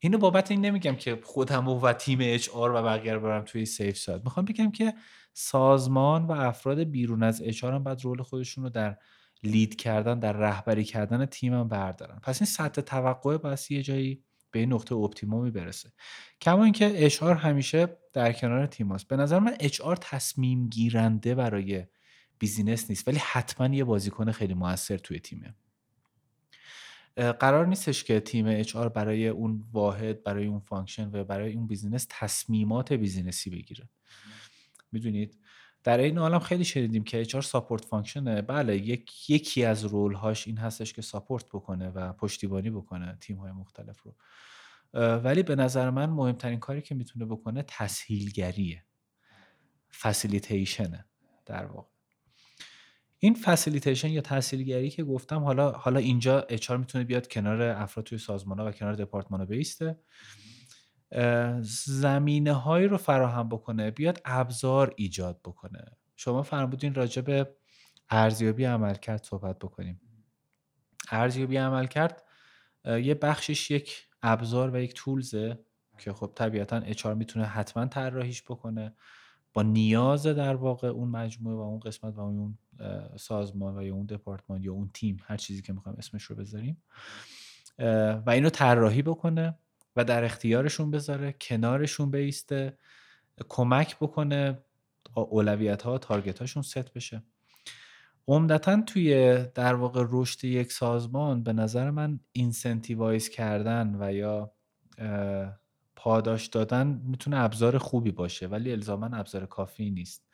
اینو 0.01 0.19
بابت 0.19 0.51
این 0.51 0.61
نمیگم 0.61 0.95
که 0.95 1.21
خودم 1.25 1.69
و, 1.69 1.93
تیم 1.93 2.19
HR 2.23 2.49
و 2.55 2.83
بقیه 2.83 3.13
رو 3.13 3.21
برم 3.21 3.43
توی 3.43 3.67
safe 3.67 3.99
side 3.99 4.25
می‌خوام 4.25 4.47
بگم 4.47 4.71
که 4.71 4.95
سازمان 5.33 6.25
و 6.25 6.33
افراد 6.33 6.81
بیرون 6.81 7.23
از 7.23 7.43
HR 7.43 7.65
هم 7.65 7.85
باید 7.85 8.05
role 8.05 8.23
خودشون 8.23 8.65
رو 8.65 8.71
در 8.71 8.97
lead 9.43 9.77
کردن 9.77 10.19
در 10.19 10.33
رهبری 10.33 10.85
کردن 10.85 11.27
تیم 11.27 11.55
هم 11.55 11.69
بردارن. 11.69 12.19
پس 12.23 12.41
این 12.41 12.47
سطح 12.47 12.81
توقع 12.81 13.37
باید 13.37 13.59
یه 13.71 13.83
جایی 13.83 14.25
به 14.51 14.59
این 14.59 14.73
نقطه 14.73 14.95
optimum 14.95 15.44
ی 15.44 15.51
برسه. 15.51 15.93
کما 16.41 16.65
اینکه 16.65 17.05
HR 17.05 17.23
همیشه 17.23 17.99
در 18.13 18.33
کنار 18.33 18.67
تیم 18.67 18.93
هست. 18.93 19.09
به 19.09 19.17
نظر 19.17 19.39
من 19.39 19.57
HR 19.61 19.81
تصمیم 20.01 20.69
گیرنده 20.69 21.35
برای 21.35 21.85
business 22.39 22.91
نیست 22.91 23.09
ولی 23.09 23.19
حتما 23.19 23.75
یه 23.75 23.85
بازیکن 23.85 24.33
خیلی 24.33 24.55
موثر 24.55 24.97
توی 24.97 25.21
تیمه. 25.21 25.55
قرار 27.17 27.67
نیستش 27.67 28.05
که 28.05 28.21
تیم 28.21 28.47
HR 28.47 28.77
برای 28.77 29.29
اون 29.29 29.65
واحد 29.73 30.23
برای 30.23 30.47
اون 30.47 30.61
function 30.61 31.11
و 31.13 31.25
برای 31.25 31.53
اون 31.53 31.67
business 31.67 32.07
تصمیمات 32.11 32.93
business 32.93 33.44
ی 33.44 33.51
بگیره. 33.51 33.89
می‌دونید؟ 34.93 35.39
در 35.85 35.99
این 35.99 36.19
عالم 36.19 36.39
خیلی 36.39 36.65
شنیدیم 36.65 37.05
که 37.05 37.21
HR 37.21 37.37
support 37.37 37.85
function 37.85 38.31
ه. 38.31 38.43
بله 38.43 38.77
یک 38.77 39.31
یکی 39.31 39.65
از 39.65 39.85
role 39.85 40.15
هاش 40.15 40.47
این 40.47 40.59
هستش 40.59 40.93
که 40.93 41.03
support 41.03 41.45
بکنه 41.47 41.89
و 41.89 42.13
پشتیبانی 42.13 42.71
بکنه 42.71 43.17
تیم 43.21 43.37
های 43.37 43.53
مختلف 43.53 44.03
رو. 44.03 44.15
ولی 45.19 45.43
به 45.43 45.57
نظر 45.57 45.91
من 45.91 46.11
مهمترین 46.11 46.59
کاری 46.59 46.83
که 46.83 46.95
می‌تونه 46.95 47.25
بکنه 47.25 47.65
تسهیلگریه. 47.69 48.85
فسیلیتیشنه 50.01 51.05
در 51.47 51.65
واقع. 51.67 51.98
این 53.19 53.35
فسیلیتیشن 53.35 54.09
یا 54.09 54.21
تحصیلگری 54.21 54.91
که 54.91 55.05
گفتم 55.05 55.45
حالا 55.45 55.73
حالا 55.73 56.01
اینجا 56.01 56.41
اچ 56.41 56.71
می‌تونه 56.71 57.05
بیاد 57.05 57.29
کنار 57.29 57.63
افراد 57.63 58.07
توی 58.07 58.19
سازمان 58.19 58.59
ها 58.59 58.67
و 58.67 58.71
کنار 58.71 58.95
دپارتمان 58.95 59.41
ها 59.41 59.47
بیسته. 59.47 59.99
زمینه 61.87 62.53
هایی 62.53 62.89
رو 62.89 62.97
فراهم 62.97 63.49
بکنه 63.49 63.91
بیاد 63.91 64.21
ابزار 64.25 64.95
ایجاد 64.97 65.41
بکنه. 65.45 65.85
شما 66.17 66.43
فرمودین 66.43 66.95
راجع 66.95 67.23
به 67.23 67.55
ارزیابی 68.11 68.65
عملکرد 68.65 69.25
صحبت 69.25 69.59
بکنیم. 69.59 70.01
ارزیابی 71.11 71.57
عملکرد 71.57 72.23
یه 72.85 73.15
بخشش 73.15 73.71
یک 73.71 74.09
ابزار 74.23 74.71
و 74.75 74.79
یک 74.79 74.95
تولزه 74.95 75.59
که 75.99 76.13
خب 76.13 76.33
طبیعتا 76.35 76.77
HR 76.77 77.07
می‌تونه 77.07 77.47
حتما 77.47 77.87
طراحیش 77.87 78.43
بکنه. 78.43 78.95
با 79.53 79.63
نیاز 79.63 80.27
در 80.27 80.55
واقع 80.55 80.89
اون 80.89 81.09
مجموعه 81.09 81.57
و 81.57 81.61
اون 81.61 81.81
قسمت 81.81 82.17
و 82.17 82.21
اون 82.21 82.59
سازمان 83.17 83.79
و 83.79 83.83
یا 83.83 83.95
اون 83.95 84.07
دپارتمان 84.07 84.63
یا 84.63 84.73
اون 84.73 84.91
تیم 84.95 85.17
هر 85.25 85.37
چیزی 85.37 85.63
که 85.63 85.73
می‌خوایم 85.73 85.99
اسمش 85.99 86.23
رو 86.23 86.37
بذاریم. 86.37 86.83
و 88.27 88.31
اینو 88.31 88.51
طراحی 88.51 89.03
بکنه 89.03 89.59
و 89.97 90.05
در 90.05 90.25
اختیارشون 90.25 90.91
بذاره 90.91 91.35
کنارشون 91.41 92.11
بایسته 92.11 92.79
کمک 93.49 93.97
بکنه 93.97 94.59
اولویت 95.15 95.83
ها 95.83 95.99
target 95.99 96.39
هاشون 96.39 96.63
ست 96.63 96.93
بشه. 96.93 97.23
عمدتا 98.29 98.83
توی 98.83 99.39
در 99.55 99.75
واقع 99.75 100.05
رشد 100.09 100.45
یک 100.45 100.73
سازمان 100.73 101.43
به 101.43 101.53
نظر 101.53 101.91
من 101.91 102.21
incentivize 102.33 103.29
کردن 103.29 103.97
و 104.01 104.13
یا 104.13 104.53
پاداش 105.97 106.47
دادن 106.47 106.87
می‌تونه 107.05 107.39
ابزار 107.39 107.79
خوبی 107.79 108.11
باشه 108.11 108.47
ولی 108.47 108.73
الزاما 108.73 109.07
ابزار 109.07 109.47
کافی 109.47 109.91
نیست. 109.91 110.29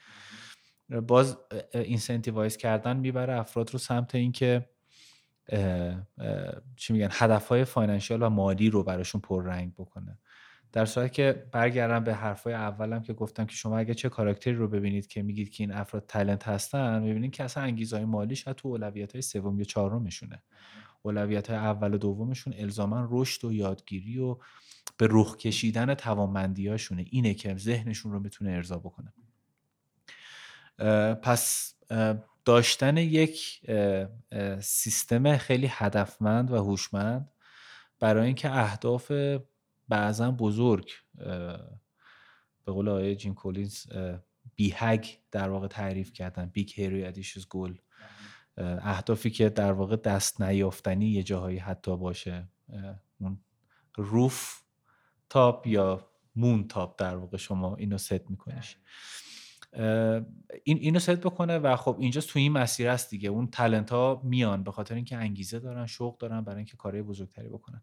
باز 1.07 1.39
incentivize 1.75 2.57
کردن 2.57 2.97
می‌بره 2.97 3.39
افراد 3.39 3.70
رو 3.70 3.78
سمت 3.78 4.14
اینکه 4.14 4.68
چی 6.76 6.93
میگن 6.93 7.09
هدف 7.11 7.49
های 7.49 7.64
financial 7.65 8.23
و 8.22 8.28
مالی 8.28 8.70
رو 8.70 8.82
براشون 8.82 9.20
پررنگ 9.20 9.74
بکنه. 9.74 10.18
در 10.72 10.85
صورتی 10.85 11.11
که 11.11 11.47
برگردم 11.53 12.05
به 12.05 12.14
حرفای 12.14 12.55
اولم 12.55 13.03
که 13.03 13.12
گفتم 13.12 13.45
که 13.45 13.55
شما 13.55 13.78
اگه 13.78 13.95
چه 13.95 14.09
کاراکتری 14.09 14.55
رو 14.55 14.68
ببینید 14.68 15.07
که 15.07 15.22
میگید 15.22 15.51
که 15.51 15.64
این 15.64 15.72
افراد 15.72 16.05
talent 16.09 16.49
هستن 16.49 17.03
می‌بینید 17.03 17.32
که 17.32 17.45
اصلا 17.45 17.62
انگیزه 17.62 17.97
های 17.97 18.05
مالی 18.05 18.37
شاید 18.37 18.57
تو 18.57 18.68
اولویت 18.68 19.12
های 19.12 19.22
سوم 19.22 19.59
یا 19.59 19.64
چهارمشونه. 19.64 20.43
اولویت 21.03 21.51
های 21.51 21.59
اول 21.59 21.95
و 21.95 21.99
دومشون 21.99 22.55
الزاما 22.57 23.09
رشد 23.11 23.45
و 23.45 23.53
یادگیری 23.53 24.18
و 24.18 24.37
به 24.97 25.09
رخ 25.11 25.37
کشیدن 25.37 25.95
توانمندیاشونه 25.95 27.05
اینه 27.11 27.35
که 27.35 27.57
ذهنشون 27.57 28.12
رو 28.12 28.20
می‌تونه 28.20 28.51
ارضا 28.51 28.78
بکنه. 28.78 29.12
پس 31.22 31.75
داشتن 32.45 32.97
یک 32.97 33.61
سیستم 34.61 35.37
خیلی 35.37 35.66
هدفمند 35.70 36.51
و 36.51 36.57
هوشمند 36.57 37.31
برای 38.01 38.27
اینکه 38.27 38.51
اهداف 38.51 39.12
بعضا 39.89 40.31
بزرگ 40.31 40.91
به 42.64 42.72
قول 42.72 42.89
آقای 42.89 43.16
جیم 43.16 43.35
کولینز 43.35 43.87
BHAG 44.55 45.07
در 45.31 45.49
واقع 45.49 45.68
تعریف 45.68 46.12
کردن. 46.12 46.47
Big 46.47 46.71
Hairy 46.75 47.05
Audacious 47.05 47.49
Goal 47.49 47.75
اهدافی 48.59 49.31
که 49.31 49.49
در 49.49 49.72
واقع 49.72 49.97
دست 49.97 50.41
نیافتنی 50.41 51.07
یه 51.07 51.22
جاهایی 51.22 51.59
حتی 51.59 51.97
باشه. 51.97 52.49
اون 53.18 53.41
rooftop 53.97 55.67
یا 55.66 56.11
moon 56.37 56.69
top 56.69 57.01
در 57.01 57.16
واقع 57.16 57.37
شما 57.37 57.77
اینو 57.77 57.99
ست 57.99 58.31
میکنیش. 58.31 58.77
این 60.64 60.79
اینو 60.79 60.99
ست 60.99 61.11
بکنه 61.11 61.59
و 61.59 61.77
خب 61.77 61.97
اینجا 62.01 62.20
تو 62.20 62.39
این 62.39 62.53
مسیر 62.53 62.89
است 62.89 63.11
دیگه. 63.11 63.29
اون 63.29 63.47
talent 63.47 63.91
ها 63.91 64.20
میان 64.25 64.64
به 64.64 64.72
خاطر 64.72 64.95
اینکه 64.95 65.16
انگیزه 65.16 65.59
دارن 65.59 65.87
شوق 65.87 66.18
دارن 66.18 66.41
برای 66.41 66.57
اینکه 66.57 66.77
کارهای 66.77 67.03
بزرگتری 67.03 67.49
بکنن. 67.49 67.83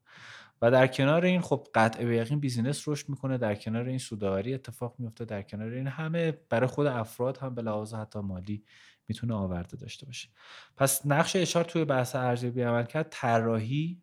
و 0.62 0.72
در 0.72 0.88
کنار 0.88 1.26
این 1.26 1.42
خب 1.42 1.68
قطع 1.74 2.06
به 2.06 2.16
یقین 2.16 2.40
business 2.40 2.88
رشد 2.88 3.10
می‌کنه 3.10 3.38
در 3.38 3.56
کنار 3.56 3.88
این 3.88 3.98
سوداوری 3.98 4.54
اتفاق 4.54 4.96
میفته 5.00 5.26
در 5.26 5.42
کنار 5.42 5.72
این 5.72 5.88
همه 5.88 6.32
برای 6.50 6.68
خود 6.68 6.88
افراد 6.88 7.38
هم 7.38 7.56
به 7.56 7.62
لحاظ 7.62 7.94
حتی 7.94 8.20
مالی 8.20 8.64
می‌تونه 9.08 9.34
آورده 9.34 9.78
داشته 9.78 10.06
باشه. 10.06 10.30
پس 10.78 11.06
نقش 11.06 11.36
اشار 11.36 11.64
توی 11.64 11.86
بحث 11.86 12.16
ارزیابی 12.16 12.62
عملکرد 12.62 13.08
طراحی 13.10 14.02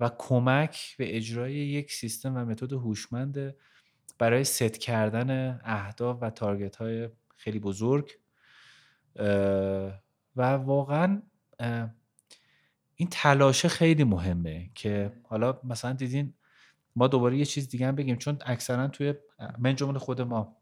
و 0.00 0.10
کمک 0.18 0.96
به 0.98 1.16
اجرای 1.16 1.54
یک 1.54 1.92
سیستم 1.92 2.36
و 2.36 2.44
متد 2.44 2.72
هوشمند 2.72 3.54
برای 4.18 4.44
ست 4.44 4.78
کردن 4.78 5.60
اهداف 5.64 6.18
و 6.20 6.30
تارگت 6.30 6.76
های 6.76 7.08
خیلی 7.36 7.58
بزرگ 7.58 8.10
و 10.36 10.52
واقعا 10.52 11.22
این 12.94 13.08
تلاشه 13.10 13.68
خیلی 13.68 14.04
مهمه 14.04 14.70
که 14.74 15.12
حالا 15.22 15.60
مثلا 15.64 15.92
دیدین 15.92 16.34
ما 16.96 17.08
دوباره 17.08 17.36
یه 17.36 17.44
چیز 17.44 17.68
دیگه 17.68 17.86
هم 17.86 17.94
بگیم. 17.94 18.16
چون 18.16 18.38
اکثرا 18.46 18.88
توی 18.88 19.14
من 19.58 19.76
جمله 19.76 19.98
خود 19.98 20.20
ما 20.20 20.56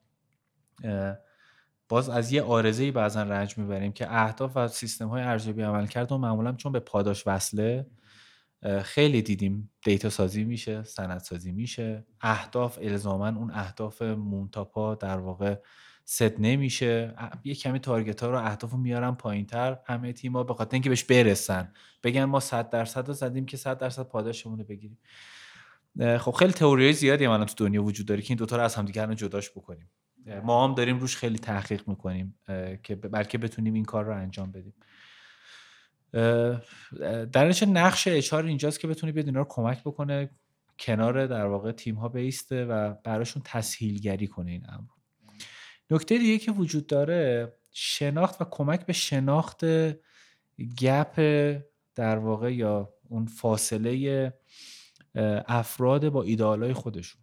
باز 1.88 2.08
از 2.08 2.32
یه 2.32 2.42
آرزه 2.42 2.84
ای 2.84 2.90
بعضا 2.90 3.22
رنج 3.22 3.58
می‌بریم 3.58 3.92
که 3.92 4.06
اهداف 4.14 4.52
و 4.56 4.68
سیستم 4.68 5.08
های 5.08 5.22
ارزیابی 5.22 5.62
عمل 5.62 5.86
کرد 5.86 6.12
و 6.12 6.18
معمولا 6.18 6.52
چون 6.52 6.72
به 6.72 6.80
پاداش 6.80 7.26
وصله 7.26 7.86
خیلی 8.82 9.22
دیدیم 9.22 9.70
دیتا 9.84 10.10
سازی 10.10 10.44
میشه 10.44 10.82
سند 10.82 11.18
سازی 11.18 11.52
میشه. 11.52 12.06
اهداف 12.20 12.78
الزاما 12.82 13.28
اون 13.28 13.50
اهداف 13.50 14.02
مونتاپا 14.02 14.94
در 14.94 15.18
واقع 15.18 15.56
ست 16.04 16.40
نمیشه. 16.40 17.14
یه 17.44 17.54
کمی 17.54 17.78
تارگت 17.78 18.20
ها 18.20 18.30
رو 18.30 18.38
اهداف 18.38 18.70
رو 18.70 18.78
میارن 18.78 19.14
پایین 19.14 19.46
تر 19.46 19.78
همه 19.86 20.12
تیما 20.12 20.42
به 20.42 20.54
خاطر 20.54 20.74
اینکه 20.74 20.88
بهش 20.88 21.04
برسن 21.04 21.72
بگن 22.02 22.24
ما 22.24 22.40
100 22.40 22.70
درصد 22.70 23.08
رو 23.08 23.14
زدیم 23.14 23.46
که 23.46 23.56
100 23.56 23.78
درصد 23.78 24.02
پاداشمون 24.02 24.58
رو 24.58 24.64
بگیریم. 24.64 24.98
خب 26.18 26.30
خیلی 26.30 26.52
تئوری 26.52 26.92
زیادی 26.92 27.26
الان 27.26 27.46
تو 27.46 27.64
دنیا 27.64 27.84
وجود 27.84 28.06
داره 28.06 28.22
که 28.22 28.30
این 28.30 28.38
دوتا 28.38 28.56
رو 28.56 28.62
از 28.62 28.74
همدیگه 28.74 29.14
جداش 29.14 29.50
بکنیم. 29.50 29.90
ما 30.44 30.64
هم 30.64 30.74
داریم 30.74 30.98
روش 30.98 31.16
خیلی 31.16 31.38
تحقیق 31.38 31.88
می‌کنیم 31.88 32.38
که 32.82 32.94
بلکه 32.96 33.38
بتونیم 33.38 33.74
این 33.74 33.84
کار 33.84 34.04
رو 34.04 34.16
انجام 34.16 34.52
بدیم. 34.52 34.74
در 37.32 37.64
نقش 37.66 38.08
اچار 38.08 38.44
اینجاست 38.44 38.80
که 38.80 38.88
بتونی 38.88 39.12
بیاد 39.12 39.28
رو 39.28 39.44
کمک 39.48 39.80
بکنه 39.80 40.30
کنار 40.78 41.26
در 41.26 41.46
واقع 41.46 41.72
تیم 41.72 41.94
ها 41.94 42.08
بیسته 42.08 42.64
و 42.64 42.94
براشون 43.04 43.42
تسهیلگری 43.44 44.26
کنه 44.26 44.50
این 44.50 44.66
امر. 44.68 44.88
نکته 45.90 46.18
دیگه 46.18 46.38
که 46.38 46.52
وجود 46.52 46.86
داره 46.86 47.52
شناخت 47.70 48.42
و 48.42 48.44
کمک 48.44 48.86
به 48.86 48.92
شناخت 48.92 49.64
گپ 50.80 51.20
در 51.94 52.18
واقع 52.18 52.54
یا 52.54 52.94
اون 53.08 53.26
فاصله 53.26 54.32
افراد 55.46 56.08
با 56.08 56.22
ایدئالای 56.22 56.72
خودشون. 56.72 57.20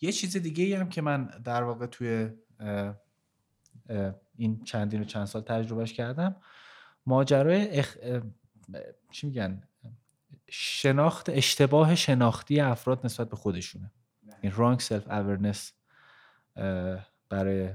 یه 0.00 0.12
چیز 0.12 0.36
دیگه 0.36 0.78
هم 0.78 0.88
که 0.88 1.02
من 1.02 1.30
در 1.44 1.62
واقع 1.62 1.86
توی 1.86 2.30
این 4.36 4.64
چندین 4.64 5.00
و 5.00 5.04
چند 5.04 5.24
سال 5.24 5.42
تجربهش 5.42 5.92
کردم 5.92 6.36
ماجرای 7.10 7.78
اخ... 7.78 7.96
چی 9.10 9.26
میگن؟ 9.26 9.62
شناخت 10.50 11.28
اشتباه 11.28 11.94
شناختی 11.94 12.60
افراد 12.60 13.00
نسبت 13.04 13.28
به 13.28 13.36
خودشونه. 13.36 13.92
این 14.40 14.52
wrong 14.52 14.80
self 14.80 15.08
awareness 15.08 15.58
برای 17.28 17.74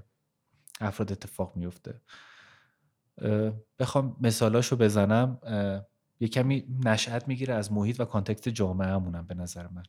افراد 0.82 1.12
اتفاق 1.12 1.56
میفته 1.56 2.02
بخوام 3.80 4.18
مثالاشو 4.22 4.76
بزنم. 4.76 5.40
یه 6.20 6.28
کمی 6.28 6.66
نشأت 6.86 7.28
می‌گیره 7.28 7.54
از 7.54 7.72
محیط 7.72 8.00
و 8.00 8.06
context 8.06 8.50
جامعه 8.50 8.88
همونم 8.88 9.28
به 9.28 9.36
نظر 9.36 9.68
من. 9.68 9.84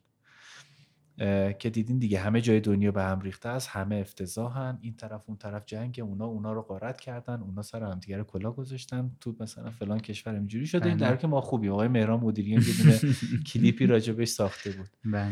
که 1.59 1.69
دیدین 1.73 1.99
دیگه 1.99 2.19
همه 2.19 2.41
جای 2.41 2.59
دنیا 2.59 2.91
به 2.91 3.03
هم 3.03 3.21
ریخته 3.21 3.49
است 3.49 3.67
همه 3.67 3.95
افتضاحن. 3.95 4.77
این 4.81 4.95
طرف 4.95 5.21
اون 5.27 5.37
طرف 5.37 5.65
جنگ 5.65 5.99
اونا 6.03 6.25
اونا 6.25 6.53
رو 6.53 6.61
غارت 6.61 7.01
کردن 7.01 7.41
اونا 7.41 7.61
سر 7.61 7.83
همدیگه 7.83 8.23
کلاه 8.23 8.51
گذاشتن. 8.51 9.11
تو 9.19 9.35
مثلا 9.39 9.71
فلان 9.71 9.99
کشور 9.99 10.33
اینجوری 10.33 10.67
شده. 10.67 10.89
این 10.89 10.97
در 10.97 11.09
بله. 11.09 11.17
که 11.17 11.27
ما 11.27 11.41
خوبی 11.41 11.69
آقای 11.69 11.87
مهران 11.87 12.19
مدیری 12.19 12.61
یه 12.61 12.77
دونه 12.83 13.15
کلیپی 13.53 13.85
راجبش 13.85 14.27
ساخته 14.27 14.71
بود. 14.71 14.89
بله. 15.05 15.31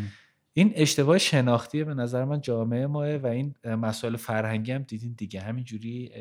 این 0.53 0.71
اشتباه 0.75 1.17
شناختی 1.17 1.83
به 1.83 1.93
نظر 1.93 2.25
من 2.25 2.41
جامعه 2.41 2.87
ماست 2.87 3.15
و 3.15 3.27
این 3.27 3.55
مسائل 3.65 4.15
فرهنگی 4.15 4.71
هم 4.71 4.83
دیدین 4.83 5.13
دیگه. 5.13 5.41
همینجوری 5.41 6.11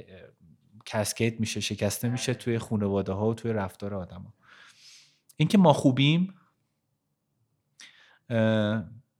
cascade 0.87 1.41
میشه 1.41 1.61
شکسته 1.61 2.09
میشه 2.09 2.35
توی 2.35 2.59
خانواده 2.59 3.13
ها 3.13 3.29
و 3.29 3.35
توی 3.35 3.53
رفتار 3.53 3.95
آدما. 3.95 4.35
اینکه 5.37 5.59
ما 5.59 5.73
خوبیم 5.73 6.35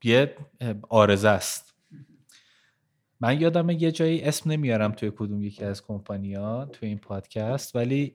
یه 0.05 0.37
عارضه 0.89 1.29
است. 1.29 1.75
من 3.21 3.41
یادم 3.41 3.71
یه 3.71 3.93
جایی 3.93 4.23
اسم 4.23 4.51
نمیارم 4.51 4.93
توی 4.93 5.13
کدوم 5.17 5.43
یکی 5.43 5.65
از 5.65 5.83
کمپانیا 5.83 6.65
توی 6.65 6.89
این 6.89 6.99
پادکست 6.99 7.77
ولی 7.77 8.15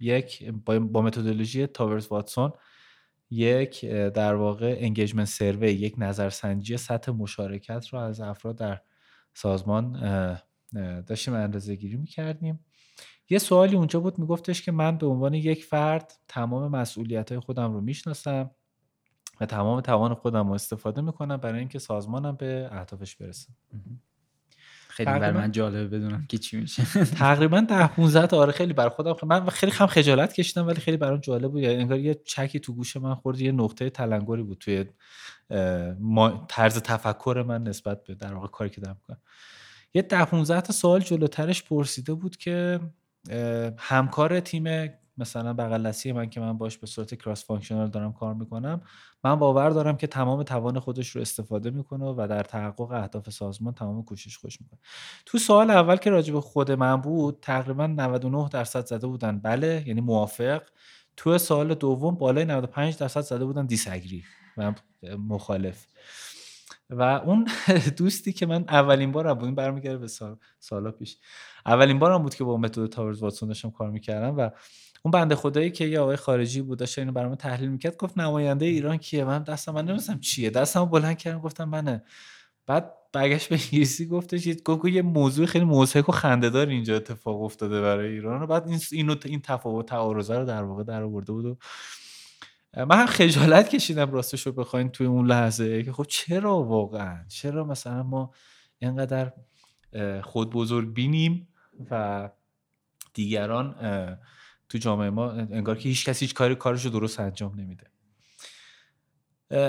یک 0.00 0.50
با 0.66 1.02
متدولوژی 1.02 1.66
Towers 1.66 2.06
Watson 2.06 2.52
یک 3.30 3.84
در 3.90 4.34
واقع 4.34 4.76
engagement 4.78 5.26
survey 5.26 5.72
یک 5.72 5.94
نظرسنجی 5.98 6.76
سطح 6.76 7.12
مشارکت 7.12 7.86
رو 7.88 7.98
از 7.98 8.20
افراد 8.20 8.58
در 8.58 8.80
سازمان 9.34 9.92
داشتیم 11.06 11.34
اندازه 11.34 11.74
گیری 11.74 11.96
می‌کردیم. 11.96 12.64
یه 13.30 13.38
سوالی 13.38 13.76
اونجا 13.76 14.00
بود 14.00 14.18
میگفتش 14.18 14.62
که 14.62 14.72
من 14.72 14.98
به 14.98 15.06
عنوان 15.06 15.34
یک 15.34 15.64
فرد 15.64 16.12
تمام 16.28 16.70
مسئولیت 16.70 17.32
های 17.32 17.40
خودم 17.40 17.72
رو 17.72 17.80
می‌شناسم. 17.80 18.50
و 19.40 19.46
تمام 19.46 19.80
توان 19.80 20.14
خودم 20.14 20.48
رو 20.48 20.54
استفاده 20.54 21.00
می‌کنم 21.00 21.36
برای 21.36 21.58
اینکه 21.58 21.78
سازمانم 21.78 22.36
به 22.36 22.68
اهدافش 22.72 23.16
برسه. 23.16 23.48
خیلی 24.88 25.10
برای 25.10 25.30
من 25.30 25.52
جالبه 25.52 25.98
بدونم 25.98 26.26
که 26.28 26.38
چی 26.38 26.56
میشه. 26.56 26.84
تقریبا 27.18 27.60
ده 27.60 27.86
15 27.86 28.36
آره 28.36 28.52
خیلی 28.52 28.72
برای 28.72 28.90
خودم 28.90 29.14
من 29.26 29.48
خیلی 29.48 29.72
خم 29.72 29.86
خجالت 29.86 30.32
کشیدم 30.32 30.66
ولی 30.66 30.80
خیلی 30.80 30.96
برام 30.96 31.20
جالب 31.20 31.50
بود. 31.50 31.62
یعنی 31.62 31.76
انگار 31.76 31.98
یه 31.98 32.14
چکی 32.14 32.60
تو 32.60 32.74
گوش 32.74 32.96
من 32.96 33.14
خورد 33.14 33.40
یه 33.40 33.52
نقطه 33.52 33.90
تلنگری 33.90 34.42
بود 34.42 34.58
توی 34.58 34.84
طرز 36.48 36.78
تفکر 36.78 37.44
من 37.48 37.62
نسبت 37.62 38.04
به 38.04 38.14
در 38.14 38.34
واقع 38.34 38.46
کاری 38.46 38.70
که 38.70 38.80
دارم 38.80 38.96
می‌کنم. 38.96 39.20
یه 39.94 40.02
ده 40.02 40.24
15 40.24 40.60
تا 40.60 40.72
سوال 40.72 41.00
جلوترش 41.00 41.62
پرسیده 41.62 42.14
بود 42.14 42.36
که 42.36 42.80
همکار 43.78 44.40
تیم 44.40 44.64
مثلا 45.18 45.52
بغل 45.52 45.92
من 46.12 46.30
که 46.30 46.40
من 46.40 46.58
باهاش 46.58 46.78
به 46.78 46.86
صورت 46.86 47.14
cross 47.14 47.44
functional 47.44 47.88
دارم 47.90 48.12
کار 48.12 48.34
می‌کنم 48.34 48.80
من 49.24 49.34
باور 49.34 49.70
دارم 49.70 49.96
که 49.96 50.06
تمام 50.06 50.42
توان 50.42 50.78
خودش 50.80 51.08
رو 51.08 51.20
استفاده 51.20 51.70
می‌کنه 51.70 52.04
و 52.04 52.26
در 52.30 52.42
تحقق 52.42 52.90
اهداف 52.92 53.30
سازمان 53.30 53.74
تمام 53.74 54.04
کوشش 54.04 54.38
خودش 54.38 54.60
می‌کنه. 54.60 54.80
تو 55.26 55.38
سوال 55.38 55.70
اول 55.70 55.96
که 55.96 56.10
راجع 56.10 56.32
به 56.32 56.40
خود 56.40 56.70
من 56.72 56.96
بود 56.96 57.38
تقریبا 57.42 57.86
99 57.86 58.48
درصد 58.48 58.86
زده 58.86 59.06
بودن. 59.06 59.38
بله 59.38 59.84
یعنی 59.86 60.00
موافق. 60.00 60.62
تو 61.16 61.38
سوال 61.38 61.74
دوم 61.74 62.14
بالای 62.14 62.44
95 62.44 62.96
درصد 62.96 63.20
زده 63.20 63.44
بودن 63.44 63.66
disagree 63.66 64.24
و 64.56 64.72
مخالف. 65.18 65.86
و 66.90 67.02
اون 67.02 67.48
دوستی 67.98 68.32
که 68.32 68.46
من 68.46 68.64
اولین 68.68 69.12
بارم 69.12 69.34
بود 69.34 69.44
این 69.44 69.54
برمیگرده 69.54 69.98
به 69.98 70.08
سال 70.08 70.36
سالا 70.60 70.90
پیش. 70.90 71.18
اولین 71.66 71.98
بارم 71.98 72.22
بود 72.22 72.34
که 72.34 72.44
با 72.44 72.56
متد 72.56 72.86
تاورز 72.86 73.22
واتسون 73.22 73.48
داشتم 73.48 73.70
کار 73.70 73.90
می‌کردم 73.90 74.36
و 74.36 74.50
اون 75.02 75.10
بنده 75.10 75.34
خدایی 75.34 75.70
که 75.70 75.84
یه 75.84 76.00
آقای 76.00 76.16
خارجی 76.16 76.62
بود 76.62 76.78
داشت 76.78 76.98
اینو 76.98 77.12
برام 77.12 77.34
تحلیل 77.34 77.68
می‌کرد 77.68 77.96
گفت 77.96 78.18
نماینده 78.18 78.66
ایران 78.66 78.96
کیه؟ 78.96 79.24
من 79.24 79.42
دستم 79.42 79.72
من 79.72 79.84
نمیستم 79.84 80.20
چیه. 80.20 80.50
دستم 80.50 80.84
بلند 80.84 81.18
کردم 81.18 81.38
گفتم 81.38 81.64
منه 81.64 82.02
بعد 82.66 82.94
برگشت 83.12 83.48
به 83.48 83.58
انگلیسی 83.64 84.06
گفتش 84.06 84.48
گفت 84.64 84.84
یه 84.84 85.02
موضوع 85.02 85.46
خیلی 85.46 85.64
موضوع 85.64 86.02
و 86.08 86.12
خندهدار 86.12 86.68
اینجا 86.68 86.96
اتفاق 86.96 87.42
افتاده 87.42 87.80
برای 87.80 88.12
ایران 88.12 88.42
و 88.42 88.46
بعد 88.46 88.68
این 88.68 88.80
اینو 88.92 89.16
این 89.24 89.40
تفاوت 89.40 89.86
تعارضه 89.86 90.38
رو 90.38 90.44
در 90.44 90.62
واقع 90.62 90.82
در 90.82 91.02
آورده 91.02 91.32
بود 91.32 91.44
و 91.44 91.56
من 92.84 93.06
خجالت 93.06 93.68
کشیدم 93.68 94.10
راستش 94.10 94.46
رو 94.46 94.52
بخواین 94.52 94.88
توی 94.88 95.06
اون 95.06 95.26
لحظه 95.26 95.82
که 95.82 95.92
خب 95.92 96.04
چرا 96.08 96.62
واقعا؟ 96.62 97.24
چرا 97.28 97.64
مثلا 97.64 98.02
ما 98.02 98.30
اینقدر 98.78 99.32
خود 100.22 100.50
بزرگ 100.50 100.94
بینیم 100.94 101.48
و 101.90 102.30
دیگران 103.14 103.74
تو 104.68 104.78
جامعه 104.78 105.10
ما 105.10 105.30
انگار 105.30 105.78
که 105.78 105.88
هیچ 105.88 106.04
کسی 106.04 106.24
هیچ 106.24 106.34
کاری 106.34 106.54
کارش 106.54 106.84
رو 106.84 106.90
درست 106.90 107.20
انجام 107.20 107.60
نمیده. 107.60 107.86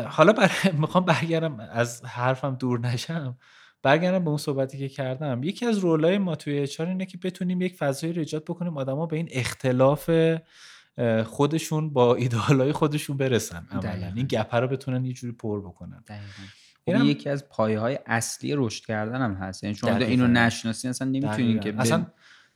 حالا 0.07 0.33
بر... 0.33 0.51
می‌خوام 0.81 1.05
برگردم 1.05 1.59
از 1.59 2.05
حرفم 2.05 2.55
دور 2.55 2.79
نشم. 2.79 3.37
برگردم 3.83 4.23
به 4.23 4.29
اون 4.29 4.37
صحبتی 4.37 4.77
که 4.77 4.89
کردم. 4.89 5.43
یکی 5.43 5.65
از 5.65 5.77
رولای 5.77 6.17
ما 6.17 6.35
توی 6.35 6.59
اچار 6.59 6.87
اینه 6.87 7.05
که 7.05 7.17
بتونیم 7.17 7.61
یک 7.61 7.75
فضایی 7.75 8.13
رو 8.13 8.19
ایجاد 8.19 8.43
بکنیم 8.43 8.77
آدما 8.77 9.05
به 9.05 9.15
این 9.15 9.27
اختلاف 9.31 10.11
خودشون 11.25 11.93
با 11.93 12.15
ایدئالای 12.15 12.71
خودشون 12.71 13.17
برسن 13.17 13.67
عملا. 13.71 14.13
این 14.15 14.27
گپه 14.27 14.57
رو 14.57 14.67
بتونن 14.67 15.05
یه 15.05 15.13
جوری 15.13 15.33
پر 15.33 15.61
بکنن. 15.61 16.03
خب 16.85 17.03
یکی 17.03 17.29
از 17.29 17.49
پایه 17.49 17.79
های 17.79 17.99
اصلی 18.05 18.53
رشد 18.55 18.85
کردن 18.85 19.21
هم 19.21 19.33
هست. 19.33 19.63
یعنی 19.63 19.75
شما 19.75 19.95
اینو 19.95 20.27
نشناسی 20.27 20.87
اصلا 20.87 21.07
نمی‌تونین 21.07 21.59
که 21.59 21.75
اصلا 21.77 22.05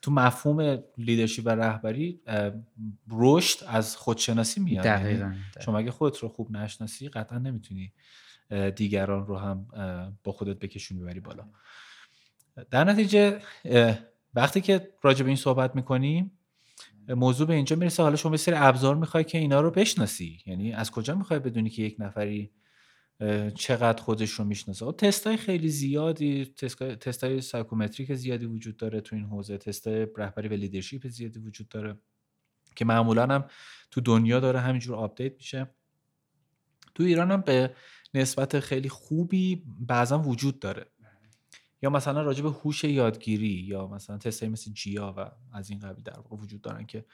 تو 0.04 0.12
مفهوم 0.12 0.84
لیدرشپ 0.98 1.44
و 1.46 1.50
رهبری 1.50 2.22
رشد 3.12 3.60
از 3.68 3.96
خودشناسی 3.96 4.60
میاد. 4.60 4.86
یعنی 4.86 5.36
شما 5.66 5.78
اگه 5.78 5.92
خودت 5.92 6.18
رو 6.18 6.30
خوب 6.30 6.52
نشناسی 6.52 7.10
قطعا 7.10 7.38
نمی‌تونی 7.38 7.94
دیگران 8.76 9.26
رو 9.26 9.38
هم 9.38 9.68
با 10.24 10.32
خودت 10.32 10.60
بکشون 10.60 11.00
ببری 11.00 11.20
بالا. 11.20 11.46
در 12.72 12.84
نتیجه 12.84 13.40
وقتی 14.34 14.62
که 14.62 14.90
راجع 15.02 15.24
به 15.24 15.28
این 15.28 15.38
صحبت 15.38 15.76
می‌کنیم 15.76 16.32
موضوع 17.08 17.48
به 17.48 17.54
اینجا 17.54 17.76
می‌رسه. 17.76 18.04
حالا 18.04 18.16
شما 18.16 18.38
سری 18.38 18.56
ابزار 18.56 18.96
می‌خوای 18.96 19.24
که 19.24 19.38
اینا 19.38 19.62
رو 19.62 19.72
بشناسی. 19.72 20.40
یعنی 20.46 20.74
از 20.74 20.92
کجا 20.92 21.16
می‌خوای 21.16 21.40
بدونی 21.40 21.70
که 21.70 21.84
یک 21.84 21.96
نفری 22.00 22.52
چقدر 23.56 24.02
خودش 24.02 24.32
رو 24.32 24.46
می‌شناسه. 24.46 24.92
تست 24.92 25.28
های 25.28 25.38
خیلی 25.38 25.70
زیادی 25.70 26.46
تست 27.00 27.24
های 27.24 27.42
psychometric 27.42 28.14
زیادی 28.14 28.46
وجود 28.46 28.78
داره 28.78 29.02
تو 29.02 29.16
این 29.16 29.26
حوزه. 29.26 29.58
تست 29.58 29.88
رهبری 29.88 30.48
و 30.48 30.54
leadership 30.54 31.08
زیادی 31.08 31.40
وجود 31.40 31.68
داره 31.68 32.00
که 32.76 32.86
معمولا 32.86 33.28
هم 33.28 33.46
تو 33.92 34.02
دنیا 34.02 34.40
داره 34.40 34.60
همینجور 34.60 34.96
update 34.96 35.36
میشه. 35.36 35.76
تو 36.96 37.04
ایران 37.04 37.32
هم 37.32 37.42
به 37.42 37.76
نسبت 38.14 38.60
خیلی 38.60 38.90
خوبی 38.90 39.64
بعضا 39.80 40.20
وجود 40.20 40.60
داره. 40.60 40.86
یا 41.82 41.90
مثلا 41.90 42.22
راجع 42.22 42.44
به 42.44 42.50
هوش 42.50 42.84
یادگیری 42.84 43.48
یا 43.48 43.88
مثلا 43.88 44.18
تستای 44.18 44.50
مثل 44.50 44.72
جیا 44.72 45.14
و 45.18 45.32
از 45.54 45.70
این 45.70 45.80
قبیل 45.80 46.04
در 46.04 46.20
واقع 46.20 46.36
وجود 46.36 46.62
دارن 46.62 46.86
که 46.86 47.06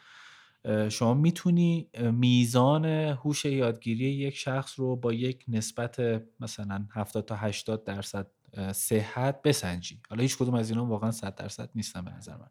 شما 0.89 1.13
می‌تونی 1.13 1.89
میزان 2.11 2.85
هوش 2.85 3.45
یادگیری 3.45 4.05
یک 4.05 4.35
شخص 4.35 4.79
رو 4.79 4.95
با 4.95 5.13
یک 5.13 5.45
نسبت 5.47 6.23
مثلا 6.39 6.85
70 6.91 7.25
تا 7.25 7.35
80 7.35 7.83
درصد 7.83 8.27
صحت 8.71 9.41
بسنجی. 9.41 10.01
حالا 10.09 10.21
هیچ 10.21 10.37
کدوم 10.37 10.53
از 10.53 10.69
اینا 10.69 10.85
واقعا 10.85 11.11
100 11.11 11.35
درصد 11.35 11.69
نیستن 11.75 12.05
به 12.05 12.11
نظر 12.11 12.37
من. 12.37 12.49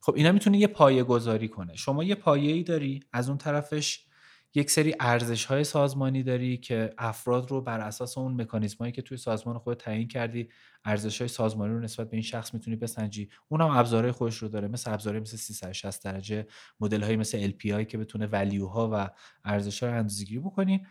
خب 0.00 0.14
اینا 0.16 0.32
می‌تونه 0.32 0.58
یه 0.58 0.66
پایه 0.66 1.02
گذاری 1.02 1.48
کنه 1.48 1.76
شما 1.76 2.04
یه 2.04 2.14
پایه 2.14 2.52
ای 2.52 2.62
داری 2.62 3.00
از 3.12 3.28
اون 3.28 3.38
طرفش 3.38 4.06
یک 4.54 4.70
سری 4.70 4.94
ارزش 5.00 5.44
های 5.44 5.64
سازمانی 5.64 6.22
داری 6.22 6.56
که 6.56 6.94
افراد 6.98 7.50
رو 7.50 7.60
بر 7.60 7.80
اساس 7.80 8.18
اون 8.18 8.40
مکانیزم 8.40 8.76
هایی 8.78 8.92
که 8.92 9.02
توی 9.02 9.16
سازمان 9.16 9.58
خود 9.58 9.76
تعیین 9.76 10.08
کردی 10.08 10.48
ارزش 10.84 11.20
های 11.20 11.28
سازمانی 11.28 11.74
رو 11.74 11.80
نسبت 11.80 12.10
به 12.10 12.16
این 12.16 12.22
شخص 12.22 12.54
می‌تونی 12.54 12.76
بسنجی. 12.76 13.28
اون 13.48 13.60
هم 13.60 13.70
ابزارهای 13.70 14.12
خودش 14.12 14.36
رو 14.36 14.48
داره 14.48 14.68
مثل 14.68 14.92
ابزارهای 14.92 15.20
مثل 15.20 15.36
360 15.36 16.04
درجه 16.04 16.46
مدل 16.80 17.02
های 17.02 17.16
مثل 17.16 17.50
LPI 17.50 17.86
که 17.86 17.98
بتونه 17.98 18.26
ولیو 18.26 18.66
ها 18.66 18.90
و 18.92 19.10
ارزش 19.44 19.82
ها 19.82 19.88
رو 19.88 19.96
اندازه‌گیری 19.96 20.40
بکنی. 20.40 20.86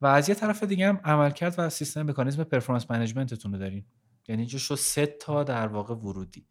و 0.00 0.06
از 0.06 0.28
یه 0.28 0.34
طرف 0.34 0.62
دیگه 0.62 0.88
هم 0.88 1.00
عملکرد 1.04 1.54
و 1.58 1.70
سیستم 1.70 2.02
مکانیزم 2.02 2.44
پرفورمنس 2.44 2.90
منیجمنتتون 2.90 3.52
رو 3.52 3.58
دارین. 3.58 3.84
یعنی 4.28 4.42
اینجا 4.42 4.58
شو 4.58 4.76
سه 4.76 5.06
تا 5.06 5.44
در 5.44 5.66
واقع 5.66 5.94
ورودی. 5.94 6.46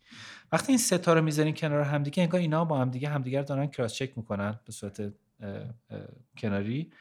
وقتی 0.52 0.72
این 0.72 0.78
سه 0.78 0.98
تا 0.98 1.14
رو 1.14 1.22
می‌ذارین 1.22 1.54
کنار 1.54 1.82
همدیگه 1.82 2.24
انگار 2.24 2.42
اینا 2.42 2.66
با 2.66 2.78
همدیگه 2.78 3.10
همدیگه 3.10 3.42
دارن 3.42 3.68
کراس 3.68 3.94
چک 3.94 4.18
می‌کنن 4.18 4.60
به 4.66 4.72
صورت 4.72 5.14
کناری. 6.38 6.92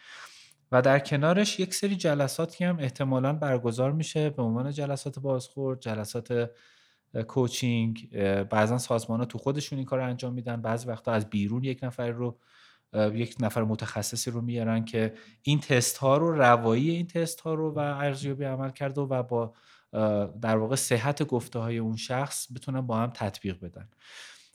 و 0.73 0.83
در 0.83 0.99
کنارش 0.99 1.61
یک 1.61 1.75
سری 1.75 1.97
جلساتی 1.97 2.65
هم 2.65 2.79
احتمالا 2.79 3.33
برگزار 3.33 3.93
میشه. 3.93 4.31
به 4.31 4.43
عنوان 4.43 4.71
جلسات 4.71 5.19
بازخورد 5.19 5.81
جلسات 5.81 6.51
coaching. 7.29 8.11
بعضا 8.51 8.79
سازمان 8.79 9.21
ها 9.21 9.27
تو 9.27 9.39
خودشون 9.39 9.79
این 9.79 9.87
کار 9.87 9.99
رو 9.99 10.07
انجام 10.07 10.33
میدن. 10.33 10.63
بعضی 10.63 10.89
وقتا 10.89 11.13
از 11.13 11.31
بیرون 11.31 11.65
یک 11.65 11.81
نفر 11.83 12.11
رو 12.11 12.39
یک 12.95 13.37
نفر 13.41 13.63
متخصصی 13.65 14.31
رو 14.31 14.41
میارن 14.41 14.85
که 14.85 15.15
این 15.43 15.61
تست 15.61 15.97
ها 15.97 16.17
رو 16.17 16.31
روایی 16.31 16.91
این 16.91 17.07
تست 17.07 17.41
ها 17.41 17.55
رو 17.55 17.71
و 17.75 17.79
ارزیابی 17.79 18.45
عمل 18.45 18.71
کرده 18.71 19.01
و 19.01 19.23
با 19.23 19.55
در 20.43 20.57
واقع 20.57 20.77
صحت 20.77 21.23
گفته 21.23 21.59
های 21.59 21.79
اون 21.79 21.97
شخص 21.97 22.53
بتونن 22.53 22.81
با 22.81 22.97
هم 22.97 23.11
تطبیق 23.11 23.61
بدن. 23.61 23.89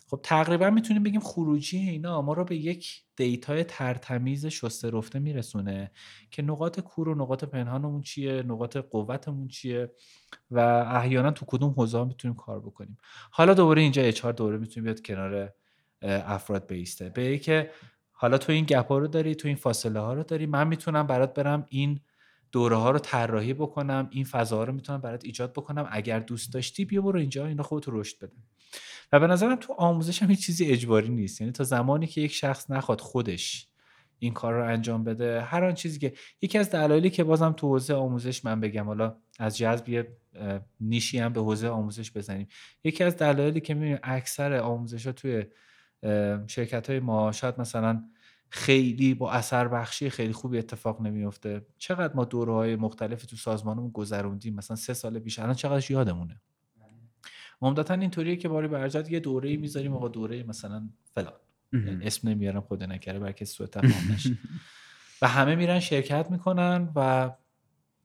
خب 0.09 0.19
تقریبا 0.23 0.69
می‌تونیم 0.69 1.03
بگیم 1.03 1.19
خروجی 1.19 1.77
اینا 1.77 2.21
ما 2.21 2.33
رو 2.33 2.43
به 2.43 2.55
یک 2.55 3.01
data 3.15 3.54
ی 3.54 3.63
ترتمیز 3.63 4.45
شسته 4.45 4.89
رفته 4.89 5.19
میرسونه 5.19 5.91
که 6.31 6.41
نقاط 6.41 6.79
کور 6.79 7.09
و 7.09 7.15
نقاط 7.15 7.43
پنهانمون 7.43 8.01
چیه 8.01 8.43
نقاط 8.43 8.77
قوتمون 8.77 9.47
چیه 9.47 9.91
و 10.51 10.59
احیانا 10.87 11.31
تو 11.31 11.45
کدوم 11.47 11.69
حوزه 11.71 12.03
می‌تونیم 12.03 12.35
کار 12.35 12.59
بکنیم. 12.59 12.97
حالا 13.31 13.53
دوباره 13.53 13.81
اینجا 13.81 14.01
اچ 14.01 14.25
دوباره 14.25 14.57
می‌تونیم 14.57 14.83
بیاد 14.83 15.01
کنار 15.01 15.53
افراد 16.01 16.67
بیسته. 16.67 17.09
به 17.09 17.37
که 17.37 17.71
حالا 18.11 18.37
تو 18.37 18.51
این 18.51 18.65
گپ 18.65 18.87
ها 18.87 18.97
رو 18.97 19.07
داری 19.07 19.35
تو 19.35 19.47
این 19.47 19.57
فاصله 19.57 19.99
ها 19.99 20.13
رو 20.13 20.23
داری 20.23 20.45
من 20.45 20.67
می‌تونم 20.67 21.07
برات 21.07 21.33
برم 21.33 21.65
این 21.69 21.99
دوره 22.51 22.75
ها 22.75 22.91
رو 22.91 22.99
طراحی 22.99 23.53
بکنم 23.53 24.07
این 24.11 24.25
فضا 24.25 24.63
رو 24.63 24.73
می‌تونم 24.73 25.01
برات 25.01 25.25
ایجاد 25.25 25.53
بکنم. 25.53 25.87
اگر 25.91 26.19
دوست 26.19 26.53
داشتی 26.53 26.85
بیا 26.85 27.01
برو 27.01 27.19
اینجا 27.19 27.45
اینا 27.47 27.63
خودت 27.63 27.85
رشد 27.87 28.17
بده. 28.19 28.35
و 29.11 29.19
به 29.19 29.27
نظرم 29.27 29.55
تو 29.55 29.73
آموزش 29.73 30.23
هم 30.23 30.29
هیچ 30.29 30.45
چیزی 30.45 30.65
اجباری 30.65 31.09
نیست. 31.09 31.41
یعنی 31.41 31.53
تا 31.53 31.63
زمانی 31.63 32.07
که 32.07 32.21
یک 32.21 32.33
شخص 32.33 32.71
نخواد 32.71 33.01
خودش 33.01 33.67
این 34.19 34.33
کار 34.33 34.53
رو 34.53 34.65
انجام 34.65 35.03
بده 35.03 35.41
هر 35.41 35.63
آن 35.63 35.73
چیزی 35.73 35.99
که 35.99 36.13
یکی 36.41 36.57
از 36.57 36.69
دلایلی 36.69 37.09
که 37.09 37.23
بازم 37.23 37.51
تو 37.51 37.67
حوزه 37.67 37.93
آموزش 37.93 38.45
من 38.45 38.59
بگم 38.59 38.85
حالا 38.85 39.15
از 39.39 39.57
جذب 39.57 39.89
یه 39.89 40.17
نیشی 40.79 41.19
هم 41.19 41.33
به 41.33 41.41
حوزه 41.41 41.67
آموزش 41.67 42.11
بزنیم. 42.11 42.47
یکی 42.83 43.03
از 43.03 43.17
دلایلی 43.17 43.61
که 43.61 43.73
می‌بینیم 43.73 43.99
اکثر 44.03 44.53
آموزش 44.53 45.05
ها 45.07 45.11
توی 45.11 45.45
شرکت 46.47 46.89
های 46.89 46.99
ما 46.99 47.31
شاید 47.31 47.59
مثلا 47.59 48.03
خیلی 48.49 49.13
با 49.13 49.31
اثر 49.31 49.67
بخشی 49.67 50.09
خیلی 50.09 50.33
خوبی 50.33 50.57
اتفاق 50.57 51.01
نمیفته 51.01 51.65
چقدر 51.77 52.13
ما 52.13 52.25
دوره 52.25 52.53
های 52.53 52.75
مختلفی 52.75 53.27
تو 53.27 53.35
سازمانمون 53.35 53.91
گذروندیم؟ 53.91 54.55
مثلا 54.55 54.75
سه 54.75 54.93
سال 54.93 55.19
پیش 55.19 55.39
الان 55.39 55.53
چقدر 55.53 55.91
یادمونه؟ 55.91 56.41
عمدتا 57.61 57.93
اینطوریه 57.93 58.35
که 58.35 58.49
باری 58.49 58.67
برجت 58.67 59.11
یه 59.11 59.19
دوره 59.19 59.57
می‌ذاریم 59.57 59.93
آقا 59.93 60.07
دوره 60.07 60.43
مثلا 60.43 60.89
فلان. 61.13 61.33
یعنی 61.73 62.05
اسم 62.05 62.29
نمیارم 62.29 62.61
خود 62.61 62.83
نکره 62.83 63.33
کسی 63.33 63.45
سوء 63.45 63.67
تفاهم 63.67 64.13
نشه 64.13 64.37
و 65.21 65.27
همه 65.27 65.55
میرن 65.55 65.79
شرکت 65.79 66.31
می‌کنن 66.31 66.89
و 66.95 67.31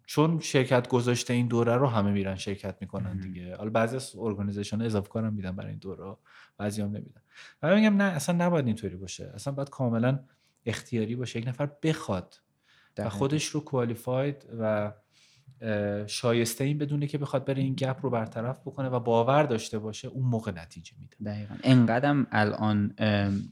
چون 0.07 0.40
شرکت 0.40 0.88
گذاشته 0.88 1.34
این 1.34 1.48
دوره 1.48 1.76
رو 1.76 1.86
همه 1.86 2.11
میرن 2.11 2.34
شرکت 2.34 2.76
می‌کنن 2.80 3.20
دیگه. 3.20 3.57
حالا 3.57 3.70
بعضی 3.70 3.96
از 3.96 4.16
ارگانیزیشن 4.18 4.82
اضافه 4.82 5.09
کارم 5.09 5.32
میدن 5.32 5.57
برای 5.57 5.70
این 5.70 5.78
دوره 5.78 6.16
بعضی 6.59 6.82
هم 6.82 6.88
نمیدن. 6.88 7.20
و 7.62 7.74
میگم 7.74 7.96
نه 7.96 8.05
اصلا 8.05 8.46
نباید 8.46 8.66
اینطوری 8.66 8.96
باشه. 8.96 9.32
اصلا 9.34 9.53
باید 9.53 9.70
کاملا 9.70 10.20
اختیاری 10.66 11.16
باشه. 11.16 11.38
یک 11.38 11.48
نفر 11.48 11.68
بخواد 11.82 12.40
و 12.98 13.09
خودش 13.09 13.46
رو 13.46 13.61
کوالیفاید 13.61 14.46
و 14.61 14.92
شایسته 16.06 16.64
این 16.64 16.78
بدونه 16.78 17.06
که 17.06 17.18
بخواد 17.18 17.44
بره 17.44 17.62
این 17.62 17.74
گپ 17.74 17.96
رو 18.02 18.10
برطرف 18.10 18.60
بکنه 18.60 18.88
و 18.88 19.00
باور 19.00 19.42
داشته 19.42 19.78
باشه 19.78 20.08
اون 20.08 20.24
موقع 20.24 20.52
نتیجه 20.52 20.92
میده. 21.00 21.16
دقیقا. 21.30 21.54
انقدرم 21.62 22.26
الان 22.32 22.94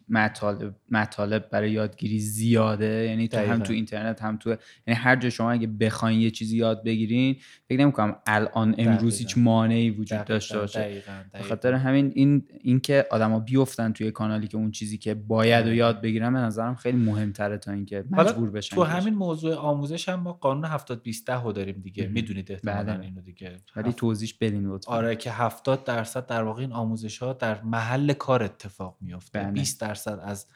مطالب, 0.08 0.74
مطالب 0.90 1.50
برای 1.50 1.70
یادگیری 1.70 2.18
زیاده. 2.18 3.06
یعنی 3.08 3.28
تو 3.28 3.38
هم 3.38 3.60
تو 3.60 3.72
اینترنت 3.72 4.22
هم 4.22 4.36
تو 4.36 4.50
یعنی 4.86 5.00
هر 5.00 5.16
جا 5.16 5.30
شما 5.30 5.52
اگه 5.52 5.66
بخواین 5.66 6.20
یه 6.20 6.30
چیزی 6.30 6.56
یاد 6.56 6.84
بگیرین 6.84 7.36
فکر 7.68 7.80
نمی‌کنم 7.80 8.16
الان 8.26 8.74
امروز 8.78 9.18
هیچ 9.18 9.38
مانعی 9.38 9.90
وجود 9.90 10.24
داشته 10.24 10.58
باشه. 10.58 11.02
به 11.32 11.42
خاطر 11.42 11.74
همین 11.74 12.12
این 12.14 12.46
اینکه 12.60 13.06
آدما 13.10 13.38
بیفتن 13.38 13.92
توی 13.92 14.10
کانالی 14.10 14.48
که 14.48 14.56
اون 14.56 14.70
چیزی 14.70 14.98
که 14.98 15.14
باید 15.14 15.66
و 15.66 15.72
یاد 15.72 16.00
بگیرن 16.00 16.32
به 16.32 16.38
نظرم 16.38 16.74
خیلی 16.74 16.98
مهمتره 16.98 17.58
تا 17.58 17.72
اینکه 17.72 18.04
مجبور 18.10 18.50
بشن 18.50 18.76
تو 18.76 18.82
همین 18.82 19.14
موضوع 19.14 19.54
آموزش 19.54 20.08
هم 20.08 20.20
ما 20.20 20.32
قانون 20.32 20.64
70 20.64 21.02
20 21.02 21.26
داریم 21.26 21.80
دیگه. 21.82 21.99
دیگه 22.00 22.12
می‌دونید 22.12 22.52
احتمالاً 22.52 22.94
بله. 22.94 23.04
اینو 23.04 23.20
دیگه 23.20 23.56
ولی 23.76 23.92
توضیح 23.92 24.34
بدین 24.40 24.64
لطفا 24.64 24.92
آره 24.92 25.16
که 25.16 25.30
70 25.30 25.84
درصد 25.84 26.26
در 26.26 26.42
واقع 26.42 26.60
این 26.60 26.72
آموزش 26.72 27.18
ها 27.18 27.32
در 27.32 27.62
محل 27.62 28.12
کار 28.12 28.42
اتفاق 28.42 28.96
میفته 29.00 29.38
بله. 29.38 29.52
20 29.52 29.80
درصد 29.80 30.20
از 30.22 30.46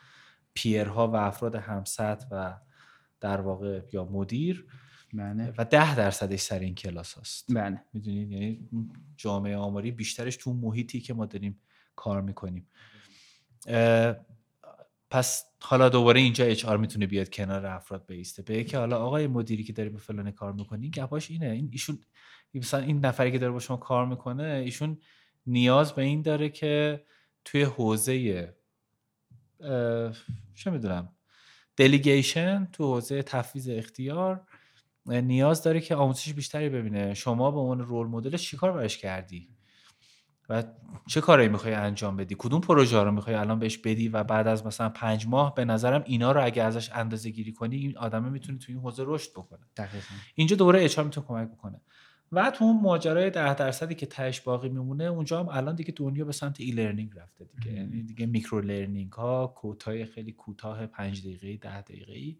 پیرها 0.54 1.08
و 1.08 1.16
افراد 1.16 1.54
همسط 1.54 2.22
و 2.30 2.54
در 3.20 3.40
واقع 3.40 3.80
یا 3.92 4.04
مدیر 4.04 4.66
بله. 5.14 5.54
و 5.58 5.64
ده 5.64 5.96
درصدش 5.96 6.40
سر 6.40 6.58
این 6.58 6.74
کلاس 6.74 7.18
هست 7.18 7.54
بله. 7.54 7.80
می‌دونید 7.92 8.30
یعنی 8.30 8.68
جامعه 9.16 9.56
آماری 9.56 9.90
بیشترش 9.90 10.36
تو 10.36 10.52
محیطی 10.52 11.00
که 11.00 11.14
ما 11.14 11.26
داریم 11.26 11.60
کار 11.96 12.22
می‌کنیم 12.22 12.66
پس 15.14 15.44
حالا 15.60 15.88
دوباره 15.88 16.20
اینجا 16.20 16.44
اچ 16.44 16.64
آر 16.64 16.76
می‌تونه 16.76 17.06
بیاد 17.06 17.30
کنار 17.30 17.66
افراد 17.66 18.06
بیسته. 18.06 18.42
به 18.42 18.64
که 18.64 18.78
حالا 18.78 18.98
آقای 18.98 19.26
مدیری 19.26 19.64
که 19.64 19.72
داری 19.72 19.88
به 19.88 19.98
فلان 19.98 20.30
کار 20.30 20.52
می‌کنی 20.52 20.90
گپاش 20.90 21.30
اینه. 21.30 21.46
این 21.46 21.68
ایشون 21.72 21.98
مثلا 22.54 22.80
این 22.80 23.06
نفری 23.06 23.32
که 23.32 23.38
داره 23.38 23.52
با 23.52 23.58
شما 23.58 23.76
کار 23.76 24.06
می‌کنه 24.06 24.44
ایشون 24.44 24.98
نیاز 25.46 25.92
به 25.92 26.02
این 26.02 26.22
داره 26.22 26.48
که 26.48 27.04
توی 27.44 27.62
حوزه 27.62 28.54
چه 30.54 30.70
می‌دونم 30.70 31.08
دلیگیشن 31.76 32.68
تو 32.72 32.94
حوزه 32.94 33.22
تفویض 33.22 33.68
اختیار 33.72 34.46
نیاز 35.06 35.62
داره 35.62 35.80
که 35.80 35.94
آموزش 35.94 36.32
بیشتری 36.32 36.68
ببینه. 36.68 37.14
شما 37.14 37.50
به 37.50 37.58
عنوان 37.58 37.80
رول 37.80 38.06
مدلش 38.06 38.50
چیکار 38.50 38.72
براش 38.72 38.98
کردی؟ 38.98 39.53
و 40.48 40.62
چه 41.06 41.20
کاری 41.20 41.48
می‌خوای 41.48 41.74
انجام 41.74 42.16
بدی؟ 42.16 42.36
کدوم 42.38 42.60
پروژه 42.60 43.02
رو 43.02 43.10
می‌خوای 43.10 43.36
الان 43.36 43.58
بهش 43.58 43.78
بدی 43.78 44.08
و 44.08 44.24
بعد 44.24 44.46
از 44.46 44.66
مثلا 44.66 44.88
پنج 44.88 45.26
ماه 45.26 45.54
به 45.54 45.64
نظرم 45.64 46.02
اینا 46.06 46.32
رو 46.32 46.44
اگه 46.44 46.62
ازش 46.62 46.90
اندازه 46.92 47.30
گیری 47.30 47.52
کنی 47.52 47.76
این 47.76 47.98
آدمه 47.98 48.28
می‌تونه 48.28 48.58
توی 48.58 48.74
این 48.74 48.84
حوزه 48.84 49.02
رشد 49.06 49.30
بکنه. 49.30 49.60
اینجا 50.34 50.56
دوباره 50.56 50.84
HR 50.84 50.98
می‌تونه 50.98 51.26
کمک 51.26 51.48
بکنه. 51.48 51.80
و 52.32 52.50
تو 52.50 52.64
اون 52.64 52.80
ماجرای 52.82 53.30
ده 53.30 53.54
درصدی 53.54 53.94
که 53.94 54.06
تهش 54.06 54.40
باقی 54.40 54.68
میمونه 54.68 55.04
اونجا 55.04 55.40
هم 55.40 55.48
الان 55.48 55.74
دیگه 55.74 55.92
دنیا 55.96 56.24
به 56.24 56.32
سمت 56.32 56.60
e-learning 56.60 57.12
رفته 57.16 57.44
دیگه. 57.44 57.72
یعنی 57.72 58.02
دیگه 58.02 58.26
micro 58.26 58.60
learning 58.60 59.12
ها 59.12 59.46
کوتاه 59.46 60.04
خیلی 60.04 60.32
کوتاه 60.32 60.86
5 60.86 61.20
دقیقه 61.20 61.56
10 61.56 61.80
دقیقه 61.82 62.36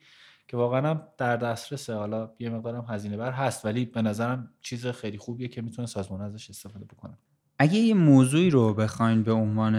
که 0.49 0.57
واقعا 0.57 0.91
هم 0.91 1.03
در 1.19 1.37
دسترس 1.37 1.91
حالا 1.91 2.31
یه 2.39 2.51
مقدارم 2.51 2.87
هزینه 2.89 3.17
بر 3.17 3.33
هست 3.33 3.65
ولی 3.65 3.85
به 3.85 4.03
نظرم 4.03 4.51
چیز 4.61 4.87
خیلی 4.87 5.19
خوبیه 5.19 5.49
که 5.49 5.63
می‌تونه 5.63 5.87
سازمان 5.87 6.21
ازش 6.21 6.51
استفاده 6.51 6.85
بکنه. 6.85 7.19
اگه 7.59 7.75
یه 7.75 7.95
موضوعی 7.95 8.51
رو 8.51 8.75
بخواین 8.75 9.23
به 9.23 9.33
عنوان 9.33 9.75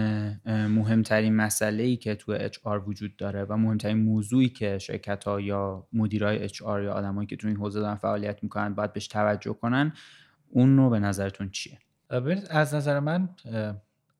مهمترین 0.46 1.36
مسئله 1.36 1.82
ای 1.82 1.96
که 1.96 2.14
تو 2.14 2.32
HR 2.32 2.58
وجود 2.64 3.16
داره 3.16 3.44
و 3.44 3.56
مهمترین 3.56 3.98
موضوعی 3.98 4.48
که 4.48 4.78
شرکت 4.78 5.24
ها 5.24 5.40
یا 5.40 5.86
مدیرای 5.92 6.42
HR 6.42 6.82
یا 6.82 6.92
آدمایی 6.92 7.26
که 7.26 7.36
تو 7.36 7.48
این 7.48 7.56
حوزه 7.56 7.80
دارن 7.80 7.94
فعالیت 7.94 8.42
می‌کنن 8.42 8.74
باید 8.74 8.92
بهش 8.92 9.08
توجه 9.08 9.52
کنن 9.52 9.92
اون 10.50 10.76
رو 10.76 10.90
به 10.90 10.98
نظرتون 10.98 11.50
چیه؟ 11.50 11.78
از 12.50 12.74
نظر 12.74 13.00
من 13.00 13.28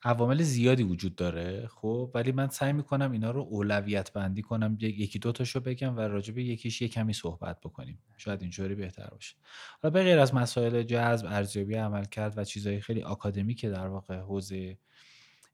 عوامل 0.07 0.43
زیادی 0.43 0.83
وجود 0.83 1.17
داره 1.17 1.67
خب؟ 1.67 2.11
ولی 2.15 2.33
من 2.33 2.49
سعی 2.49 2.73
می‌کنم 2.73 3.13
اینا 3.13 3.31
رو 3.31 3.41
اولویت 3.41 4.13
بندی 4.13 4.43
کنم 4.43 4.77
یکی 4.81 5.19
دو 5.19 5.33
تاشو 5.33 5.61
بگم 5.61 5.97
و 5.97 6.01
راجع 6.01 6.35
به 6.35 6.45
یکیش 6.45 6.83
یه 6.83 6.89
کمی 6.89 7.13
صحبت 7.13 7.61
بکنیم. 7.61 7.99
شاید 8.17 8.43
اینجوری 8.43 8.75
بهتر 8.75 9.07
باشه. 9.07 9.37
حالا 9.83 9.93
به 9.93 10.03
غیر 10.03 10.19
از 10.19 10.35
مسائل 10.35 10.83
جذب 10.83 11.27
ارزیابی 11.27 11.75
عمل 11.75 12.05
کرد 12.05 12.39
و 12.39 12.45
چیزهای 12.45 12.81
خیلی 12.81 13.03
آکادمی 13.03 13.55
که 13.55 13.71
در 13.71 13.87
واقع 13.87 14.19
حوزه 14.19 14.79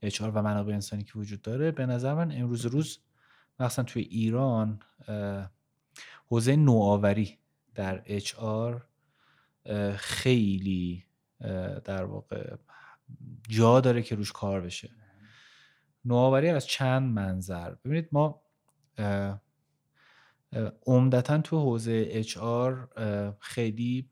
اچ 0.02 0.20
و 0.20 0.42
منابع 0.42 0.74
انسانی 0.74 1.04
که 1.04 1.12
وجود 1.16 1.42
داره 1.42 1.70
به 1.70 1.86
نظر 1.86 2.14
من 2.14 2.32
امروز 2.32 2.66
روز 2.66 2.98
مثلا 3.60 3.84
توی 3.84 4.02
ایران 4.02 4.80
حوزه 6.26 6.56
نوآوری 6.56 7.38
در 7.74 8.02
اچ 8.06 8.34
خیلی 9.96 11.04
در 11.84 12.04
واقع 12.04 12.56
جا 13.48 13.80
داره 13.80 14.02
که 14.02 14.14
روش 14.14 14.32
کار 14.32 14.60
بشه. 14.60 14.90
نوآوری 16.04 16.48
از 16.48 16.66
چند 16.66 17.12
منظر. 17.12 17.74
ببینید 17.74 18.08
ما 18.12 18.42
عمدتا 20.86 21.38
تو 21.38 21.60
حوزه 21.60 22.08
اچ 22.10 22.38
خیلی 23.40 24.10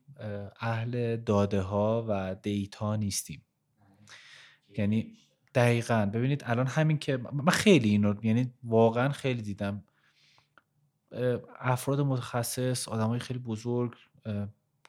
اهل 0.59 1.17
داده 1.17 1.61
ها 1.61 2.05
و 2.09 2.35
دیتا 2.35 2.95
نیستیم. 2.95 3.45
یعنی 4.77 5.17
دقیقا. 5.55 6.05
ببینید 6.13 6.43
الان 6.45 6.67
همین 6.67 6.97
که 6.97 7.17
من 7.17 7.51
خیلی 7.51 7.89
اینو 7.89 8.15
یعنی 8.23 8.53
واقعا 8.63 9.09
خیلی 9.09 9.41
دیدم. 9.41 9.83
افراد 11.59 11.99
متخصص 11.99 12.87
آدمای 12.87 13.19
خیلی 13.19 13.39
بزرگ 13.39 13.95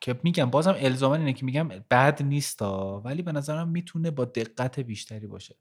که 0.03 0.20
میگم 0.22 0.50
بازم 0.50 0.74
الزاما 0.78 1.14
اینه 1.14 1.32
که 1.32 1.44
میگم 1.44 1.68
بد 1.68 2.22
نیستا 2.22 3.00
ولی 3.05 3.22
به 3.22 3.32
نظرم 3.32 3.68
می‌تونه 3.68 4.11
با 4.11 4.24
دقت 4.24 4.80
بیشتری 4.80 5.26
باشه. 5.26 5.57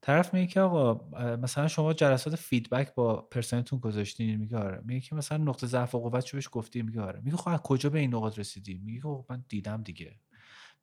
طرف 0.00 0.34
میگه 0.34 0.46
که 0.46 0.60
آقا 0.60 1.08
مثلا 1.36 1.68
شما 1.68 1.92
جلسات 1.92 2.36
فیدبک 2.36 2.94
با 2.94 3.16
پرسنلتون 3.16 3.78
گذاشتین 3.78 4.36
میگه 4.36 4.58
آره. 4.58 4.82
میگه 4.84 5.00
که 5.00 5.14
مثلا 5.14 5.38
نقطه 5.38 5.66
ضعف 5.66 5.94
و 5.94 5.98
قوت 5.98 6.24
چه 6.24 6.36
بهش 6.36 6.48
گفتی 6.52 6.82
میگه 6.82 7.00
آره. 7.00 7.20
میگه 7.24 7.36
خب 7.36 7.56
کجا 7.56 7.90
به 7.90 7.98
این 7.98 8.14
نقاط 8.14 8.38
رسیدی 8.38 8.78
میگه 8.84 9.00
خب 9.00 9.26
من 9.30 9.44
دیدم 9.48 9.82
دیگه. 9.82 10.16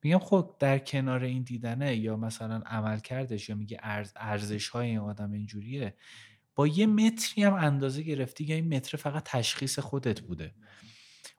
میگم 0.02 0.18
خب 0.18 0.56
در 0.58 0.78
کنار 0.78 1.24
این 1.24 1.42
دیدنه 1.42 1.96
یا 1.96 2.16
مثلا 2.16 2.62
عمل 2.66 2.98
کردش 2.98 3.48
یا 3.48 3.54
میگه 3.54 3.78
ارز 3.82 4.12
ارزش 4.16 4.68
های 4.68 4.88
این 4.88 4.98
آدم 4.98 5.32
اینجوریه 5.32 5.94
با 6.54 6.66
یه 6.66 6.86
متری 6.86 7.44
هم 7.44 7.54
اندازه 7.54 8.02
گرفتی 8.02 8.44
یا 8.44 8.56
این 8.56 8.74
متر 8.76 8.96
فقط 8.96 9.22
تشخیص 9.26 9.78
خودت 9.78 10.20
بوده. 10.20 10.54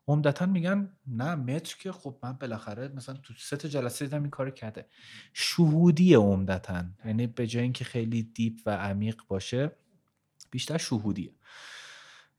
عمدتا 0.07 0.45
میگن 0.45 0.91
نه 1.07 1.35
متر 1.35 1.77
که 1.79 1.91
خب 1.91 2.19
من 2.23 2.33
بالاخره 2.33 2.87
مثلا 2.87 3.15
تو 3.15 3.33
سه 3.37 3.57
تا 3.57 3.67
جلسه 3.67 4.05
دیدم 4.05 4.21
این 4.21 4.29
کار 4.29 4.49
کرده. 4.49 4.85
شهودی 5.33 6.13
عمدتا 6.13 6.83
یعنی 7.05 7.27
به 7.27 7.47
جای 7.47 7.63
اینکه 7.63 7.83
خیلی 7.83 8.23
دیپ 8.23 8.59
و 8.65 8.77
عمیق 8.77 9.21
باشه 9.27 9.71
بیشتر 10.51 10.77
شهودیه. 10.77 11.31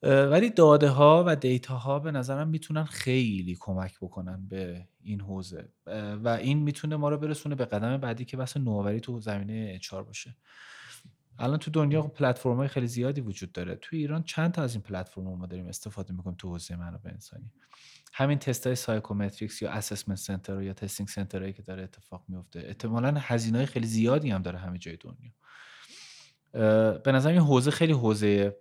ولی 0.03 0.51
داده 0.51 0.89
ها 0.89 1.25
و 1.27 1.37
دیتا 1.37 1.77
ها 1.77 1.99
به 1.99 2.11
نظرم 2.11 2.49
می‌تونن 2.49 2.85
خیلی 2.85 3.57
کمک 3.61 3.99
بکنن 4.01 4.49
به 4.49 4.89
این 5.03 5.21
حوزه. 5.21 5.69
و 6.25 6.29
این 6.29 6.59
می‌تونه 6.59 6.97
ما 6.97 7.09
رو 7.09 7.19
برسونه 7.19 7.55
به 7.55 7.65
قدم 7.65 7.97
بعدی 7.97 8.25
که 8.25 8.37
بحث 8.37 8.57
نوآوری 8.57 9.01
تو 9.01 9.21
زمینه 9.21 9.73
اچار 9.75 10.05
باشه. 10.05 10.37
الان 11.39 11.59
تو 11.59 11.71
دنیا 11.71 12.03
پلتفرم 12.03 12.57
های 12.57 12.69
خیلی 12.69 12.87
زیادی 12.87 13.21
وجود 13.21 13.53
داره. 13.53 13.75
تو 13.75 13.97
ایران 13.97 14.23
چند 14.23 14.53
تا 14.53 14.63
از 14.63 14.75
این 14.75 14.83
پلتفرم 14.83 15.25
ما 15.25 15.47
داریم 15.47 15.67
استفاده 15.67 16.13
می‌کنیم 16.13 16.37
تو 16.37 16.49
حوزه 16.49 16.77
منابع 16.77 17.11
انسانی؟ 17.11 17.51
همین 18.13 18.39
تست 18.39 18.67
های 18.67 18.77
psychometrics 18.77 19.63
یا 19.63 19.71
assessment 19.71 20.19
center 20.19 20.63
یا 20.63 20.73
testing 20.73 21.09
center 21.09 21.51
که 21.51 21.63
داره 21.63 21.83
اتفاق 21.83 22.25
میفته 22.29 22.61
احتمالا 22.61 23.15
هزینه 23.19 23.59
های 23.59 23.67
خیلی 23.67 23.87
زیادی 23.87 24.31
هم 24.31 24.43
داره 24.43 24.59
همه 24.59 24.79
جای 24.79 24.97
دنیا. 24.97 25.33
به 26.99 27.13
نظر 27.13 27.31
این 27.31 27.41
حوزه 27.41 27.71
خیلی 27.71 27.93
حوزه 27.93 28.57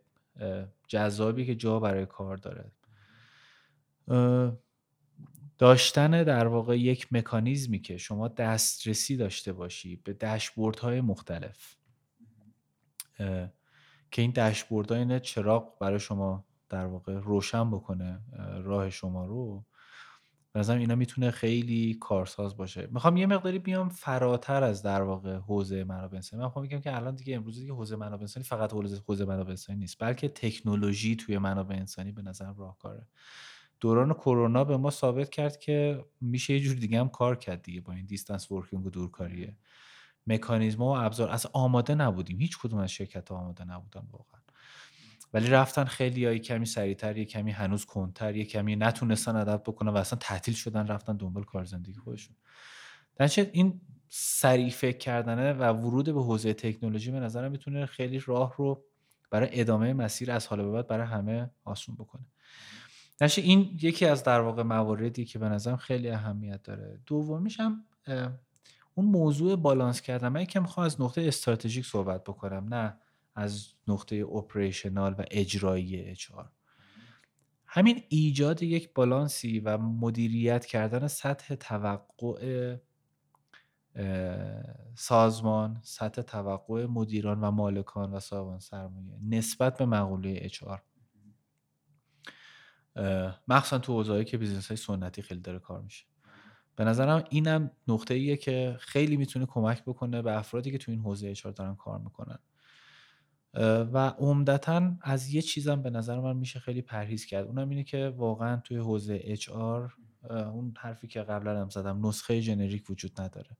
جذابی 0.87 1.45
که 1.45 1.55
جا 1.55 1.79
برای 1.79 2.05
کار 2.05 2.37
داره. 2.37 2.71
داشتن 5.57 6.23
در 6.23 6.47
واقع 6.47 6.79
یک 6.79 7.13
مکانیزمی 7.13 7.79
که 7.79 7.97
شما 7.97 8.27
دسترسی 8.27 9.17
داشته 9.17 9.53
باشی 9.53 9.95
به 9.95 10.13
دشبوردهای 10.13 11.01
مختلف. 11.01 11.78
که 14.11 14.21
این 14.21 14.31
داشبورد 14.31 14.93
این 14.93 15.19
چراغ 15.19 15.79
برای 15.79 15.99
شما 15.99 16.45
در 16.69 16.85
واقع 16.85 17.13
روشن 17.13 17.71
بکنه 17.71 18.21
راه 18.63 18.89
شما 18.89 19.25
رو. 19.25 19.65
به 20.51 20.69
اینا 20.69 20.95
می‌تونه 20.95 21.31
خیلی 21.31 21.93
کارساز 21.93 22.57
باشه. 22.57 22.87
می‌خوام 22.91 23.17
یه 23.17 23.25
مقداری 23.25 23.59
بیام 23.59 23.89
فراتر 23.89 24.63
از 24.63 24.83
در 24.83 25.01
واقع 25.01 25.35
حوزه 25.35 25.83
منابع 25.83 26.15
انسانی 26.15 26.39
من 26.39 26.45
می‌خوام 26.45 26.65
بگم 26.65 26.79
که 26.79 26.95
الان 26.95 27.15
دیگه 27.15 27.35
امروز 27.35 27.59
دیگه 27.59 27.73
حوزه 27.73 27.95
منابع 27.95 28.21
انسانی 28.21 28.43
فقط 28.43 28.73
حوزه 29.07 29.25
منابع 29.25 29.49
انسانی 29.49 29.79
نیست 29.79 29.95
بلکه 29.99 30.29
تکنولوژی 30.29 31.15
توی 31.15 31.37
منابع 31.37 31.75
انسانی 31.75 32.11
به 32.11 32.21
نظر 32.21 32.53
راهکاره. 32.53 33.07
دوران 33.79 34.13
کرونا 34.13 34.63
به 34.63 34.77
ما 34.77 34.89
ثابت 34.89 35.29
کرد 35.29 35.59
که 35.59 36.05
میشه 36.21 36.53
یه 36.53 36.59
جور 36.59 36.75
دیگه 36.75 36.99
هم 36.99 37.09
کار 37.09 37.35
کرد 37.35 37.61
دیگه 37.61 37.81
با 37.81 37.93
این 37.93 38.05
دیستنس 38.05 38.51
ورکینگ 38.51 38.85
و 38.85 38.89
دورکاریه. 38.89 39.57
مکانیزم 40.29 40.81
و 40.81 40.85
ابزار. 40.85 41.29
از 41.29 41.47
آماده 41.53 41.95
نبودیم. 41.95 42.39
هیچ 42.39 42.57
کدوم 42.57 42.79
از 42.79 42.91
شرکت 42.91 43.29
ها 43.29 43.35
آماده 43.35 43.65
نبودن 43.65 44.07
واقعا. 44.11 44.39
ولی 45.33 45.47
رفتن 45.47 45.83
خیلی 45.83 46.21
یا 46.21 46.37
کمی 46.37 46.65
سریعتر 46.65 47.17
یه 47.17 47.25
کمی 47.25 47.51
هنوز 47.51 47.85
کنتر 47.85 48.35
یه 48.35 48.45
کمی 48.45 48.75
نتونستن 48.75 49.35
ادب 49.35 49.61
بکنن 49.65 49.91
و 49.91 49.97
اصلا 49.97 50.19
تعطیل 50.19 50.53
شدن 50.53 50.87
رفتن 50.87 51.17
دنبال 51.17 51.43
کار 51.43 51.65
زندگی 51.65 51.93
خودشون. 51.93 52.35
درچه 53.15 53.49
این 53.53 53.81
سریع 54.09 54.69
فکر 54.69 54.97
کردنه 54.97 55.53
و 55.53 55.63
ورود 55.63 56.05
به 56.05 56.23
حوزه 56.23 56.53
تکنولوژی 56.53 57.11
به 57.11 57.19
نظرم 57.19 57.51
می‌تونه 57.51 57.85
خیلی 57.85 58.19
راه 58.19 58.53
رو 58.57 58.83
برای 59.31 59.59
ادامه 59.61 59.93
مسیر 59.93 60.31
از 60.31 60.47
حال 60.47 60.61
به 60.61 60.71
بعد 60.71 60.87
برای 60.87 61.07
همه 61.07 61.49
آسون 61.63 61.95
بکنه. 61.95 62.25
درچه 63.17 63.41
این 63.41 63.79
یکی 63.81 64.05
از 64.05 64.23
در 64.23 64.39
واقع 64.39 64.63
مواردی 64.63 65.25
که 65.25 65.39
به 65.39 65.49
نظرم 65.49 65.77
خیلی 65.77 66.09
اهمیت 66.09 66.63
داره. 66.63 66.99
دومیش 67.05 67.59
هم 67.59 67.85
اون 68.99 69.07
موضوع 69.07 69.55
بالانس 69.55 70.01
کردن 70.01 70.27
من 70.27 70.41
یکم 70.41 70.61
می‌خوام 70.61 70.85
از 70.85 71.01
نقطه 71.01 71.21
استراتژیک 71.21 71.85
صحبت 71.85 72.23
بکنم 72.23 72.73
نه 72.73 72.97
از 73.35 73.67
نقطه 73.87 74.15
operational 74.15 75.13
و 75.13 75.23
اجرایی 75.31 76.01
HR 76.01 76.51
همین 77.65 78.03
ایجاد 78.09 78.63
یک 78.63 78.93
بالانسی 78.93 79.59
و 79.59 79.77
مدیریت 79.77 80.65
کردن 80.65 81.07
سطح 81.07 81.55
توقع 81.55 82.77
سازمان 84.95 85.81
سطح 85.83 86.21
توقع 86.21 86.85
مدیران 86.85 87.41
و 87.41 87.51
مالکان 87.51 88.13
و 88.13 88.19
صاحبان 88.19 88.59
سرمایه 88.59 89.19
نسبت 89.29 89.77
به 89.77 89.85
مقوله 89.85 90.39
HR 90.41 90.83
مخصوصا 93.47 93.77
تو 93.77 93.93
حوزه‌ای 93.93 94.25
که 94.25 94.37
business 94.37 94.67
های 94.67 94.77
سنتی 94.77 95.21
خیلی 95.21 95.41
داره 95.41 95.59
کار 95.59 95.81
میشه. 95.81 96.05
به 96.79 96.85
نظرم 96.85 97.23
اینم 97.29 97.71
نقطه 97.87 98.13
ایه 98.13 98.37
که 98.37 98.77
خیلی 98.79 99.17
می‌تونه 99.17 99.45
کمک 99.45 99.83
بکنه 99.83 100.21
به 100.21 100.37
افرادی 100.37 100.71
که 100.71 100.77
تو 100.77 100.91
این 100.91 100.99
حوزه 100.99 101.27
HR 101.27 101.51
دارن 101.51 101.75
کار 101.75 101.99
می‌کنن. 101.99 102.39
و 103.93 104.09
عمدتا 104.09 104.91
از 105.01 105.33
یه 105.33 105.41
چیزم 105.41 105.81
به 105.81 105.89
نظر 105.89 106.19
من 106.19 106.37
میشه 106.37 106.59
خیلی 106.59 106.81
پرهیز 106.81 107.25
کرد. 107.25 107.45
اونم 107.45 107.69
اینه 107.69 107.83
که 107.83 108.13
واقعا 108.17 108.61
توی 108.63 108.77
حوزه 108.77 109.21
HR 109.23 109.49
اون 110.29 110.73
حرفی 110.77 111.07
که 111.07 111.21
قبلا 111.21 111.61
هم 111.61 111.69
زدم 111.69 112.07
نسخه 112.07 112.41
generic 112.41 112.89
وجود 112.89 113.21
نداره. 113.21 113.57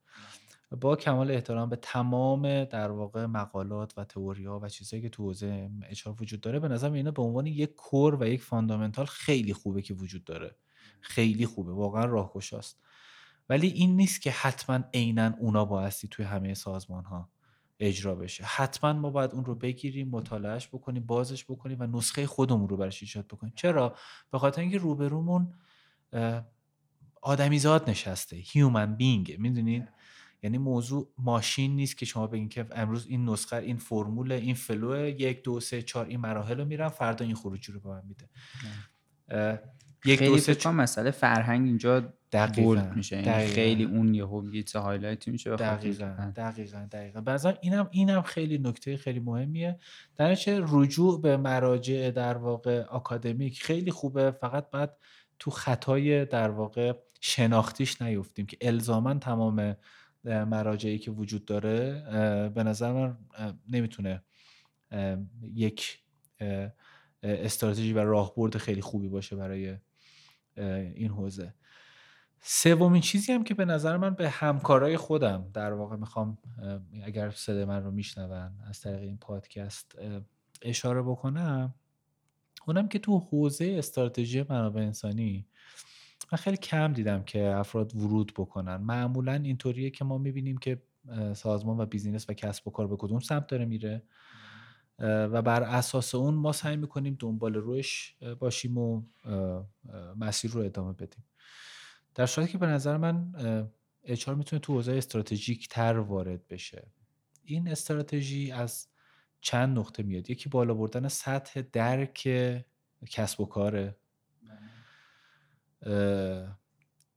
با 0.82 0.96
کمال 0.96 1.32
احترام 1.32 1.70
به 1.70 1.76
تمام 1.76 2.64
در 2.64 2.92
واقع 2.92 3.26
مقالات 3.26 3.94
و 3.98 4.04
تئوری 4.04 4.46
ها 4.46 4.60
و 4.60 4.70
چیزهایی 4.70 5.04
که 5.04 5.10
تو 5.10 5.24
حوزه 5.24 5.70
HR 5.90 6.08
وجود 6.20 6.42
داره 6.42 6.60
به 6.60 6.68
نظر 6.68 6.92
اینا 6.92 7.12
به 7.12 7.22
عنوان 7.22 7.46
یک 7.46 7.76
core 7.76 8.24
و 8.24 8.28
یک 8.28 8.42
fundamental 8.42 9.06
خیلی 9.06 9.54
خوبه 9.54 9.82
که 9.82 9.94
وجود 9.94 10.24
داره. 10.24 10.56
خیلی 11.02 11.46
خوبه 11.46 11.72
واقعا 11.72 12.06
راهگشاست. 12.06 12.80
ولی 13.50 13.68
این 13.68 13.96
نیست 13.96 14.22
که 14.22 14.32
حتما 14.32 14.80
عینا 14.94 15.34
اونا 15.40 15.66
بایستی 15.66 16.08
توی 16.08 16.26
همه 16.26 16.54
سازمان 16.54 17.06
ها 17.06 17.30
اجرا 17.80 18.16
بشه. 18.16 18.44
حتما 18.44 18.94
ما 18.94 19.10
باید 19.10 19.32
اون 19.32 19.46
رو 19.46 19.56
بگیریم 19.56 20.10
مطالعه‌ش 20.10 20.68
بکنیم 20.68 21.06
بازش 21.06 21.46
بکنیم 21.46 21.78
و 21.80 21.88
نسخه 21.88 22.28
خودمون 22.28 22.70
رو 22.70 22.78
برش 22.78 23.02
ایجاد 23.02 23.28
بکنیم. 23.28 23.54
چرا؟ 23.56 23.96
به 24.32 24.40
خاطر 24.40 24.62
اینکه 24.62 24.78
روبرومون 24.78 25.54
آدمیزاد 27.22 27.90
نشسته 27.90 28.36
human 28.36 28.96
being 28.96 29.40
می‌دونین؟ 29.40 29.88
یعنی 30.44 30.58
موضوع 30.58 31.14
ماشین 31.18 31.76
نیست 31.76 31.98
که 31.98 32.06
شما 32.06 32.28
بگین 32.28 32.50
که 32.50 32.66
امروز 32.72 33.08
این 33.08 33.30
نسخه 33.30 33.56
این 33.56 33.78
فرمول 33.78 34.32
این 34.32 34.56
flow 34.56 35.08
یک 35.08 35.44
دو 35.44 35.60
سه 35.60 35.82
چهار 35.82 36.06
این 36.06 36.20
مراحل 36.20 36.58
رو 36.58 36.66
میرم 36.66 36.90
فردا 36.90 37.26
این 37.26 37.36
خروجی 37.36 37.72
رو 37.72 37.80
به 37.80 37.90
من 37.90 38.02
میده. 38.06 38.30
یک 40.06 40.20
خیلی 40.20 40.32
دو 40.32 40.38
سه 40.38 40.56
چ... 40.56 40.68
مسئله 40.68 41.12
فرهنگ 41.12 41.66
اینجا 41.68 42.14
دقیقا 42.32 42.92
میشه. 42.96 43.22
یعنی 43.22 43.48
خیلی 43.48 43.84
اون 43.84 44.14
یهو 44.14 44.56
یه 44.56 44.64
هایلایت 44.76 45.28
میشه 45.28 45.56
دقیقاً 45.56 46.32
دقیقاً 46.36 46.88
دقیقاً. 46.92 47.22
بعضا 47.22 47.54
اینم 47.62 47.88
اینم 47.92 48.22
خیلی 48.22 48.58
نکته 48.58 48.98
خیلی 48.98 49.20
مهمیه. 49.20 49.80
در 50.16 50.38
رجوع 50.48 51.22
به 51.22 51.38
مراجع 51.38 52.12
در 52.12 52.38
واقع 52.38 52.82
آکادمیک 52.82 53.64
خیلی 53.64 53.92
خوبه. 53.92 54.32
فقط 54.32 54.70
بعد 54.70 54.98
تو 55.40 55.52
خطای 55.52 56.26
در 56.26 56.50
واقع 56.50 56.94
شناختیش 57.22 58.02
نیفتیم 58.02 58.46
که 58.46 58.58
الزاما 58.62 59.14
تمام 59.14 59.76
مراجعی 60.24 61.00
که 61.00 61.12
وجود 61.12 61.46
داره 61.46 62.04
به 62.56 62.64
نظر 62.64 62.94
من 62.94 63.18
نمی‌تونه 63.70 64.24
یک 65.54 66.00
استراتژی 67.24 67.94
و 67.94 68.00
راهبرد 68.00 68.58
خیلی 68.58 68.82
خوبی 68.82 69.08
باشه 69.08 69.36
برای 69.36 69.78
این 70.96 71.12
حوزه. 71.12 71.54
سومین 72.42 73.02
چیزی 73.02 73.32
هم 73.32 73.44
که 73.44 73.54
به 73.54 73.66
نظر 73.66 73.98
من 73.98 74.14
به 74.14 74.30
همکارای 74.30 74.98
خودم 74.98 75.50
در 75.54 75.74
واقع 75.74 75.96
می‌خوام 75.96 76.38
اگر 77.04 77.30
صدای 77.30 77.66
من 77.66 77.84
رو 77.84 77.92
میشنون 77.92 78.52
از 78.68 78.82
طریق 78.82 79.00
این 79.00 79.18
پادکست 79.18 79.96
اشاره 80.62 81.02
بکنم 81.02 81.74
اونم 82.68 82.88
که 82.88 83.00
تو 83.00 83.20
حوزه 83.20 83.76
استراتژی 83.78 84.46
منابع 84.50 84.82
انسانی 84.82 85.46
من 86.32 86.38
خیلی 86.38 86.58
کم 86.58 86.94
دیدم 86.94 87.24
که 87.24 87.48
افراد 87.48 87.96
ورود 87.96 88.34
بکنن. 88.38 88.76
معمولا 88.76 89.34
اینطوریه 89.34 89.90
که 89.90 90.06
ما 90.06 90.18
می‌بینیم 90.18 90.58
که 90.58 90.82
سازمان 91.34 91.80
و 91.80 91.86
بیزینس 91.86 92.30
و 92.30 92.34
کسب 92.34 92.68
و 92.68 92.72
کار 92.72 92.88
به 92.88 92.96
کدوم 92.96 93.20
سمت 93.20 93.48
داره 93.48 93.66
میره. 93.66 94.04
و 95.00 95.42
بر 95.42 95.64
اساس 95.64 96.16
اون 96.16 96.34
ما 96.34 96.52
سعی 96.52 96.78
می‌کنیم 96.78 97.16
دنبال 97.20 97.54
روش 97.54 98.16
باشیم 98.40 98.78
و 98.78 99.04
مسیر 100.16 100.52
رو 100.52 100.62
ادامه 100.62 100.94
بدیم. 100.94 101.26
در 102.16 102.26
صورتی 102.26 102.52
که 102.52 102.58
به 102.58 102.68
نظر 102.68 102.98
من 102.98 103.34
اچار 104.04 104.36
می‌تونه 104.36 104.60
تو 104.60 104.74
حوزه 104.74 104.94
استراتژیک 104.94 105.68
تر 105.68 105.98
وارد 105.98 106.48
بشه. 106.48 106.92
این 107.44 107.68
استراتژی 107.68 108.52
از 108.52 108.88
چند 109.42 109.80
نقطه 109.80 110.04
میاد؟ 110.04 110.30
یکی 110.30 110.50
بالا 110.50 110.74
بردن 110.74 111.08
سطح 111.08 111.62
درک 111.62 112.30
کسب 113.10 113.42
و 113.42 113.46
کاره 113.46 113.98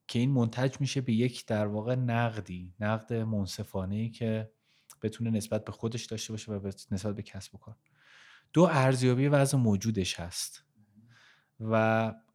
که 0.09 0.19
این 0.19 0.31
منتج 0.31 0.81
میشه 0.81 1.01
به 1.01 1.13
یک 1.13 1.47
در 1.47 1.67
واقع 1.67 1.95
نقدی 1.95 2.75
نقد 2.81 3.13
منصفانه 3.13 4.09
که 4.09 4.51
بتونه 5.03 5.31
نسبت 5.31 5.65
به 5.65 5.73
خودش 5.73 6.05
داشته 6.05 6.33
باشه 6.33 6.53
و 6.53 6.71
نسبت 6.91 7.17
به 7.17 7.23
کسب 7.23 7.55
و 7.55 7.59
کار. 7.59 7.77
دو 8.53 8.69
ارزیابی 8.71 9.29
وضع 9.29 9.59
موجودش 9.59 10.21
هست. 10.21 10.65
و 11.61 11.75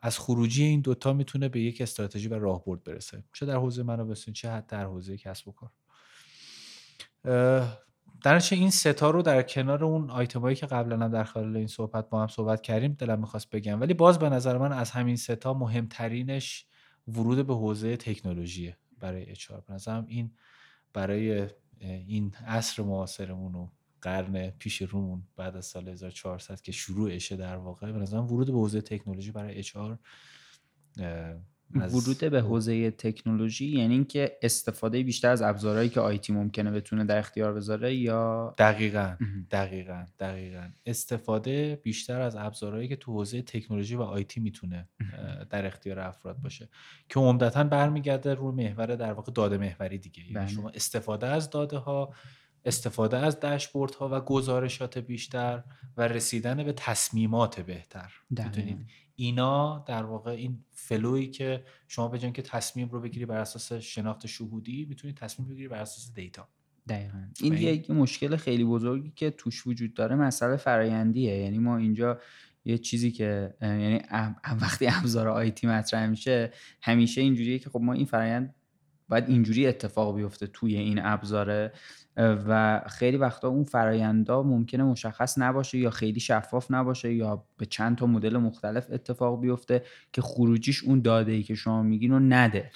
از 0.01 0.19
خروجی 0.19 0.63
این 0.63 0.81
دوتا 0.81 1.13
می‌تونه 1.13 1.49
به 1.49 1.59
یک 1.59 1.81
استراتژی 1.81 2.27
و 2.27 2.39
راهبرد 2.39 2.83
برسه. 2.83 3.23
چه 3.33 3.45
در 3.45 3.55
حوزه 3.55 3.83
منابع 3.83 4.13
چه 4.13 4.51
حتی 4.51 4.75
در 4.75 4.85
حوزه 4.85 5.17
کسب 5.17 5.47
و 5.47 5.51
کار. 5.51 5.71
در 8.23 8.41
این 8.51 8.69
ستا 8.69 9.09
رو 9.09 9.21
در 9.21 9.41
کنار 9.41 9.83
اون 9.83 10.09
آیتمایی 10.09 10.55
که 10.55 10.65
قبلا 10.65 11.05
هم 11.05 11.11
در 11.11 11.23
خلال 11.23 11.57
این 11.57 11.67
صحبت 11.67 12.09
با 12.09 12.21
هم 12.21 12.27
صحبت 12.27 12.61
کردیم 12.61 12.93
دلم 12.93 13.19
می‌خواست 13.19 13.49
بگم. 13.49 13.81
ولی 13.81 13.93
باز 13.93 14.19
به 14.19 14.29
نظر 14.29 14.57
من 14.57 14.71
از 14.71 14.91
همین 14.91 15.15
ستا 15.15 15.53
مهمترینش 15.53 16.65
ورود 17.07 17.47
به 17.47 17.55
حوزه 17.55 17.97
تکنولوژی 17.97 18.75
برای 18.99 19.29
اچار 19.29 19.63
به 19.67 19.73
نظرم 19.73 20.05
این 20.07 20.31
برای 20.93 21.47
این 21.79 22.33
عصر 22.47 22.83
معاصرمون 22.83 23.55
و 23.55 23.67
قرن 24.01 24.49
پیش 24.49 24.81
رومون 24.81 25.23
بعد 25.35 25.55
از 25.55 25.65
سال 25.65 25.87
1400 25.87 26.61
که 26.61 26.71
شروعشه 26.71 27.35
در 27.35 27.55
واقع 27.55 27.91
به 27.91 28.05
ورود 28.05 28.47
به 28.47 28.53
حوزه 28.53 28.81
تکنولوژی 28.81 29.31
برای 29.31 29.57
اچار 29.57 29.99
ورود 31.75 32.19
به 32.19 32.41
حوزه 32.41 32.91
تکنولوژی 32.91 33.67
یعنی 33.67 33.93
اینکه 33.93 34.37
استفاده 34.41 35.03
بیشتر 35.03 35.29
از 35.29 35.41
ابزارهایی 35.41 35.89
که 35.89 35.99
آیتی 35.99 36.33
ممکنه 36.33 36.71
بتونه 36.71 37.03
در 37.03 37.17
اختیار 37.17 37.53
بذاره 37.53 37.95
یا 37.95 38.55
دقیقا 38.57 39.15
دقیقا 39.51 40.05
دقیقا. 40.19 40.69
استفاده 40.85 41.79
بیشتر 41.83 42.21
از 42.21 42.35
ابزارهایی 42.35 42.87
که 42.87 42.95
تو 42.95 43.11
حوزه 43.13 43.41
تکنولوژی 43.41 43.95
و 43.95 44.01
آیتی 44.01 44.39
می‌تونه 44.39 44.89
در 45.49 45.65
اختیار 45.65 45.99
افراد 45.99 46.37
باشه. 46.37 46.69
که 47.09 47.19
عمدتا 47.19 47.63
برمیگرده 47.63 48.33
رو 48.33 48.51
محور 48.51 48.95
در 48.95 49.13
واقع 49.13 49.31
داده 49.31 49.57
محوری 49.57 49.97
دیگه. 49.97 50.21
یعنی 50.21 50.33
بله. 50.33 50.47
شما 50.47 50.69
استفاده 50.69 51.27
از 51.27 51.49
داده 51.49 51.77
ها 51.77 52.13
استفاده 52.65 53.17
از 53.17 53.39
داشبورد 53.39 53.95
ها 53.95 54.09
و 54.11 54.21
گزارشات 54.21 54.97
بیشتر 54.97 55.63
و 55.97 56.07
رسیدن 56.07 56.63
به 56.63 56.73
تصمیمات 56.73 57.59
بهتر. 57.59 58.13
اینا 59.19 59.83
در 59.87 60.03
واقع 60.03 60.31
این 60.31 60.63
فلویی 60.71 61.27
که 61.27 61.63
شما 61.87 62.07
بجن 62.07 62.31
که 62.31 62.41
تصمیم 62.41 62.89
رو 62.89 63.01
بگیری 63.01 63.25
بر 63.25 63.37
اساس 63.37 63.73
شناخت 63.73 64.25
شهودی 64.25 64.85
می‌تونی 64.89 65.13
تصمیم 65.13 65.49
بگیری 65.49 65.67
بر 65.67 65.81
اساس 65.81 66.13
دیتا. 66.13 66.47
دقیقا. 66.89 67.17
این 67.41 67.53
یک 67.53 67.91
مشکل 67.91 68.35
خیلی 68.35 68.63
بزرگی 68.63 69.11
که 69.15 69.31
توش 69.31 69.67
وجود 69.67 69.93
داره 69.93 70.15
مسئله 70.15 70.55
فرایندیه. 70.55 71.37
یعنی 71.37 71.57
ما 71.57 71.77
اینجا 71.77 72.19
یه 72.65 72.77
چیزی 72.77 73.11
که 73.11 73.53
یعنی 73.61 74.01
وقتی 74.61 74.87
ابزار 74.87 75.27
IT 75.27 75.67
مطرح 75.67 76.07
میشه 76.07 76.53
همیشه 76.81 77.21
اینجوریه 77.21 77.59
که 77.59 77.69
خب 77.69 77.79
ما 77.79 77.93
این 77.93 78.05
فرایند 78.05 78.55
باید 79.09 79.29
اینجوری 79.29 79.67
اتفاق 79.67 80.15
بیفته 80.15 80.47
توی 80.47 80.77
این 80.77 80.99
ابزاره 81.03 81.71
و 82.17 82.81
خیلی 82.89 83.17
وقتا 83.17 83.47
اون 83.47 83.63
فرایندا 83.63 84.43
ممکنه 84.43 84.83
مشخص 84.83 85.37
نباشه 85.37 85.77
یا 85.77 85.89
خیلی 85.89 86.19
شفاف 86.19 86.71
نباشه 86.71 87.13
یا 87.13 87.43
به 87.57 87.65
چند 87.65 87.97
تا 87.97 88.05
مدل 88.05 88.37
مختلف 88.37 88.87
اتفاق 88.91 89.41
بیفته 89.41 89.83
که 90.13 90.21
خروجیش 90.21 90.83
اون 90.83 91.01
داده 91.01 91.31
ای 91.31 91.43
که 91.43 91.55
شما 91.55 91.83
میگین 91.83 92.11
رو 92.11 92.19
نده. 92.19 92.71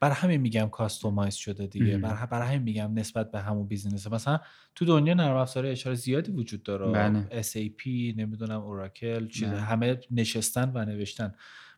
بر 0.00 0.10
همین 0.10 0.40
میگم 0.40 0.68
customize 0.68 1.34
شده 1.34 1.66
دیگه. 1.66 1.98
بر, 1.98 2.26
بر 2.26 2.42
همین 2.42 2.62
میگم 2.62 2.94
نسبت 2.94 3.30
به 3.30 3.40
همون 3.40 3.66
business 3.66 4.06
مثلا 4.06 4.40
تو 4.74 4.84
دنیا 4.84 5.14
نرم 5.14 5.36
افزار 5.36 5.66
HR 5.66 5.96
زیادی 5.96 6.32
وجود 6.32 6.62
داره. 6.62 6.92
بله. 6.92 7.42
SAP 7.42 7.86
نمی‌دونم 8.16 8.60
Oracle 8.60 9.28
چیز 9.28 9.48
همه 9.48 10.00
نشستن 10.10 10.72
و 10.74 10.84
نوشتن. 10.84 11.34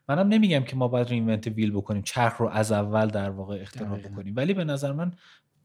منم 0.09 0.27
نمیگم 0.27 0.63
که 0.63 0.75
ما 0.75 0.87
باید 0.87 1.07
reinvent 1.07 1.47
wheel 1.47 1.71
بکنیم 1.71 2.01
چرخ 2.01 2.37
رو 2.37 2.47
از 2.47 2.71
اول 2.71 3.07
در 3.07 3.29
واقع 3.29 3.57
اختراع 3.61 3.99
بکنیم. 3.99 4.33
ولی 4.35 4.53
به 4.53 4.63
نظر 4.63 4.91
من 4.91 5.13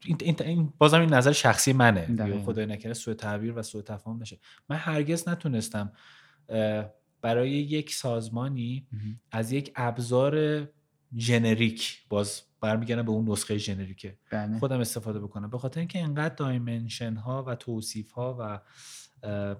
این, 0.05 0.17
این 0.25 0.73
بازم 0.77 0.99
این 0.99 1.13
نظر 1.13 1.31
شخصی 1.31 1.73
منه. 1.73 2.05
خدای 2.45 2.65
نکرده 2.65 2.93
سوء 2.93 3.13
تعبیر 3.13 3.53
و 3.57 3.63
سوء 3.63 3.81
تفاهم 3.81 4.21
نشه. 4.21 4.39
من 4.69 4.75
هرگز 4.75 5.29
نتونستم 5.29 5.91
برای 7.21 7.51
یک 7.51 7.93
سازمانی 7.93 8.87
از 9.31 9.51
یک 9.51 9.71
ابزار 9.75 10.67
generic 11.17 12.03
باز 12.09 12.41
برمیگردم 12.61 13.03
به 13.03 13.11
اون 13.11 13.29
نسخه 13.29 13.57
generic 13.57 14.10
ه 14.10 14.17
بله. 14.31 14.59
خودم 14.59 14.79
استفاده 14.79 15.19
بکنم. 15.19 15.49
به 15.49 15.57
خاطر 15.57 15.79
اینکه 15.79 15.99
اینقدر 15.99 16.35
dimension 16.35 17.15
ها 17.15 17.43
و 17.43 17.55
توصیف 17.55 18.11
ها 18.11 18.37
و 18.39 18.59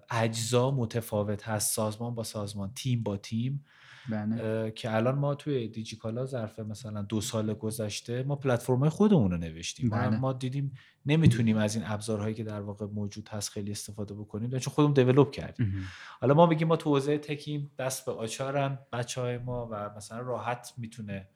اجزا 0.09 0.71
متفاوت 0.71 1.47
هست 1.47 1.75
سازمان 1.75 2.15
با 2.15 2.23
سازمان 2.23 2.71
تیم 2.75 3.03
با 3.03 3.17
تیم 3.17 3.65
بله. 4.09 4.71
که 4.71 4.95
الان 4.95 5.15
ما 5.15 5.35
توی 5.35 5.67
دیجیکالا 5.67 6.25
ظرف 6.25 6.59
مثلا 6.59 7.01
دو 7.01 7.21
سال 7.21 7.53
گذشته 7.53 8.23
ما 8.23 8.35
پلتفرم 8.35 8.89
خودمون 8.89 9.31
رو 9.31 9.37
نوشتیم 9.37 9.89
بله. 9.89 10.17
ما 10.17 10.33
دیدیم 10.33 10.71
نمی‌تونیم 11.05 11.57
از 11.57 11.75
این 11.75 11.83
ابزارهایی 11.87 12.33
که 12.33 12.43
در 12.43 12.61
واقع 12.61 12.85
موجود 12.85 13.29
هست 13.29 13.49
خیلی 13.49 13.71
استفاده 13.71 14.13
بکنیم 14.13 14.49
چون 14.49 14.73
خودمون 14.73 14.93
دیولپ 14.93 15.31
کردیم. 15.31 15.87
حالا 16.21 16.33
ما 16.33 16.47
بگیم 16.47 16.67
ما 16.67 16.75
تو 16.75 16.89
حوزه 16.89 17.17
تکیم 17.17 17.71
دست 17.79 18.05
به 18.05 18.11
آچارن 18.11 18.79
بچه 18.93 19.21
های 19.21 19.37
ما 19.37 19.67
و 19.71 19.89
مثلا 19.97 20.19
راحت 20.19 20.73
می‌تونه 20.77 21.27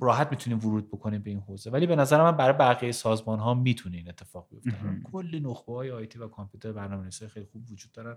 راحت 0.00 0.28
می‌تونیم 0.30 0.58
ورود 0.58 0.88
بکنیم 0.88 1.22
به 1.22 1.30
این 1.30 1.40
حوزه. 1.40 1.70
ولی 1.70 1.86
به 1.86 1.96
نظر 1.96 2.22
من 2.22 2.36
برای 2.36 2.52
بقیه 2.52 2.92
سازمان 2.92 3.38
ها 3.38 3.54
می‌تونه 3.54 3.96
این 3.96 4.08
اتفاق 4.08 4.48
بیفته. 4.50 4.72
کلی 5.04 5.40
نخبه 5.40 5.72
های 5.72 5.90
آیتی 5.90 6.18
و 6.18 6.28
کامپیوتر 6.28 6.72
برنامه‌نویسی 6.72 7.28
خیلی 7.28 7.46
خوب 7.52 7.70
وجود 7.70 7.92
دارن. 7.92 8.16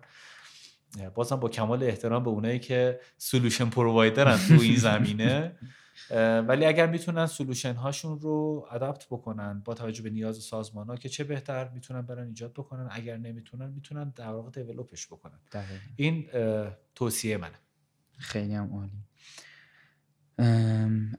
بازم 1.15 1.35
با 1.35 1.49
کمال 1.49 1.83
احترام 1.83 2.23
به 2.23 2.29
اونایی 2.29 2.59
که 2.59 2.99
سلوشن 3.17 3.69
پرووایدرن 3.69 4.37
تو 4.47 4.53
این 4.61 4.75
زمینه. 4.75 5.51
ولی 6.47 6.65
اگر 6.65 6.87
می‌تونن 6.87 7.25
سلوشن 7.25 7.73
هاشون 7.73 8.19
رو 8.19 8.67
اداپت 8.71 9.05
بکنن 9.05 9.61
با 9.65 9.73
توجه 9.73 10.03
به 10.03 10.09
نیاز 10.09 10.37
سازمان 10.37 10.87
ها 10.87 10.95
که 10.95 11.09
چه 11.09 11.23
بهتر 11.23 11.69
می‌تونن 11.69 12.01
برن 12.01 12.27
ایجاد 12.27 12.53
بکنن 12.53 12.87
اگر 12.91 13.17
نمی‌تونن 13.17 13.69
می‌تونن 13.69 14.09
در 14.09 14.29
واقع 14.29 14.51
دیولپش 14.51 15.07
بکنن. 15.07 15.39
این 15.95 16.27
توصیه 16.95 17.37
منه. 17.37 17.59
خیلی 18.17 18.53
هم 18.53 18.69
عالی. 18.73 19.03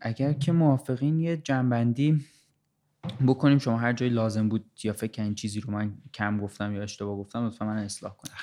اگر 0.01 0.33
که 0.33 0.53
موافقین 0.53 1.21
یه 1.21 1.37
جنبندی 1.37 2.25
بکنیم 3.27 3.59
شما 3.59 3.77
هر 3.77 3.93
جایی 3.93 4.13
لازم 4.13 4.49
بود 4.49 4.71
یا 4.85 4.93
فکر 4.93 5.13
کنین 5.13 5.35
چیزی 5.35 5.61
رو 5.61 5.73
من 5.73 5.99
کم 6.15 6.41
گفتم 6.41 6.75
یا 6.75 6.83
اشتباه 6.83 7.17
گفتم 7.17 7.47
لطفا 7.47 7.67
من 7.67 7.79
اصلاح 7.79 8.17
کنید 8.17 8.35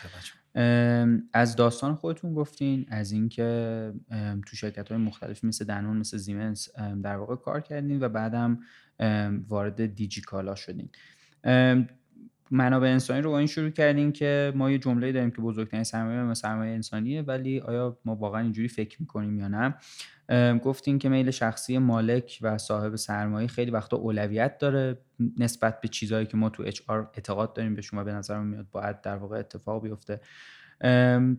از 1.33 1.55
داستان 1.55 1.95
خودتون 1.95 2.33
گفتین 2.33 2.85
از 2.89 3.11
اینکه 3.11 3.93
تو 4.47 4.55
شرکت 4.55 4.89
های 4.89 4.97
مختلف 4.97 5.43
مثل 5.43 5.65
دنون 5.65 5.97
مثل 5.97 6.17
زیمنس 6.17 6.69
در 7.03 7.15
واقع 7.15 7.35
کار 7.35 7.61
کردین 7.61 8.03
و 8.03 8.09
بعدم 8.09 8.59
وارد 9.47 9.95
دیجیکالا 9.95 10.55
شدین. 10.55 10.89
منابع 12.51 12.87
انسانی 12.87 13.21
رو 13.21 13.31
با 13.31 13.37
این 13.37 13.47
شروع 13.47 13.69
کردیم 13.69 14.11
که 14.11 14.53
ما 14.55 14.71
یه 14.71 14.77
جمله 14.77 15.11
داریم 15.11 15.31
که 15.31 15.41
بزرگترین 15.41 15.83
سرمایه 15.83 16.33
سرمایه 16.33 16.73
انسانیه 16.73 17.21
ولی 17.21 17.59
آیا 17.59 17.97
ما 18.05 18.15
واقعا 18.15 18.41
اینجوری 18.41 18.67
فکر 18.67 18.97
می‌کنیم 18.99 19.39
یا 19.39 19.47
نه؟ 19.47 19.75
گفتیم 20.63 20.99
که 20.99 21.09
میل 21.09 21.31
شخصی 21.31 21.77
مالک 21.77 22.39
و 22.41 22.57
صاحب 22.57 22.95
سرمایه 22.95 23.47
خیلی 23.47 23.71
وقتا 23.71 23.97
اولویت 23.97 24.57
داره 24.57 24.97
نسبت 25.37 25.81
به 25.81 25.87
چیزهایی 25.87 26.25
که 26.25 26.37
ما 26.37 26.49
تو 26.49 26.63
اچ 26.65 26.81
اعتقاد 26.89 27.53
داریم 27.53 27.75
به 27.75 27.81
شما 27.81 28.03
به 28.03 28.13
نظر 28.13 28.39
میاد 28.39 28.65
باید 28.71 29.01
در 29.01 29.15
واقع 29.15 29.39
اتفاق 29.39 29.83
بیفته. 29.83 30.19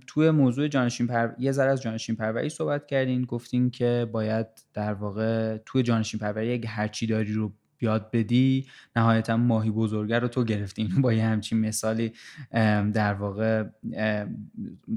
توی 0.07 0.31
موضوع 0.31 0.69
جانشین 0.69 1.07
پر... 1.07 1.29
یه 1.39 1.53
ذره 1.53 1.71
از 1.71 1.83
جانشین 1.83 2.17
پروری 2.17 2.49
صحبت 2.49 2.87
کردین 2.87 3.23
گفتین 3.23 3.71
که 3.71 4.09
باید 4.13 4.47
در 4.75 4.95
واقع 4.95 5.57
توی 5.57 5.83
جانشین 5.83 6.21
پروری 6.21 6.53
اگه 6.53 6.69
هرچی 6.69 7.07
داری 7.07 7.33
رو 7.33 7.53
یاد 7.85 8.11
بدی 8.11 8.67
نهایتا 8.97 9.37
ماهی 9.37 9.71
بزرگه 9.71 10.19
رو 10.19 10.29
تو 10.29 10.45
گرفتین. 10.45 10.89
با 11.03 11.13
یه 11.13 11.25
همچین 11.25 11.61
مثالی 11.61 12.13
در 12.93 13.15
واقع 13.15 13.65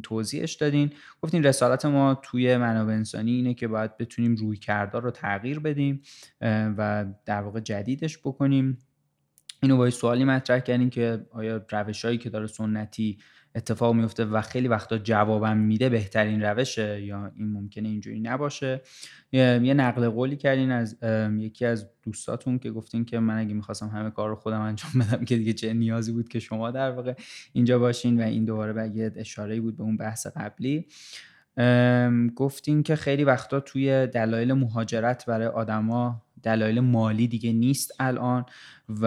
توضیحش 0.03 0.53
دادین. 0.53 0.91
گفتین 1.21 1.43
رسالت 1.43 1.85
ما 1.85 2.15
توی 2.23 2.57
منابع 2.57 2.93
انسانی 2.93 3.31
اینه 3.31 3.53
که 3.53 3.67
باید 3.67 3.97
بتونیم 3.97 4.35
روی 4.35 4.57
کردار 4.57 5.01
رو 5.01 5.11
تغییر 5.11 5.59
بدیم 5.59 6.01
و 6.41 7.05
در 7.25 7.41
واقع 7.41 7.59
جدیدش 7.59 8.17
بکنیم. 8.17 8.77
اینو 9.63 9.77
با 9.77 9.89
سوالی 9.89 10.23
مطرح 10.23 10.59
کردیم 10.59 10.89
که 10.89 11.25
آیا 11.31 11.65
روش 11.71 12.05
که 12.05 12.29
داره 12.29 12.47
سنتی 12.47 13.17
اتفاق 13.57 13.95
میفته 13.95 14.25
و 14.25 14.41
خیلی 14.41 14.67
وقتا 14.67 14.97
جوابم 14.97 15.57
میده 15.57 15.89
بهترین 15.89 16.41
روشه 16.41 17.01
یا 17.01 17.31
این 17.35 17.51
ممکنه 17.51 17.89
اینجوری 17.89 18.19
نباشه. 18.19 18.81
یه 19.31 19.73
نقل 19.73 20.09
قولی 20.09 20.37
کردین 20.37 20.71
از 20.71 20.97
یکی 21.37 21.65
از 21.65 21.89
دوستاتون 22.03 22.59
که 22.59 22.71
گفتین 22.71 23.05
که 23.05 23.19
من 23.19 23.37
اگه 23.37 23.53
می‌خواستم 23.53 23.87
همه 23.87 24.09
کار 24.09 24.29
رو 24.29 24.35
خودم 24.35 24.61
انجام 24.61 24.91
بدم 25.01 25.25
که 25.25 25.37
دیگه 25.37 25.53
چه 25.53 25.73
نیازی 25.73 26.11
بود 26.11 26.29
که 26.29 26.39
شما 26.39 26.71
در 26.71 26.91
واقع 26.91 27.13
اینجا 27.53 27.79
باشین 27.79 28.19
و 28.19 28.23
این 28.23 28.45
دوباره 28.45 28.73
به 28.73 28.91
یه 28.95 29.11
اشاره 29.15 29.61
بود 29.61 29.77
به 29.77 29.83
اون 29.83 29.97
بحث 29.97 30.27
قبلی. 30.27 30.87
گفتین 32.35 32.83
که 32.83 32.95
خیلی 32.95 33.23
وقتا 33.23 33.59
توی 33.59 34.07
دلایل 34.07 34.53
مهاجرت 34.53 35.25
برای 35.25 35.47
آدما 35.47 36.26
دلایل 36.47 36.79
مالی 36.79 37.27
دیگه 37.27 37.53
نیست 37.53 37.91
الان 37.99 38.45
و 38.89 39.05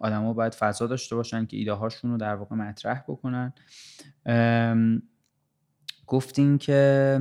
آدما 0.00 0.32
باید 0.32 0.54
فضا 0.54 0.86
داشته 0.86 1.16
باشن 1.16 1.46
که 1.46 1.56
ایده 1.56 1.72
هاشون 1.72 2.10
رو 2.10 2.16
در 2.16 2.34
واقع 2.34 2.56
مطرح 2.56 3.04
بکنن. 3.08 3.52
گفتین 6.06 6.58
که 6.58 7.20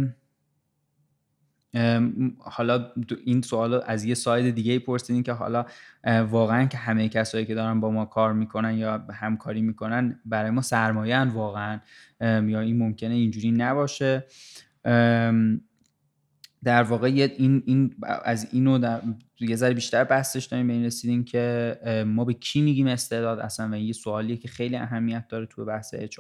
حالا 2.39 2.91
این 3.25 3.41
سوال 3.41 3.81
از 3.85 4.03
یه 4.03 4.13
ساید 4.13 4.55
دیگه 4.55 4.79
پرسیدین 4.79 5.23
که 5.23 5.33
حالا 5.33 5.65
واقعا 6.29 6.65
که 6.65 6.77
همه 6.77 7.09
کسایی 7.09 7.45
که 7.45 7.55
دارن 7.55 7.79
با 7.79 7.91
ما 7.91 8.05
کار 8.05 8.33
می‌کنن 8.33 8.77
یا 8.77 8.97
همکاری 9.13 9.61
می‌کنن 9.61 10.19
برای 10.25 10.51
ما 10.51 10.61
سرمایه 10.61 11.23
واقعا 11.23 11.79
یا 12.21 12.59
این 12.59 12.77
ممکنه 12.77 13.13
اینجوری 13.13 13.51
نباشه. 13.51 14.25
در 16.63 16.83
واقع 16.83 17.07
این, 17.07 17.63
این 17.65 17.95
از 18.23 18.47
اینو 18.51 18.77
در 18.77 19.01
یه 19.39 19.55
ذره 19.55 19.73
بیشتر 19.73 20.03
بحثش 20.03 20.45
داریم 20.45 20.67
به 20.67 20.73
این 20.73 20.85
رسیدیم 20.85 21.23
که 21.23 21.75
ما 22.07 22.25
به 22.25 22.33
کی 22.33 22.61
میگیم 22.61 22.87
استعداد 22.87 23.39
اصلا 23.39 23.69
و 23.71 23.75
یه 23.75 23.93
سوالیه 23.93 24.37
که 24.37 24.47
خیلی 24.47 24.75
اهمیت 24.75 25.27
داره 25.27 25.45
تو 25.45 25.65
بحث 25.65 25.93
اچ 25.97 26.19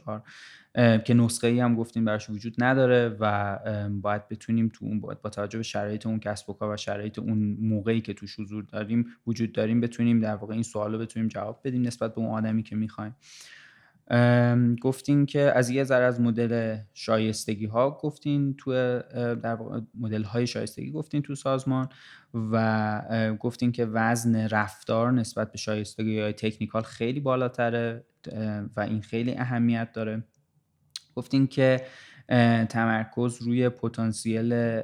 که 1.05 1.13
نسخه 1.13 1.47
ای 1.47 1.59
هم 1.59 1.75
گفتیم 1.75 2.05
براش 2.05 2.29
وجود 2.29 2.55
نداره 2.57 3.17
و 3.19 3.57
باید 4.01 4.27
بتونیم 4.27 4.71
تو 4.73 4.85
اون 4.85 4.99
با 4.99 5.29
توجه 5.29 5.57
به 5.57 5.63
شرایط 5.63 6.07
اون 6.07 6.19
کسب 6.19 6.49
و 6.49 6.53
کار 6.53 6.73
و 6.73 6.77
شرایط 6.77 7.19
اون 7.19 7.57
موقعی 7.61 8.01
که 8.01 8.13
توش 8.13 8.39
حضور 8.39 8.63
داریم 8.63 9.05
وجود 9.27 9.51
داریم 9.51 9.81
بتونیم 9.81 10.19
در 10.19 10.35
واقع 10.35 10.53
این 10.53 10.63
سوال 10.63 10.93
رو 10.93 10.99
بتونیم 10.99 11.27
جواب 11.27 11.61
بدیم 11.63 11.81
نسبت 11.81 12.15
به 12.15 12.21
اون 12.21 12.29
آدمی 12.29 12.63
که 12.63 12.75
می‌خوایم. 12.75 13.15
گفتین 14.81 15.25
که 15.25 15.41
از 15.55 15.69
یه 15.69 15.83
ذره 15.83 16.05
از 16.05 16.21
مدل 16.21 16.77
شایستگی 16.93 17.65
ها 17.65 17.97
گفتین 18.01 18.55
تو 18.57 18.71
در 19.35 19.57
مدل 19.99 20.23
های 20.23 20.47
شایستگی 20.47 20.91
گفتین 20.91 21.21
تو 21.21 21.35
سازمان 21.35 21.89
و 22.33 23.35
گفتین 23.39 23.71
که 23.71 23.85
وزن 23.85 24.35
رفتار 24.35 25.11
نسبت 25.11 25.51
به 25.51 25.57
شایستگی 25.57 26.19
های 26.19 26.33
تکنیکال 26.33 26.81
خیلی 26.81 27.19
بالاتره 27.19 28.05
و 28.75 28.79
این 28.79 29.01
خیلی 29.01 29.33
اهمیت 29.37 29.91
داره. 29.93 30.23
گفتین 31.15 31.47
که 31.47 31.85
تمرکز 32.69 33.41
روی 33.41 33.69
پتانسیل 33.69 34.81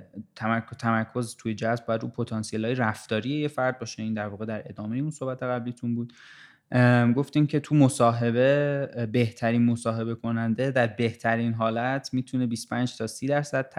تمرکز 0.80 1.36
توی 1.36 1.56
جذب 1.56 1.86
باید 1.86 2.02
رو 2.02 2.08
پتانسیل 2.08 2.66
های 2.66 2.76
رفتاری 2.76 3.30
یه 3.30 3.48
فرد 3.48 3.80
باشه. 3.80 4.04
این 4.04 4.14
در 4.14 4.28
واقع 4.28 4.46
در 4.46 4.64
ادامه 4.66 4.98
اون 4.98 5.12
صحبت 5.12 5.44
قبلیتون 5.44 5.96
بود. 5.96 6.14
گفتیم 7.16 7.48
که 7.48 7.60
تو 7.60 7.76
مصاحبه 7.76 9.08
بهترین 9.12 9.66
مصاحبه 9.66 10.16
کننده 10.16 10.72
در 10.72 10.88
بهترین 10.88 11.54
حالت 11.54 12.14
می‌تونه 12.14 12.48
25 12.48 12.98
تا 12.98 13.08
30 13.08 13.28
درصد 13.28 13.70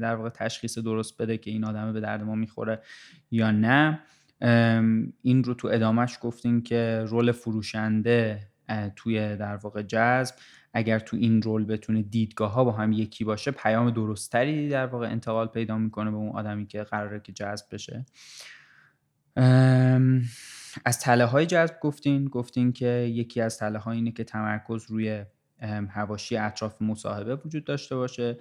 در 0.00 0.14
واقع 0.14 0.28
تشخیص 0.28 0.78
درست 0.78 1.22
بده 1.22 1.38
که 1.38 1.50
این 1.50 1.64
آدم 1.64 1.92
به 1.92 2.00
درد 2.00 2.22
ما 2.22 2.34
می‌خوره 2.34 2.82
یا 3.30 3.50
نه. 3.50 4.00
این 5.22 5.44
رو 5.44 5.54
تو 5.54 5.68
ادامهش 5.68 6.18
گفتیم 6.20 6.62
که 6.62 7.04
رول 7.06 7.32
فروشنده 7.32 8.40
توی 8.96 9.36
در 9.36 9.56
واقع 9.56 9.82
جذب 9.82 10.34
اگر 10.72 10.98
تو 10.98 11.16
این 11.16 11.42
رول 11.42 11.64
بتونه 11.64 12.02
دیدگاه 12.02 12.52
ها 12.52 12.64
با 12.64 12.72
هم 12.72 12.92
یکی 12.92 13.24
باشه 13.24 13.50
پیام 13.50 13.90
درستری 13.90 14.68
در 14.68 14.86
واقع 14.86 15.06
انتقال 15.06 15.46
پیدا 15.46 15.78
می‌کنه 15.78 16.10
به 16.10 16.16
اون 16.16 16.36
آدمی 16.36 16.66
که 16.66 16.82
قراره 16.82 17.20
که 17.20 17.32
جذب 17.32 17.66
بشه. 17.72 18.04
از 20.84 21.00
تله 21.00 21.24
های 21.24 21.46
جذب 21.46 21.80
گفتین 21.80 22.24
گفتین 22.24 22.72
که 22.72 22.86
یکی 22.86 23.40
از 23.40 23.58
تله 23.58 23.88
اینه 23.88 24.12
که 24.12 24.24
تمرکز 24.24 24.84
روی 24.90 25.24
هواشی 25.88 26.36
اطراف 26.36 26.82
مصاحبه 26.82 27.36
وجود 27.36 27.64
داشته 27.64 27.96
باشه. 27.96 28.38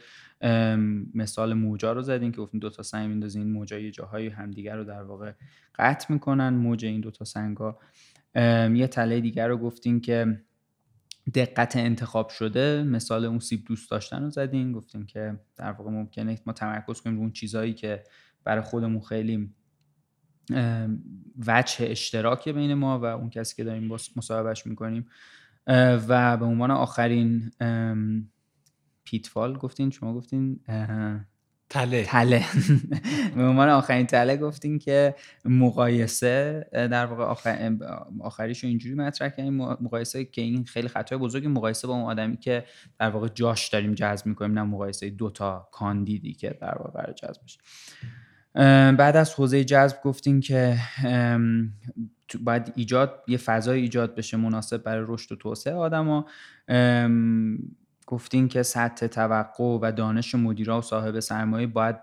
مثال 1.13 1.53
موجا 1.53 1.93
رو 1.93 2.01
زدین 2.01 2.31
که 2.31 2.37
گفتین 2.37 2.59
دو 2.59 2.69
تا 2.69 2.83
سنگ 2.83 3.09
میندازین 3.09 3.51
موجا 3.51 3.79
یه 3.79 3.91
جاهای 3.91 4.27
همدیگر 4.27 4.75
رو 4.75 4.83
در 4.83 5.03
واقع 5.03 5.31
قطع 5.75 6.13
می‌کنن 6.13 6.49
موج 6.49 6.85
این 6.85 7.01
دو 7.01 7.11
تا 7.11 7.25
سنگا. 7.25 7.79
یه 8.73 8.87
تله 8.87 9.21
دیگر 9.21 9.47
رو 9.47 9.57
گفتین 9.57 10.01
که 10.01 10.41
دقت 11.35 11.75
انتخاب 11.75 12.29
شده 12.29 12.83
مثال 12.83 13.25
اون 13.25 13.39
سیب 13.39 13.65
دوست 13.65 13.91
داشتن 13.91 14.23
رو 14.23 14.29
زدین 14.29 14.71
گفتیم 14.71 15.05
که 15.05 15.39
در 15.55 15.71
واقع 15.71 15.91
ممکنه 15.91 16.39
ما 16.45 16.53
تمرکز 16.53 17.01
کنیم 17.01 17.15
رو 17.15 17.21
اون 17.21 17.31
چیزهایی 17.31 17.73
که 17.73 18.03
برای 18.43 18.61
خودمون 18.61 19.01
خیلی 19.01 19.53
وجه 21.47 21.75
اشتراک 21.79 22.49
بین 22.49 22.73
ما 22.73 22.99
و 22.99 23.05
اون 23.05 23.29
کسی 23.29 23.55
که 23.55 23.63
داریم 23.63 23.91
مصاحبهش 24.15 24.65
می‌کنیم. 24.65 25.07
و 26.07 26.37
به 26.37 26.45
عنوان 26.45 26.71
آخرین 26.71 27.51
پیتفال 29.03 29.57
گفتین 29.57 29.89
شما 29.89 30.13
گفتین 30.13 30.59
تله. 31.69 32.03
تله. 32.03 32.45
به 33.35 33.43
عنوان 33.43 33.69
آخرین 33.69 34.05
تله 34.05 34.37
گفتین 34.37 34.79
که 34.79 35.15
مقایسه 35.45 36.65
در 36.73 37.05
واقع 37.05 37.23
آخر... 37.23 37.77
آخریش 38.19 38.63
رو 38.63 38.69
اینجوری 38.69 38.95
مطرح 38.95 39.29
کردیم 39.29 39.57
مقایسه 39.57 40.25
که 40.25 40.41
این 40.41 40.63
خیلی 40.63 40.87
خطای 40.87 41.17
بزرگی 41.17 41.47
مقایسه 41.47 41.87
با 41.87 41.93
اون 41.93 42.03
آدمی 42.03 42.37
که 42.37 42.65
در 42.99 43.09
واقع 43.09 43.27
جاش 43.27 43.69
داریم 43.69 43.93
جذب 43.93 44.25
می‌کنیم 44.25 44.53
نه 44.53 44.63
مقایسه 44.63 45.09
دوتا 45.09 45.69
کاندیدی 45.71 46.33
که 46.33 46.57
در 46.61 46.77
واقع 46.77 47.11
جذب 47.11 47.43
بشه. 47.43 47.59
بعد 48.97 49.17
از 49.17 49.33
حوزه 49.33 49.63
جذب 49.63 50.01
گفتین 50.03 50.39
که 50.39 50.77
باید 52.39 52.73
ایجاد 52.75 53.23
یه 53.27 53.37
فضای 53.37 53.81
ایجاد 53.81 54.15
بشه 54.15 54.37
مناسب 54.37 54.83
برای 54.83 55.05
رشد 55.07 55.31
و 55.31 55.35
توسعه 55.35 55.73
آدما. 55.73 56.25
گفتین 58.07 58.47
که 58.47 58.63
سطح 58.63 59.07
توقع 59.07 59.63
و 59.63 59.91
دانش 59.91 60.35
مدیرا 60.35 60.79
و 60.79 60.81
صاحب 60.81 61.19
سرمایه 61.19 61.67
باید 61.67 61.95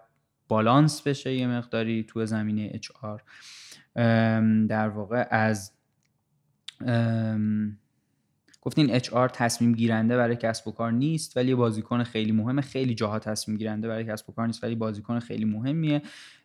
بالانس 0.49 1.03
بشه 1.03 1.35
یه 1.35 1.47
مقداری 1.47 2.05
تو 2.09 2.27
زمینه 2.27 2.71
اچ 2.75 2.89
در 4.69 4.89
واقع 4.89 5.27
از 5.31 5.73
گفتین 8.65 8.99
HR 8.99 9.31
تصمیم 9.33 9.73
گیرنده 9.73 10.17
برای 10.17 10.37
کسب 10.37 10.69
و 10.69 10.73
کار 10.73 10.93
نیست 10.93 11.37
ولی 11.37 11.55
بعضیکن 11.55 12.03
خیلی 12.03 12.33
مهمه. 12.33 12.63
خیلی 12.63 12.95
جاها 12.95 13.19
تصمیم 13.19 13.57
گیرنده 13.59 13.89
برای 13.89 14.05
کسب 14.05 14.31
و 14.31 14.33
کار 14.33 14.47
نیست 14.47 14.65
ولی 14.65 14.75
بازیکن 14.75 15.19
خیلی 15.19 15.45
مهمیه. 15.45 16.03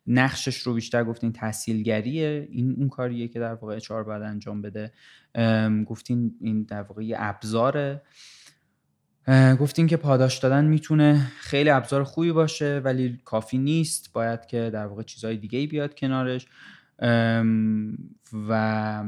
نقشش 0.07 0.57
رو 0.57 0.73
بیشتر 0.73 1.03
گفتین 1.03 1.31
تحصیلگریه. 1.31 2.47
این 2.51 2.75
اون 2.77 2.89
کاریه 2.89 3.27
که 3.27 3.39
در 3.39 3.53
واقع 3.53 3.79
HR 3.79 3.91
باید 3.91 4.21
انجام 4.21 4.61
بده. 4.61 4.91
گفتین 5.85 6.35
این 6.41 6.63
در 6.63 6.81
واقع 6.81 7.03
ابزاره. 7.17 8.01
گفتیم 9.59 9.87
که 9.87 9.97
پاداش 9.97 10.37
دادن 10.37 10.65
می‌تونه 10.65 11.31
خیلی 11.39 11.69
ابزار 11.69 12.03
خوبی 12.03 12.31
باشه 12.31 12.81
ولی 12.83 13.19
کافی 13.25 13.57
نیست. 13.57 14.13
باید 14.13 14.45
که 14.45 14.69
در 14.73 14.85
واقع 14.85 15.03
چیزهای 15.03 15.37
دیگه 15.37 15.67
بیاد 15.67 15.95
کنارش. 15.95 16.47
و 18.49 19.03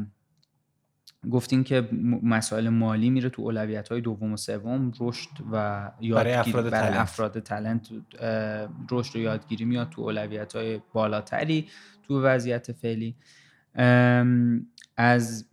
گفتیم 1.30 1.64
که 1.64 1.90
مسائل 2.24 2.70
مالی 2.70 3.10
میره 3.10 3.30
تو 3.30 3.42
اولویت 3.42 3.90
های 3.90 4.02
دوم 4.02 4.34
و 4.34 4.38
سوم 4.38 4.92
رشد 5.00 5.30
و 5.52 5.92
یادگیری. 6.02 6.14
برای 6.14 6.34
افراد 6.34 6.70
برای 6.70 6.90
تلنت, 6.90 7.02
افراد 7.02 7.40
تلنت 7.40 7.90
رشد 8.92 9.16
و 9.16 9.20
یادگیری 9.20 9.66
میاد 9.66 9.90
تو 9.90 10.02
اولویت 10.02 10.56
های 10.56 10.82
بالاتری 10.94 11.68
تو 12.04 12.22
وضعیت 12.22 12.72
فعلی. 12.72 13.16
از 14.98 15.46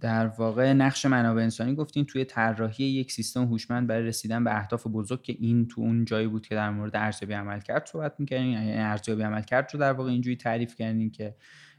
در 0.00 0.26
واقع 0.26 0.72
نقش 0.72 1.06
منابع 1.06 1.42
انسانی 1.42 1.74
گفتیم 1.74 2.04
توی 2.04 2.24
طراحی 2.24 2.84
یک 2.84 3.12
سیستم 3.12 3.44
هوشمند 3.44 3.86
برای 3.86 4.02
رسیدن 4.06 4.44
به 4.44 4.56
اهداف 4.56 4.86
بزرگ 4.92 5.22
که 5.22 5.36
این 5.38 5.68
تو 5.68 5.80
اون 5.80 6.04
جایی 6.04 6.26
بود 6.26 6.46
که 6.46 6.54
در 6.54 6.70
مورد 6.70 6.96
ارزیابی 6.96 7.34
عملکرد 7.34 7.86
صحبت 7.86 8.14
می‌کردیم 8.18 8.50
یعنی 8.50 8.72
ارزیابی 8.72 9.22
عملکرد 9.22 9.70
رو 9.74 9.80
در 9.80 9.92
واقع 9.92 10.10
اینجوری 10.10 10.36
تعریف 10.36 10.74
کردیم 10.74 11.10
که 11.10 11.34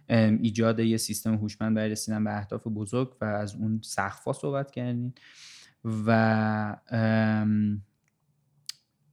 ایجاد 0.10 0.80
یه 0.80 0.98
سیستم 0.98 1.36
هوشمند 1.36 1.76
برای 1.76 1.90
رسیدن 1.90 2.24
به 2.24 2.38
اهداف 2.38 2.68
بزرگ 2.68 3.16
و 3.22 3.26
از 3.26 3.56
اون 3.56 3.82
سقفا 3.84 4.34
صحبت 4.34 4.72
کردیم 4.72 5.14
و 6.08 6.78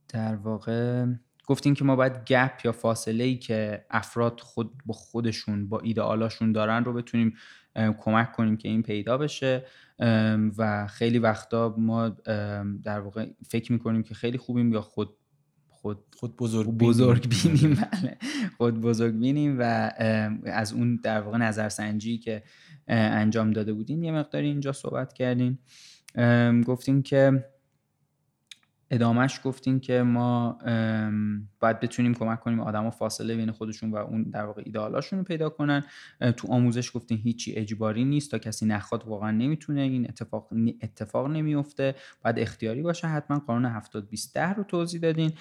در 0.09 0.37
واقع 0.37 1.07
گفتیم 1.47 1.75
که 1.75 1.85
ما 1.85 1.97
باید 1.97 2.25
گپ 2.25 2.61
یا 2.65 2.73
فاصله 2.73 3.25
ای 3.25 3.37
که 3.37 3.85
افراد 3.91 4.41
خود 4.41 4.83
با 4.87 4.95
خودشون 4.95 5.69
با 5.69 5.81
ایدئالاشون 5.81 6.53
دارن 6.53 6.85
رو 6.85 6.93
بتونیم 6.93 7.35
کمک 7.77 8.33
کنیم 8.33 8.57
که 8.57 8.69
این 8.69 8.83
پیدا 8.83 9.19
بشه. 9.19 9.65
و 10.59 10.87
خیلی 10.87 11.19
وقتا 11.19 11.75
ما 11.79 12.09
در 12.83 13.01
واقع 13.01 13.27
فکر 13.49 13.73
می‌کنیم 13.73 14.03
که 14.03 14.15
خیلی 14.15 14.39
خوبیم 14.39 14.73
یا 14.73 14.81
خود 14.81 15.17
خود 15.87 15.99
خود 16.17 16.37
بزرگ 16.37 16.67
بینیم. 16.67 16.91
بزرگ 16.91 17.29
بینیم 17.29 17.75
بله. 17.75 18.17
خود 18.57 18.81
بزرگ 18.81 19.15
بینیم 19.15 19.57
و 19.59 19.91
از 20.45 20.73
اون 20.73 21.01
در 21.03 21.21
واقع 21.21 21.39
نظرسنجی 21.39 22.19
که 22.19 22.43
انجام 22.89 23.51
داده 23.51 23.73
بودیم 23.73 24.03
یه 24.03 24.13
مقداری 24.13 24.47
اینجا 24.47 24.73
صحبت 24.73 25.13
کردیم. 25.13 25.59
گفتیم 26.67 27.03
که 27.03 27.45
ادامهش 28.91 29.41
گفتیم 29.45 29.81
که 29.81 30.03
ما 30.03 30.59
باید 31.61 31.81
بتونیم 31.81 32.15
کمک 32.15 32.41
کنیم 32.41 32.61
آدم 32.61 32.91
فاصله 32.91 33.37
بین 33.37 33.51
خودشون 33.51 33.91
و 33.91 33.97
اون 33.97 34.23
در 34.23 34.45
واقع 34.45 34.63
ایدالاشون 34.65 35.19
رو 35.19 35.25
پیدا 35.25 35.49
کنن. 35.49 35.85
تو 36.37 36.53
آموزش 36.53 36.97
گفتیم 36.97 37.21
هیچی 37.25 37.53
اجباری 37.53 38.05
نیست 38.05 38.31
تا 38.31 38.39
کسی 38.39 38.67
نخواد 38.67 39.05
واقعا 39.07 39.31
نمی‌تونه 39.31 39.81
این 39.81 40.05
اتفاق 40.09 40.49
اتفاق 40.83 41.31
نمیفته 41.31 41.95
باید 42.25 42.39
اختیاری 42.39 42.83
باشه 42.83 43.07
حتما 43.07 43.39
قانون 43.39 43.71
70 43.71 44.09
20 44.09 44.37
رو 44.37 44.65
توضیح 44.65 45.01
دادین. 45.01 45.33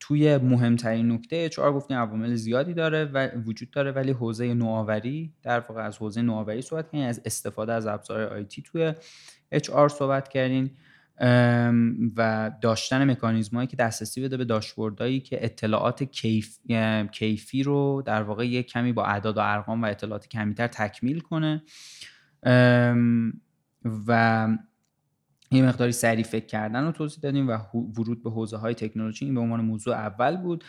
توی 0.00 0.36
مهمترین 0.36 1.12
نکته 1.12 1.36
اچ 1.36 1.58
گفتیم 1.58 1.96
عوامل 1.96 2.34
زیادی 2.34 2.74
داره 2.74 3.04
و 3.04 3.28
وجود 3.46 3.70
داره 3.70 3.92
ولی 3.92 4.12
حوزه 4.12 4.54
نوآوری 4.54 5.32
در 5.42 5.60
واقع 5.60 5.82
از 5.82 5.96
حوزه 5.96 6.22
نوآوری 6.22 6.62
صحبت 6.62 6.84
کردین 6.84 7.08
از 7.08 7.20
استفاده 7.24 7.72
از 7.72 7.86
ابزار 7.86 8.22
آیتی 8.22 8.62
توی 8.62 8.94
اچ 9.52 9.70
صحبت 9.70 10.28
کردین. 10.28 10.70
و 12.16 12.50
داشتن 12.60 13.10
مکانیزمایی 13.10 13.66
که 13.66 13.76
دسترسی 13.76 14.22
بده 14.22 14.36
به 14.36 14.44
داشبوردهایی 14.44 15.20
که 15.20 15.44
اطلاعات 15.44 16.02
کیف... 16.02 16.58
کیفی 17.12 17.62
رو 17.62 18.02
در 18.06 18.22
واقع 18.22 18.46
یک 18.46 18.66
کمی 18.66 18.92
با 18.92 19.04
اعداد 19.04 19.36
و 19.36 19.40
ارقام 19.40 19.82
و 19.82 19.86
اطلاعات 19.86 20.28
کمیتر 20.28 20.66
تکمیل 20.66 21.20
کنه. 21.20 21.62
و 24.06 24.48
یه 25.50 25.62
مقداری 25.62 25.92
سریع 25.92 26.24
فکر 26.24 26.46
کردن 26.46 26.84
رو 26.84 26.92
توضیح 26.92 27.20
دادیم 27.22 27.48
و 27.48 27.58
ورود 27.72 28.22
به 28.22 28.30
حوزه 28.30 28.56
های 28.56 28.74
تکنولوژی. 28.74 29.24
این 29.24 29.34
به 29.34 29.40
عنوان 29.40 29.60
موضوع 29.60 29.94
اول 29.94 30.36
بود. 30.36 30.64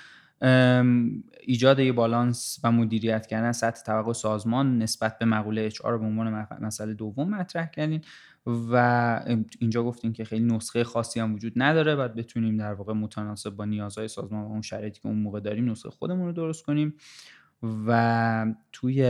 ایجاد 1.42 1.80
یه 1.80 1.92
بالانس 1.92 2.60
و 2.64 2.72
مدیریت 2.72 3.28
کردن 3.28 3.52
سطح 3.52 3.84
توقع 3.84 4.14
سازمان 4.14 4.78
نسبت 4.78 5.20
به 5.20 5.26
مقوله 5.26 5.62
اچ 5.62 5.82
به 5.82 5.90
عنوان 5.90 6.48
مسئله 6.62 6.94
دوم 6.94 7.30
مطرح 7.30 7.66
کردیم. 7.66 8.02
و 8.46 9.22
اینجا 9.60 9.84
گفتیم 9.84 10.14
که 10.14 10.26
خیلی 10.26 10.46
نسخه 10.46 10.84
خاصی 10.84 11.20
هم 11.20 11.34
وجود 11.34 11.54
نداره. 11.56 11.96
بعد 11.96 12.16
بتونیم 12.16 12.58
در 12.58 12.74
واقع 12.74 12.94
متناسب 12.94 13.50
با 13.50 13.66
نیازهای 13.66 14.08
سازمان 14.08 14.44
و 14.44 14.48
اون 14.48 14.62
شرایطی 14.62 15.02
که 15.02 15.08
اون 15.08 15.20
موقع 15.20 15.40
داریم 15.40 15.72
نسخه 15.72 15.90
خودمون 15.90 16.26
رو 16.26 16.32
درست 16.32 16.66
کنیم. 16.66 16.94
و 17.88 18.46
توی 18.72 19.02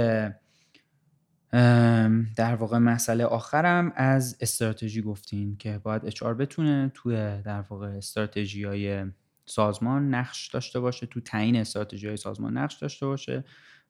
در 2.36 2.55
واقع 2.55 2.77
مسئله 2.77 3.25
آخرم 3.25 3.91
از 3.95 4.38
استراتژی 4.41 5.01
گفتیم 5.01 5.55
که 5.55 5.77
باید 5.83 6.05
اچ 6.05 6.23
بتونه 6.23 6.91
توی 6.93 7.15
در 7.45 7.61
واقع 7.61 7.88
استراتژی 7.88 8.63
های 8.63 9.05
سازمان 9.45 10.13
نقش 10.13 10.47
داشته 10.47 10.79
باشه 10.79 11.05
تو 11.05 11.21
تعیین 11.21 11.55
استراتژی 11.55 12.07
های 12.07 12.17
سازمان 12.17 12.57
نقش 12.57 12.75
داشته 12.75 13.05
باشه 13.05 13.43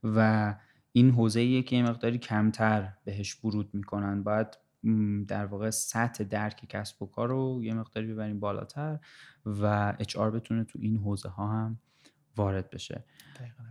و 0.04 0.56
این 0.91 1.12
حوزه 1.12 1.62
که 1.62 1.76
یه 1.76 1.84
مقداری 1.84 2.18
کمتر 2.18 2.93
بهش 3.06 3.46
ورود 3.46 3.70
می‌کنن. 3.74 4.24
باید 4.24 4.48
در 5.28 5.46
واقع 5.46 5.70
سطح 5.70 6.24
درک 6.24 6.66
کسب 6.70 7.04
و 7.04 7.06
کار 7.06 7.30
رو 7.30 7.60
یه 7.64 7.74
مقداری 7.74 8.08
ببریم 8.08 8.40
بالاتر 8.40 9.00
و 9.46 9.94
اچ 10.00 10.18
بتونه 10.18 10.64
تو 10.64 10.80
این 10.82 10.98
حوزه 10.98 11.30
ها 11.30 11.48
هم 11.48 11.80
وارد 12.38 12.70
بشه. 12.70 13.04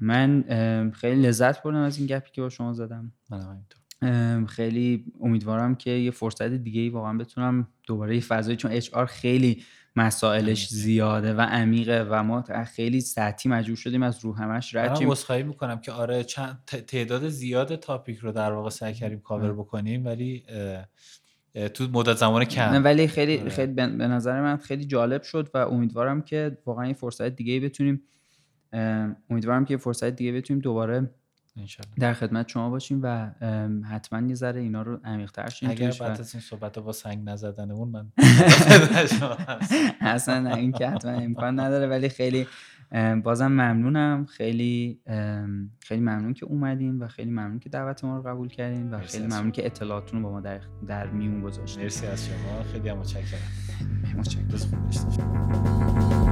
من 0.00 0.44
خیلی 0.94 1.22
لذت 1.22 1.62
بردم 1.62 1.78
از 1.78 1.98
این 1.98 2.06
گپی 2.06 2.30
که 2.32 2.42
با 2.42 2.48
شما 2.48 2.72
زدم. 2.72 3.12
خیلی 4.48 5.04
امیدوارم 5.20 5.74
که 5.74 5.90
یه 5.90 6.10
فرصت 6.10 6.42
دیگه 6.42 6.80
ای 6.80 6.88
واقعا 6.88 7.18
بتونم 7.18 7.68
دوباره 7.86 8.14
یه 8.14 8.20
فضایی 8.20 8.56
چون 8.56 8.70
اچ 8.72 8.94
خیلی 8.94 9.62
مسائلش 9.96 10.68
زیاده 10.68 11.34
و 11.34 11.40
عمیقه 11.40 12.06
و 12.10 12.22
ما 12.22 12.44
خیلی 12.76 13.00
سطحی 13.00 13.50
مجبور 13.50 13.76
شدیم 13.76 14.02
از 14.02 14.24
رو 14.24 14.34
همش 14.36 14.74
رد 14.74 15.02
من 15.02 15.42
می‌کنم 15.42 15.80
که 15.80 15.92
آره 15.92 16.24
چند 16.24 16.64
تعداد 16.86 17.28
زیاد 17.28 17.76
تاپیک 17.76 18.18
رو 18.18 18.32
در 18.32 18.52
واقع 18.52 18.70
سعی 18.70 18.94
کردیم 18.94 19.20
کاور 19.20 19.52
بکنیم 19.52 20.06
ولی 20.06 20.44
تو 21.74 21.88
مدت 21.92 22.16
زمان 22.16 22.44
کم. 22.44 22.62
نه 22.62 22.78
ولی 22.78 23.08
خیلی 23.08 23.38
آره. 23.38 23.50
خیلی 23.50 23.72
به 23.72 23.86
نظر 23.86 24.40
من 24.40 24.56
خیلی 24.56 24.84
جالب 24.84 25.22
شد 25.22 25.50
و 25.54 25.58
امیدوارم 25.58 26.22
که 26.22 26.58
واقعا 26.66 26.86
یه 26.86 26.92
فرصت 26.92 27.28
دیگه 27.28 27.60
بتونیم 27.60 28.02
امیدوارم 29.30 29.64
که 29.64 29.76
فرصت 29.76 30.10
دیگه 30.10 30.32
بتونیم 30.32 30.60
دوباره 30.60 31.10
در 31.98 32.12
خدمت 32.12 32.48
شما 32.48 32.70
باشیم 32.70 33.00
و 33.02 33.30
حتما 33.90 34.28
یه 34.28 34.34
ذره 34.34 34.60
اینا 34.60 34.82
رو 34.82 35.00
عمیق‌تر 35.04 35.48
شیم 35.48 35.70
اگر 35.70 35.92
بعد 36.00 36.20
از 36.20 36.34
این 36.34 36.40
صحبت 36.40 36.78
با 36.78 36.92
سنگ 36.92 37.28
نزدنمون 37.28 37.88
من 37.88 38.12
اصلا 40.00 40.54
این 40.54 40.72
که 40.72 40.88
حتما 40.88 41.12
امکان 41.12 41.60
نداره 41.60 41.86
ولی 41.86 42.08
خیلی 42.08 42.46
بازم 43.22 43.46
ممنونم. 43.46 44.26
خیلی 44.26 45.00
خیلی 45.80 46.00
ممنون 46.00 46.34
که 46.34 46.46
اومدین 46.46 46.98
و 46.98 47.08
خیلی 47.08 47.30
ممنون 47.30 47.58
که 47.58 47.68
دعوت 47.68 48.04
ما 48.04 48.16
رو 48.16 48.22
قبول 48.22 48.48
کردین 48.48 48.90
و 48.90 49.00
خیلی 49.00 49.26
ممنون 49.26 49.52
که 49.52 49.66
اطلاعاتتون 49.66 50.22
رو 50.22 50.28
با 50.28 50.32
ما 50.32 50.40
در, 50.40 50.60
در 50.86 51.06
میون 51.06 51.40
گذاشتین. 51.40 51.82
مرسی 51.82 52.06
از 52.06 52.26
شما. 52.26 52.62
خیلی 52.72 52.92
متشکرم. 52.92 53.40
متشکرم. 54.18 56.23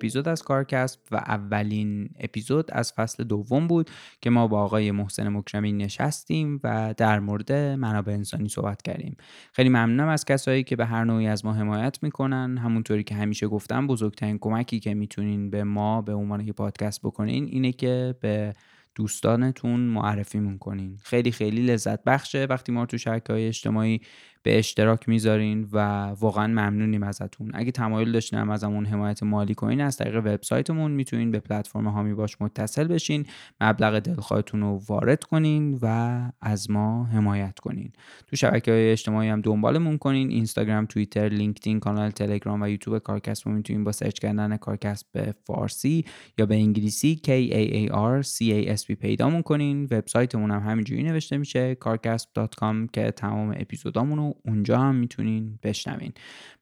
اپیزود 0.00 0.28
از 0.28 0.42
کارکسب 0.42 1.00
و 1.10 1.16
اولین 1.16 2.10
اپیزود 2.20 2.70
از 2.70 2.92
فصل 2.92 3.24
دوم 3.24 3.66
بود 3.66 3.90
که 4.20 4.30
ما 4.30 4.46
با 4.46 4.62
آقای 4.62 4.90
محسن 4.90 5.28
مکرمی 5.28 5.72
نشستیم 5.72 6.60
و 6.64 6.94
در 6.96 7.20
مورد 7.20 7.52
منابع 7.52 8.12
انسانی 8.12 8.48
صحبت 8.48 8.82
کردیم. 8.82 9.16
خیلی 9.52 9.68
ممنونم 9.68 10.08
از 10.08 10.24
کسایی 10.24 10.62
که 10.62 10.76
به 10.76 10.86
هر 10.86 11.04
نوعی 11.04 11.26
از 11.26 11.44
ما 11.44 11.52
حمایت 11.52 12.02
می‌کنن. 12.02 12.58
همونطوری 12.58 13.04
که 13.04 13.14
همیشه 13.14 13.48
گفتم 13.48 13.86
بزرگترین 13.86 14.38
کمکی 14.38 14.80
که 14.80 14.94
می‌تونین 14.94 15.50
به 15.50 15.64
ما 15.64 16.02
به 16.02 16.14
عنوان 16.14 16.40
یه 16.40 16.52
پادکست 16.52 17.00
بکنین 17.02 17.44
اینه 17.44 17.72
که 17.72 18.14
به 18.20 18.52
دوستانتون 18.94 19.80
معرفی 19.80 20.58
کنین. 20.60 20.96
خیلی 21.02 21.30
خیلی 21.30 21.62
لذت 21.62 22.04
بخشه. 22.04 22.46
وقتی 22.50 22.72
ما 22.72 22.80
رو 22.80 22.86
تو 22.86 22.98
شبکه 22.98 23.32
های 23.32 23.46
اجتماعی 23.46 24.00
به 24.42 24.58
اشتراک 24.58 25.08
می‌ذارین 25.08 25.68
و 25.72 25.78
واقعا 26.20 26.46
ممنونیم 26.46 27.02
ازتون. 27.02 27.50
اگه 27.54 27.70
تمایل 27.70 28.12
داشتین 28.12 28.38
هم 28.38 28.50
ازمون 28.50 28.86
حمایت 28.86 29.22
مالی 29.22 29.54
کنین 29.54 29.80
از 29.80 29.96
طریق 29.96 30.16
وبسایتمون 30.16 30.90
می‌تونین 30.90 31.30
به 31.30 31.38
پلتفرم 31.40 31.88
هامی 31.88 32.14
باش 32.14 32.36
متصل 32.40 32.84
بشین 32.84 33.26
مبلغ 33.60 33.98
دلخواهتون 33.98 34.60
رو 34.60 34.82
وارد 34.88 35.24
کنین 35.24 35.78
و 35.82 36.20
از 36.40 36.70
ما 36.70 37.04
حمایت 37.04 37.58
کنین. 37.58 37.92
تو 38.26 38.36
شبکه 38.36 38.72
های 38.72 38.90
اجتماعی 38.90 39.28
هم 39.28 39.40
دنبالمون 39.40 39.98
کنین 39.98 40.30
اینستاگرام 40.30 40.86
توییتر 40.86 41.28
لینکدین 41.28 41.80
کانال 41.80 42.10
تلگرام 42.10 42.62
و 42.62 42.68
یوتیوب 42.68 42.98
کارکست 42.98 43.46
رو 43.46 43.52
می‌تونین 43.52 43.84
با 43.84 43.92
سرچ 43.92 44.18
کردن 44.18 44.56
کارکست 44.56 45.06
به 45.12 45.34
فارسی 45.46 46.04
یا 46.38 46.46
به 46.46 46.54
انگلیسی 46.54 47.20
K 47.24 47.28
A 47.28 47.70
A 47.74 47.92
R 47.94 48.26
C 48.26 48.38
A 48.40 48.78
S 48.80 48.84
P 48.84 48.94
پیدامون 48.94 49.42
کنین. 49.42 49.84
وبسایتمون 49.84 50.50
هم 50.50 50.70
همینجوری 50.70 51.02
نوشته 51.02 51.38
میشه 51.38 51.76
carcasp.com 51.84 52.90
که 52.92 53.10
تمام 53.10 53.54
اپیزودامون 53.56 54.18
رو 54.18 54.29
اونجا 54.44 54.78
هم 54.78 54.94
می‌تونین 54.94 55.58
بشنوین. 55.62 56.12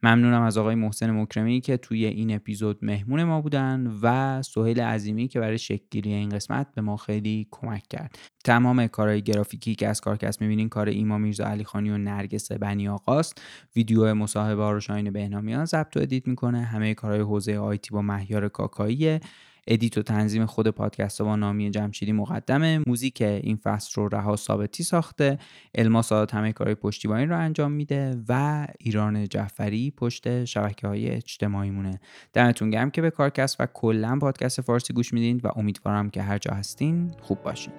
ممنونم 0.02 0.42
از 0.42 0.58
آقای 0.58 0.74
محسن 0.74 1.10
مکرمی 1.10 1.60
که 1.60 1.76
توی 1.76 2.04
این 2.04 2.34
اپیزود 2.34 2.78
مهمون 2.82 3.24
ما 3.24 3.40
بودن 3.40 3.92
و 4.02 4.42
سهیل 4.42 4.80
عظیمی 4.80 5.28
که 5.28 5.40
برای 5.40 5.58
شکلگیری 5.58 6.12
این 6.12 6.28
قسمت 6.28 6.66
به 6.74 6.82
ما 6.82 6.96
خیلی 6.96 7.48
کمک 7.50 7.82
کرد. 7.90 8.18
تمام 8.44 8.86
کارهای 8.86 9.22
گرافیکی 9.22 9.74
که 9.74 9.88
از 9.88 10.00
کارکست 10.00 10.42
می‌بینین 10.42 10.68
کار 10.68 10.88
ایما 10.88 11.18
میرزا 11.18 11.44
علی 11.44 11.64
خانی 11.64 11.90
و 11.90 11.98
نرگس 11.98 12.52
بنی 12.52 12.88
آقاست. 12.88 13.42
ویدیو 13.76 14.14
مصاحبه 14.14 14.62
ها 14.62 14.72
رو 14.72 14.80
شاین 14.80 15.10
بهنامیان 15.10 15.64
ضبط 15.64 15.96
و 15.96 16.00
edit 16.00 16.28
می‌کنه. 16.28 16.62
همه 16.62 16.94
کارهای 16.94 17.20
حوزه 17.20 17.56
IT 17.56 17.90
با 17.90 18.02
مهیار 18.02 18.48
کاکایی 18.48 19.20
edit 19.68 19.98
و 19.98 20.02
تنظیم 20.02 20.46
خود 20.46 20.68
پادکست 20.68 21.22
با 21.22 21.36
نامی 21.36 21.70
جمشیدی 21.70 22.12
مقدمه. 22.12 22.80
موزیک 22.86 23.22
این 23.22 23.56
فصل 23.56 24.02
رو 24.02 24.08
رها 24.08 24.36
ثابتی 24.36 24.82
ساخته. 24.82 25.38
الما 25.74 26.02
سادات 26.02 26.34
همه 26.34 26.52
کارهای 26.52 26.74
پشتیبانی 26.74 27.26
رو 27.26 27.38
انجام 27.38 27.72
میده 27.72 28.16
و 28.28 28.66
ایران 28.78 29.28
جعفری 29.28 29.90
پشت 29.90 30.44
شبکه 30.44 30.86
های 30.86 31.08
اجتماعی 31.08 31.70
مونه 31.70 32.00
دمتون 32.32 32.70
گرم 32.70 32.90
که 32.90 33.02
به 33.02 33.10
کارکست 33.10 33.60
و 33.60 33.66
کلا 33.66 34.18
پادکست 34.18 34.60
فارسی 34.60 34.92
گوش 34.92 35.12
میدین 35.12 35.40
و 35.44 35.50
امیدوارم 35.56 36.10
که 36.10 36.22
هر 36.22 36.38
جا 36.38 36.54
هستین 36.54 37.12
خوب 37.20 37.42
باشین. 37.42 37.72